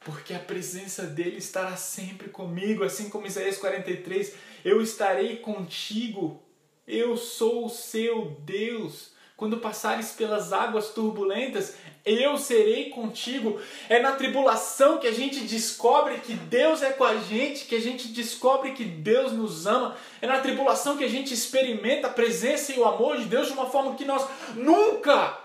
porque 0.00 0.34
a 0.34 0.38
presença 0.38 1.06
dele 1.06 1.38
estará 1.38 1.76
sempre 1.76 2.28
comigo, 2.28 2.84
assim 2.84 3.08
como 3.08 3.26
Isaías 3.26 3.56
43, 3.56 4.34
eu 4.64 4.82
estarei 4.82 5.38
contigo. 5.38 6.42
Eu 6.86 7.16
sou 7.16 7.64
o 7.64 7.70
seu 7.70 8.36
Deus. 8.44 9.13
Quando 9.36 9.58
passares 9.58 10.12
pelas 10.12 10.52
águas 10.52 10.90
turbulentas, 10.90 11.76
eu 12.04 12.38
serei 12.38 12.90
contigo. 12.90 13.60
É 13.88 14.00
na 14.00 14.12
tribulação 14.12 14.98
que 14.98 15.08
a 15.08 15.12
gente 15.12 15.40
descobre 15.40 16.20
que 16.20 16.34
Deus 16.34 16.82
é 16.82 16.92
com 16.92 17.02
a 17.02 17.16
gente, 17.16 17.64
que 17.64 17.74
a 17.74 17.80
gente 17.80 18.08
descobre 18.08 18.72
que 18.72 18.84
Deus 18.84 19.32
nos 19.32 19.66
ama. 19.66 19.96
É 20.20 20.26
na 20.26 20.40
tribulação 20.40 20.96
que 20.96 21.04
a 21.04 21.08
gente 21.08 21.34
experimenta 21.34 22.06
a 22.06 22.12
presença 22.12 22.72
e 22.72 22.78
o 22.78 22.84
amor 22.84 23.16
de 23.16 23.24
Deus 23.24 23.48
de 23.48 23.54
uma 23.54 23.68
forma 23.68 23.96
que 23.96 24.04
nós 24.04 24.24
nunca 24.54 25.36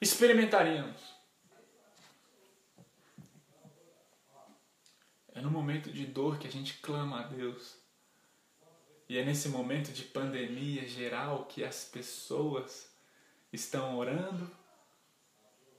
experimentaríamos. 0.00 1.16
É 5.32 5.40
no 5.40 5.50
momento 5.50 5.92
de 5.92 6.04
dor 6.04 6.38
que 6.38 6.48
a 6.48 6.50
gente 6.50 6.78
clama 6.78 7.20
a 7.20 7.22
Deus. 7.24 7.76
E 9.08 9.18
é 9.18 9.24
nesse 9.24 9.48
momento 9.48 9.92
de 9.92 10.02
pandemia 10.02 10.88
geral 10.88 11.44
que 11.44 11.62
as 11.62 11.84
pessoas 11.84 12.85
estão 13.56 13.96
orando 13.98 14.48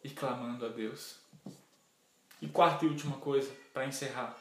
e 0.03 0.09
clamando 0.09 0.65
a 0.65 0.69
Deus. 0.69 1.15
E 2.41 2.47
quarta 2.47 2.85
e 2.85 2.87
última 2.87 3.17
coisa, 3.17 3.49
para 3.73 3.85
encerrar. 3.85 4.37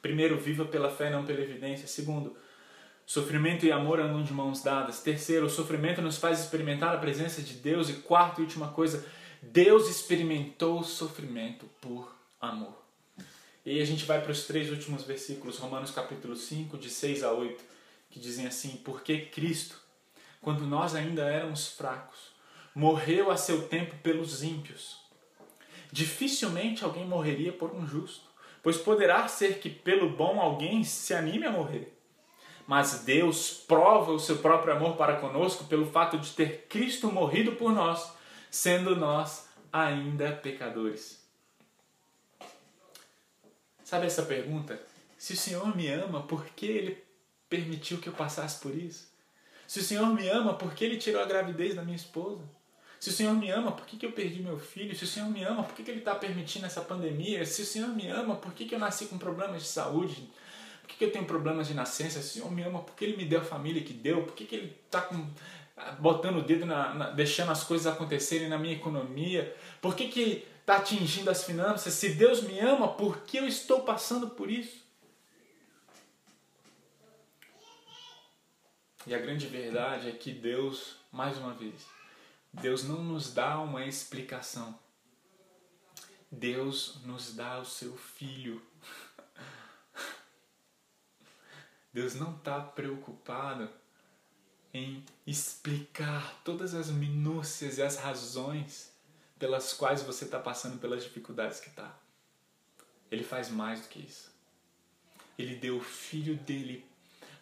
Primeiro, 0.00 0.38
viva 0.38 0.64
pela 0.64 0.90
fé, 0.90 1.10
não 1.10 1.24
pela 1.24 1.40
evidência. 1.40 1.86
Segundo, 1.86 2.36
sofrimento 3.04 3.66
e 3.66 3.72
amor 3.72 4.00
andam 4.00 4.22
de 4.22 4.32
mãos 4.32 4.62
dadas. 4.62 5.02
Terceiro, 5.02 5.46
o 5.46 5.50
sofrimento 5.50 6.00
nos 6.00 6.16
faz 6.16 6.40
experimentar 6.40 6.94
a 6.94 6.98
presença 6.98 7.42
de 7.42 7.54
Deus. 7.54 7.88
E 7.88 7.94
quarta 7.94 8.40
e 8.40 8.44
última 8.44 8.68
coisa, 8.68 9.06
Deus 9.42 9.88
experimentou 9.88 10.80
o 10.80 10.84
sofrimento 10.84 11.66
por 11.80 12.14
amor. 12.40 12.82
E 13.64 13.80
a 13.80 13.84
gente 13.84 14.04
vai 14.04 14.20
para 14.20 14.32
os 14.32 14.44
três 14.44 14.70
últimos 14.70 15.04
versículos, 15.04 15.58
Romanos 15.58 15.92
capítulo 15.92 16.34
5, 16.34 16.76
de 16.78 16.90
6 16.90 17.22
a 17.22 17.32
8, 17.32 17.62
que 18.10 18.18
dizem 18.18 18.46
assim: 18.46 18.80
Porque 18.84 19.26
Cristo, 19.26 19.76
quando 20.40 20.66
nós 20.66 20.96
ainda 20.96 21.22
éramos 21.22 21.68
fracos, 21.68 22.31
morreu 22.74 23.30
a 23.30 23.36
seu 23.36 23.68
tempo 23.68 23.94
pelos 23.96 24.42
ímpios. 24.42 25.00
Dificilmente 25.90 26.84
alguém 26.84 27.06
morreria 27.06 27.52
por 27.52 27.74
um 27.74 27.86
justo, 27.86 28.26
pois 28.62 28.78
poderá 28.78 29.28
ser 29.28 29.58
que 29.58 29.68
pelo 29.68 30.10
bom 30.10 30.40
alguém 30.40 30.82
se 30.84 31.12
anime 31.12 31.46
a 31.46 31.50
morrer. 31.50 31.98
Mas 32.66 33.00
Deus 33.00 33.50
prova 33.66 34.12
o 34.12 34.20
seu 34.20 34.38
próprio 34.38 34.72
amor 34.72 34.96
para 34.96 35.16
conosco 35.16 35.64
pelo 35.64 35.90
fato 35.90 36.16
de 36.18 36.30
ter 36.32 36.66
Cristo 36.68 37.10
morrido 37.10 37.52
por 37.52 37.72
nós, 37.72 38.12
sendo 38.50 38.96
nós 38.96 39.48
ainda 39.72 40.32
pecadores. 40.32 41.20
Sabe 43.84 44.06
essa 44.06 44.22
pergunta? 44.22 44.80
Se 45.18 45.34
o 45.34 45.36
Senhor 45.36 45.76
me 45.76 45.88
ama, 45.88 46.22
por 46.22 46.46
que 46.46 46.66
Ele 46.66 47.04
permitiu 47.48 47.98
que 47.98 48.08
eu 48.08 48.12
passasse 48.14 48.60
por 48.60 48.74
isso? 48.74 49.12
Se 49.66 49.80
o 49.80 49.82
Senhor 49.82 50.06
me 50.06 50.28
ama, 50.28 50.54
por 50.54 50.72
que 50.74 50.84
Ele 50.84 50.96
tirou 50.96 51.20
a 51.20 51.26
gravidez 51.26 51.74
da 51.74 51.82
minha 51.82 51.96
esposa? 51.96 52.42
Se 53.02 53.08
o 53.08 53.12
Senhor 53.12 53.34
me 53.34 53.50
ama, 53.50 53.72
por 53.72 53.84
que, 53.84 53.96
que 53.96 54.06
eu 54.06 54.12
perdi 54.12 54.40
meu 54.40 54.56
filho? 54.56 54.94
Se 54.94 55.02
o 55.02 55.08
Senhor 55.08 55.28
me 55.28 55.42
ama, 55.42 55.64
por 55.64 55.74
que, 55.74 55.82
que 55.82 55.90
Ele 55.90 55.98
está 55.98 56.14
permitindo 56.14 56.66
essa 56.66 56.80
pandemia? 56.80 57.44
Se 57.44 57.62
o 57.62 57.66
Senhor 57.66 57.88
me 57.88 58.06
ama, 58.06 58.36
por 58.36 58.54
que, 58.54 58.64
que 58.64 58.76
eu 58.76 58.78
nasci 58.78 59.06
com 59.06 59.18
problemas 59.18 59.62
de 59.62 59.68
saúde? 59.68 60.30
Por 60.80 60.86
que, 60.86 60.96
que 60.98 61.04
eu 61.06 61.10
tenho 61.10 61.24
problemas 61.24 61.66
de 61.66 61.74
nascença? 61.74 62.22
Se 62.22 62.28
o 62.28 62.32
Senhor 62.34 62.52
me 62.52 62.62
ama, 62.62 62.80
por 62.80 62.94
que 62.94 63.04
Ele 63.04 63.16
me 63.16 63.24
deu 63.24 63.40
a 63.40 63.44
família 63.44 63.82
que 63.82 63.92
deu? 63.92 64.22
Por 64.22 64.36
que, 64.36 64.44
que 64.44 64.54
Ele 64.54 64.76
está 64.86 65.10
botando 65.98 66.36
o 66.36 66.42
dedo, 66.42 66.64
na, 66.64 66.94
na, 66.94 67.10
deixando 67.10 67.50
as 67.50 67.64
coisas 67.64 67.92
acontecerem 67.92 68.48
na 68.48 68.56
minha 68.56 68.74
economia? 68.74 69.52
Por 69.80 69.96
que 69.96 70.06
que 70.06 70.46
está 70.60 70.76
atingindo 70.76 71.28
as 71.28 71.42
finanças? 71.42 71.94
Se 71.94 72.10
Deus 72.10 72.40
me 72.44 72.60
ama, 72.60 72.86
por 72.86 73.24
que 73.24 73.36
eu 73.36 73.48
estou 73.48 73.80
passando 73.80 74.30
por 74.30 74.48
isso? 74.48 74.80
E 79.04 79.12
a 79.12 79.18
grande 79.18 79.48
verdade 79.48 80.08
é 80.08 80.12
que 80.12 80.30
Deus, 80.30 80.98
mais 81.10 81.36
uma 81.36 81.52
vez, 81.52 81.84
Deus 82.52 82.84
não 82.84 83.02
nos 83.02 83.32
dá 83.32 83.58
uma 83.58 83.86
explicação. 83.86 84.78
Deus 86.30 87.00
nos 87.04 87.34
dá 87.34 87.58
o 87.58 87.64
seu 87.64 87.96
filho. 87.96 88.62
Deus 91.92 92.14
não 92.14 92.36
está 92.36 92.60
preocupado 92.60 93.70
em 94.72 95.04
explicar 95.26 96.40
todas 96.44 96.74
as 96.74 96.90
minúcias 96.90 97.78
e 97.78 97.82
as 97.82 97.96
razões 97.96 98.92
pelas 99.38 99.72
quais 99.72 100.02
você 100.02 100.24
está 100.24 100.38
passando 100.38 100.78
pelas 100.78 101.02
dificuldades 101.04 101.58
que 101.58 101.68
está. 101.68 101.98
Ele 103.10 103.24
faz 103.24 103.48
mais 103.50 103.80
do 103.80 103.88
que 103.88 103.98
isso. 103.98 104.30
Ele 105.38 105.56
deu 105.56 105.78
o 105.78 105.82
filho 105.82 106.36
dele 106.36 106.86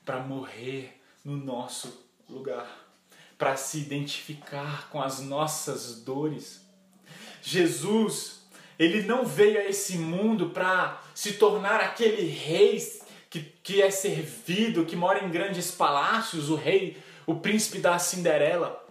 para 0.05 0.21
morrer 0.21 1.01
no 1.25 1.37
nosso 1.37 2.07
lugar 2.29 2.90
para 3.41 3.57
se 3.57 3.79
identificar 3.79 4.91
com 4.91 5.01
as 5.01 5.19
nossas 5.19 6.03
dores. 6.03 6.61
Jesus, 7.41 8.43
ele 8.79 9.01
não 9.05 9.25
veio 9.25 9.59
a 9.59 9.65
esse 9.65 9.97
mundo 9.97 10.51
para 10.51 11.01
se 11.15 11.33
tornar 11.33 11.81
aquele 11.81 12.29
rei 12.29 12.79
que, 13.31 13.41
que 13.63 13.81
é 13.81 13.91
servido, 13.91 14.85
que 14.85 14.95
mora 14.95 15.25
em 15.25 15.31
grandes 15.31 15.71
palácios, 15.71 16.51
o 16.51 16.55
rei, 16.55 16.99
o 17.25 17.37
príncipe 17.37 17.79
da 17.79 17.99
Cinderela. 17.99 18.87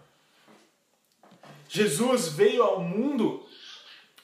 Jesus 1.70 2.30
veio 2.30 2.64
ao 2.64 2.80
mundo 2.80 3.46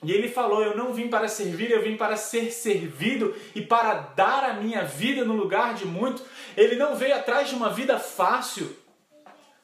e 0.03 0.11
ele 0.11 0.27
falou: 0.27 0.63
Eu 0.63 0.75
não 0.75 0.91
vim 0.91 1.07
para 1.07 1.27
servir, 1.27 1.69
eu 1.69 1.83
vim 1.83 1.95
para 1.95 2.17
ser 2.17 2.51
servido 2.51 3.35
e 3.53 3.61
para 3.61 3.93
dar 3.93 4.43
a 4.43 4.53
minha 4.55 4.83
vida 4.83 5.23
no 5.23 5.35
lugar 5.35 5.75
de 5.75 5.85
muitos. 5.85 6.23
Ele 6.57 6.75
não 6.75 6.95
veio 6.95 7.13
atrás 7.13 7.49
de 7.49 7.53
uma 7.53 7.69
vida 7.69 7.99
fácil 7.99 8.84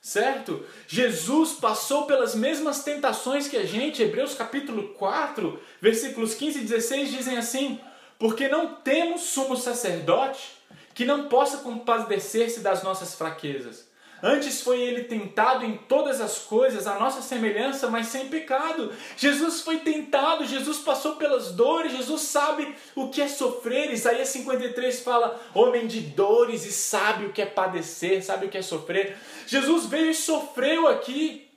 certo? 0.02 0.66
Jesus 0.88 1.54
passou 1.54 2.06
pelas 2.06 2.34
mesmas 2.34 2.84
tentações 2.84 3.48
que 3.48 3.56
a 3.56 3.66
gente, 3.66 4.02
Hebreus 4.02 4.34
capítulo 4.34 4.90
4, 4.96 5.62
versículos 5.80 6.34
15 6.34 6.58
e 6.58 6.62
16 6.64 7.12
dizem 7.12 7.38
assim: 7.38 7.80
Porque 8.18 8.48
não 8.48 8.74
temos 8.76 9.22
sumo 9.22 9.56
sacerdote 9.56 10.58
que 10.96 11.06
não 11.06 11.30
possa 11.30 11.58
compadecer-se 11.58 12.60
das 12.62 12.84
nossas 12.84 13.16
fraquezas, 13.16 13.88
Antes 14.24 14.62
foi 14.62 14.80
ele 14.80 15.06
tentado 15.06 15.66
em 15.66 15.78
todas 15.78 16.22
as 16.22 16.40
coisas, 16.40 16.86
a 16.86 17.00
nossa 17.00 17.22
semelhança, 17.22 17.90
mas 17.90 18.08
sem 18.08 18.30
pecado. 18.30 18.94
Jesus 19.18 19.62
foi 19.62 19.80
tentado, 19.80 20.46
Jesus 20.46 20.80
passou 20.80 21.16
pelas 21.16 21.52
dores, 21.52 21.92
Jesus 21.92 22.22
sabe 22.22 22.76
o 22.96 23.10
que 23.10 23.22
é 23.22 23.28
sofrer. 23.28 23.92
Isaías 23.92 24.30
53 24.30 25.00
fala: 25.00 25.42
homem 25.56 25.88
de 25.88 26.02
dores 26.02 26.66
e 26.66 26.72
sabe 26.72 27.26
o 27.26 27.34
que 27.34 27.42
é 27.42 27.46
padecer, 27.46 28.24
sabe 28.24 28.46
o 28.46 28.50
que 28.50 28.58
é 28.58 28.62
sofrer. 28.62 29.18
Jesus 29.48 29.86
veio 29.86 30.12
e 30.12 30.16
sofreu 30.16 30.88
aqui. 30.88 31.50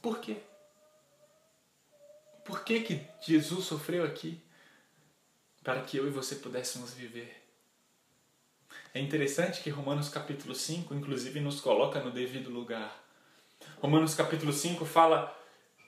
Por 0.00 0.18
quê? 0.20 0.36
Por 2.44 2.64
que, 2.64 2.80
que 2.80 3.06
Jesus 3.20 3.66
sofreu 3.66 4.04
aqui? 4.04 4.40
Para 5.62 5.82
que 5.82 5.98
eu 5.98 6.08
e 6.08 6.10
você 6.10 6.36
pudéssemos 6.36 6.94
viver. 6.94 7.37
É 8.98 9.00
interessante 9.00 9.60
que 9.60 9.70
Romanos 9.70 10.08
capítulo 10.08 10.56
5, 10.56 10.92
inclusive, 10.92 11.38
nos 11.38 11.60
coloca 11.60 12.00
no 12.00 12.10
devido 12.10 12.50
lugar. 12.50 13.00
Romanos 13.80 14.12
capítulo 14.12 14.52
5 14.52 14.84
fala: 14.84 15.32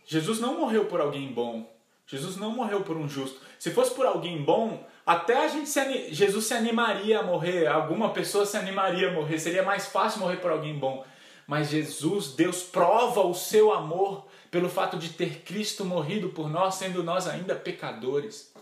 Jesus 0.06 0.38
não 0.38 0.60
morreu 0.60 0.84
por 0.84 1.00
alguém 1.00 1.32
bom. 1.32 1.68
Jesus 2.06 2.36
não 2.36 2.52
morreu 2.52 2.82
por 2.82 2.96
um 2.96 3.08
justo. 3.08 3.40
Se 3.58 3.72
fosse 3.72 3.92
por 3.96 4.06
alguém 4.06 4.40
bom, 4.44 4.86
até 5.04 5.44
a 5.44 5.48
gente 5.48 5.68
se, 5.68 6.14
Jesus 6.14 6.44
se 6.44 6.54
animaria 6.54 7.18
a 7.18 7.22
morrer, 7.24 7.66
alguma 7.66 8.10
pessoa 8.12 8.46
se 8.46 8.56
animaria 8.56 9.08
a 9.08 9.12
morrer, 9.12 9.40
seria 9.40 9.64
mais 9.64 9.86
fácil 9.86 10.20
morrer 10.20 10.36
por 10.36 10.52
alguém 10.52 10.78
bom. 10.78 11.04
Mas 11.48 11.68
Jesus, 11.68 12.34
Deus 12.34 12.62
prova 12.62 13.22
o 13.22 13.34
seu 13.34 13.72
amor 13.72 14.28
pelo 14.52 14.68
fato 14.68 14.96
de 14.96 15.08
ter 15.08 15.40
Cristo 15.40 15.84
morrido 15.84 16.28
por 16.28 16.48
nós, 16.48 16.76
sendo 16.76 17.02
nós 17.02 17.26
ainda 17.26 17.56
pecadores. 17.56 18.54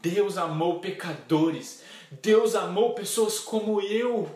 Deus 0.00 0.38
amou 0.38 0.80
pecadores. 0.80 1.84
Deus 2.22 2.54
amou 2.54 2.94
pessoas 2.94 3.38
como 3.38 3.80
eu, 3.80 4.28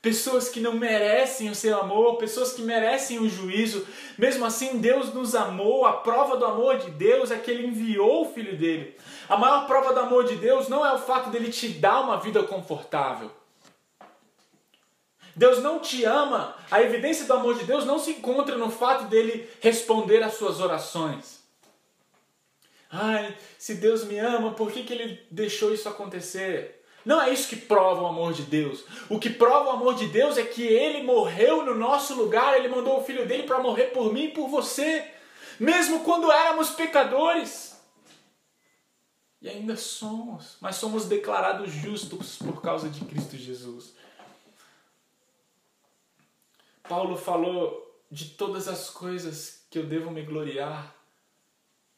pessoas 0.00 0.48
que 0.48 0.60
não 0.60 0.74
merecem 0.74 1.50
o 1.50 1.54
seu 1.54 1.78
amor, 1.78 2.16
pessoas 2.16 2.52
que 2.52 2.62
merecem 2.62 3.18
o 3.18 3.28
juízo. 3.28 3.86
Mesmo 4.18 4.44
assim, 4.44 4.78
Deus 4.78 5.14
nos 5.14 5.34
amou. 5.34 5.86
A 5.86 5.94
prova 5.94 6.36
do 6.36 6.44
amor 6.44 6.78
de 6.78 6.90
Deus 6.90 7.30
é 7.30 7.38
que 7.38 7.50
Ele 7.50 7.66
enviou 7.66 8.22
o 8.22 8.32
Filho 8.32 8.56
dele. 8.56 8.96
A 9.28 9.36
maior 9.36 9.66
prova 9.66 9.92
do 9.92 10.00
amor 10.00 10.24
de 10.24 10.36
Deus 10.36 10.68
não 10.68 10.84
é 10.84 10.92
o 10.92 10.98
fato 10.98 11.30
dele 11.30 11.50
te 11.50 11.68
dar 11.68 12.00
uma 12.00 12.18
vida 12.18 12.42
confortável. 12.42 13.30
Deus 15.34 15.62
não 15.62 15.78
te 15.78 16.04
ama. 16.04 16.54
A 16.70 16.82
evidência 16.82 17.24
do 17.26 17.32
amor 17.32 17.56
de 17.56 17.64
Deus 17.64 17.84
não 17.84 17.98
se 17.98 18.10
encontra 18.10 18.56
no 18.56 18.70
fato 18.70 19.04
dele 19.04 19.48
responder 19.60 20.22
às 20.22 20.34
suas 20.34 20.60
orações. 20.60 21.40
Ai, 22.90 23.34
se 23.58 23.76
Deus 23.76 24.04
me 24.04 24.18
ama, 24.18 24.52
por 24.52 24.70
que, 24.70 24.82
que 24.84 24.92
ele 24.92 25.18
deixou 25.30 25.72
isso 25.72 25.88
acontecer? 25.88 26.81
Não 27.04 27.20
é 27.20 27.32
isso 27.32 27.48
que 27.48 27.56
prova 27.56 28.02
o 28.02 28.06
amor 28.06 28.32
de 28.32 28.42
Deus. 28.42 28.84
O 29.08 29.18
que 29.18 29.28
prova 29.28 29.70
o 29.70 29.72
amor 29.72 29.94
de 29.94 30.06
Deus 30.06 30.38
é 30.38 30.44
que 30.44 30.62
ele 30.62 31.02
morreu 31.02 31.64
no 31.64 31.74
nosso 31.74 32.14
lugar, 32.14 32.56
ele 32.56 32.68
mandou 32.68 33.00
o 33.00 33.04
filho 33.04 33.26
dele 33.26 33.42
para 33.42 33.58
morrer 33.58 33.86
por 33.86 34.12
mim 34.12 34.24
e 34.24 34.30
por 34.30 34.48
você, 34.48 35.10
mesmo 35.58 36.00
quando 36.00 36.30
éramos 36.30 36.70
pecadores. 36.70 37.72
E 39.40 39.48
ainda 39.48 39.76
somos, 39.76 40.56
mas 40.60 40.76
somos 40.76 41.06
declarados 41.06 41.72
justos 41.72 42.36
por 42.36 42.62
causa 42.62 42.88
de 42.88 43.04
Cristo 43.04 43.36
Jesus. 43.36 43.94
Paulo 46.88 47.16
falou 47.16 48.00
de 48.08 48.26
todas 48.26 48.68
as 48.68 48.90
coisas 48.90 49.64
que 49.68 49.78
eu 49.78 49.86
devo 49.86 50.10
me 50.10 50.22
gloriar. 50.22 50.94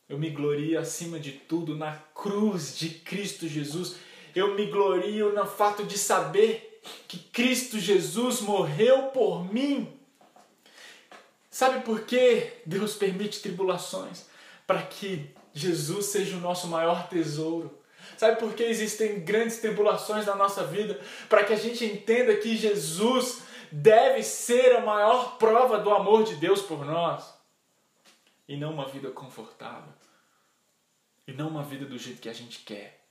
Eu 0.09 0.19
me 0.19 0.31
glorio 0.31 0.79
acima 0.79 1.19
de 1.19 1.33
tudo 1.33 1.77
na 1.77 1.97
cruz 2.15 2.79
de 2.79 2.91
Cristo 2.91 3.49
Jesus 3.49 3.97
eu 4.35 4.55
me 4.55 4.67
glorio 4.67 5.33
no 5.33 5.47
fato 5.47 5.85
de 5.85 5.99
saber 5.99 6.81
que 7.09 7.19
Cristo 7.19 7.79
Jesus 7.79 8.41
morreu 8.41 9.05
por 9.05 9.53
mim. 9.53 9.99
Sabe 11.51 11.85
por 11.85 12.03
que 12.03 12.53
Deus 12.67 12.95
permite 12.95 13.41
tribulações? 13.41 14.27
Para 14.67 14.83
que 14.83 15.31
Jesus 15.53 16.07
seja 16.07 16.37
o 16.37 16.41
nosso 16.41 16.67
maior 16.67 17.09
tesouro. 17.09 17.79
Sabe 18.17 18.39
por 18.39 18.55
que 18.55 18.65
existem 18.65 19.21
grandes 19.21 19.59
tribulações 19.59 20.27
na 20.27 20.35
nossa 20.35 20.65
vida? 20.65 21.01
Para 21.29 21.45
que 21.45 21.53
a 21.53 21.57
gente 21.57 21.85
entenda 21.85 22.37
que 22.37 22.57
Jesus 22.57 23.43
deve 23.71 24.23
ser 24.23 24.77
a 24.77 24.81
maior 24.81 25.39
prova 25.39 25.79
do 25.79 25.91
amor 25.91 26.25
de 26.25 26.37
Deus 26.37 26.61
por 26.61 26.85
nós. 26.85 27.33
E 28.49 28.57
não 28.57 28.73
uma 28.73 28.87
vida 28.87 29.11
confortável. 29.11 29.93
E 31.27 31.33
não 31.33 31.49
uma 31.49 31.63
vida 31.63 31.85
do 31.87 31.97
jeito 31.97 32.21
que 32.21 32.29
a 32.29 32.35
gente 32.35 32.61
quer. 32.61 33.04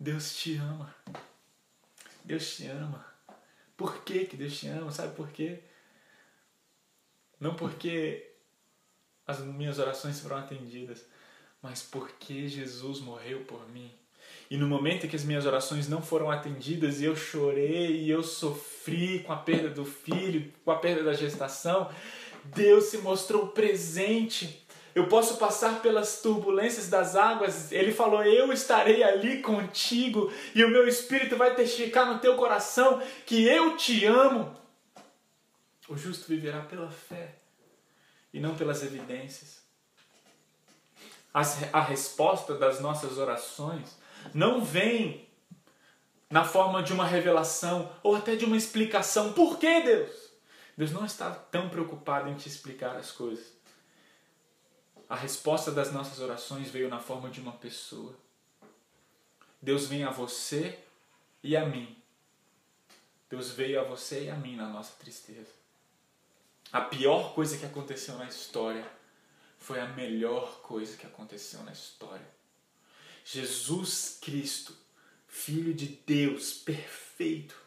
Deus 0.00 0.34
te 0.34 0.56
ama. 0.56 0.94
Deus 2.24 2.56
te 2.56 2.66
ama. 2.66 3.04
Por 3.76 4.02
que, 4.02 4.24
que 4.24 4.34
Deus 4.34 4.58
te 4.58 4.66
ama? 4.66 4.90
Sabe 4.90 5.14
por 5.14 5.28
quê? 5.28 5.60
Não 7.38 7.54
porque 7.54 8.32
as 9.26 9.40
minhas 9.40 9.78
orações 9.78 10.18
foram 10.18 10.38
atendidas, 10.38 11.04
mas 11.60 11.82
porque 11.82 12.48
Jesus 12.48 13.00
morreu 13.00 13.44
por 13.44 13.68
mim. 13.68 13.92
E 14.50 14.56
no 14.56 14.66
momento 14.66 15.04
em 15.04 15.08
que 15.08 15.16
as 15.16 15.24
minhas 15.24 15.44
orações 15.44 15.86
não 15.86 16.00
foram 16.00 16.30
atendidas 16.30 17.00
e 17.00 17.04
eu 17.04 17.14
chorei 17.14 18.02
e 18.02 18.10
eu 18.10 18.22
sofri 18.22 19.20
com 19.20 19.32
a 19.34 19.36
perda 19.36 19.68
do 19.68 19.84
filho, 19.84 20.50
com 20.64 20.70
a 20.70 20.78
perda 20.78 21.04
da 21.04 21.12
gestação, 21.12 21.90
Deus 22.44 22.84
se 22.86 22.98
mostrou 22.98 23.48
presente 23.48 24.59
eu 24.94 25.06
posso 25.08 25.36
passar 25.36 25.80
pelas 25.80 26.20
turbulências 26.20 26.88
das 26.88 27.16
águas. 27.16 27.70
Ele 27.70 27.92
falou: 27.92 28.22
Eu 28.22 28.52
estarei 28.52 29.02
ali 29.02 29.40
contigo, 29.40 30.32
e 30.54 30.64
o 30.64 30.68
meu 30.68 30.86
espírito 30.88 31.36
vai 31.36 31.54
testificar 31.54 32.06
no 32.06 32.18
teu 32.18 32.36
coração 32.36 33.02
que 33.24 33.44
eu 33.44 33.76
te 33.76 34.04
amo. 34.04 34.56
O 35.88 35.96
justo 35.96 36.26
viverá 36.28 36.60
pela 36.60 36.90
fé 36.90 37.36
e 38.32 38.40
não 38.40 38.54
pelas 38.54 38.82
evidências. 38.82 39.60
A 41.32 41.80
resposta 41.80 42.54
das 42.54 42.80
nossas 42.80 43.18
orações 43.18 43.96
não 44.34 44.64
vem 44.64 45.28
na 46.28 46.44
forma 46.44 46.82
de 46.82 46.92
uma 46.92 47.04
revelação 47.04 47.90
ou 48.02 48.14
até 48.14 48.36
de 48.36 48.44
uma 48.44 48.56
explicação. 48.56 49.32
Por 49.32 49.58
que 49.58 49.80
Deus? 49.80 50.30
Deus 50.76 50.92
não 50.92 51.04
está 51.04 51.30
tão 51.30 51.68
preocupado 51.68 52.28
em 52.28 52.34
te 52.34 52.48
explicar 52.48 52.96
as 52.96 53.10
coisas. 53.10 53.59
A 55.10 55.16
resposta 55.16 55.72
das 55.72 55.92
nossas 55.92 56.20
orações 56.20 56.70
veio 56.70 56.88
na 56.88 57.00
forma 57.00 57.28
de 57.30 57.40
uma 57.40 57.50
pessoa. 57.50 58.14
Deus 59.60 59.88
vem 59.88 60.04
a 60.04 60.10
você 60.10 60.78
e 61.42 61.56
a 61.56 61.66
mim. 61.66 62.00
Deus 63.28 63.50
veio 63.50 63.80
a 63.80 63.82
você 63.82 64.26
e 64.26 64.30
a 64.30 64.36
mim 64.36 64.54
na 64.54 64.68
nossa 64.68 64.92
tristeza. 65.00 65.50
A 66.70 66.80
pior 66.80 67.34
coisa 67.34 67.58
que 67.58 67.66
aconteceu 67.66 68.16
na 68.18 68.28
história 68.28 68.88
foi 69.58 69.80
a 69.80 69.88
melhor 69.88 70.60
coisa 70.60 70.96
que 70.96 71.06
aconteceu 71.06 71.60
na 71.64 71.72
história. 71.72 72.28
Jesus 73.24 74.16
Cristo, 74.22 74.76
Filho 75.26 75.74
de 75.74 75.88
Deus, 76.06 76.52
perfeito, 76.52 77.59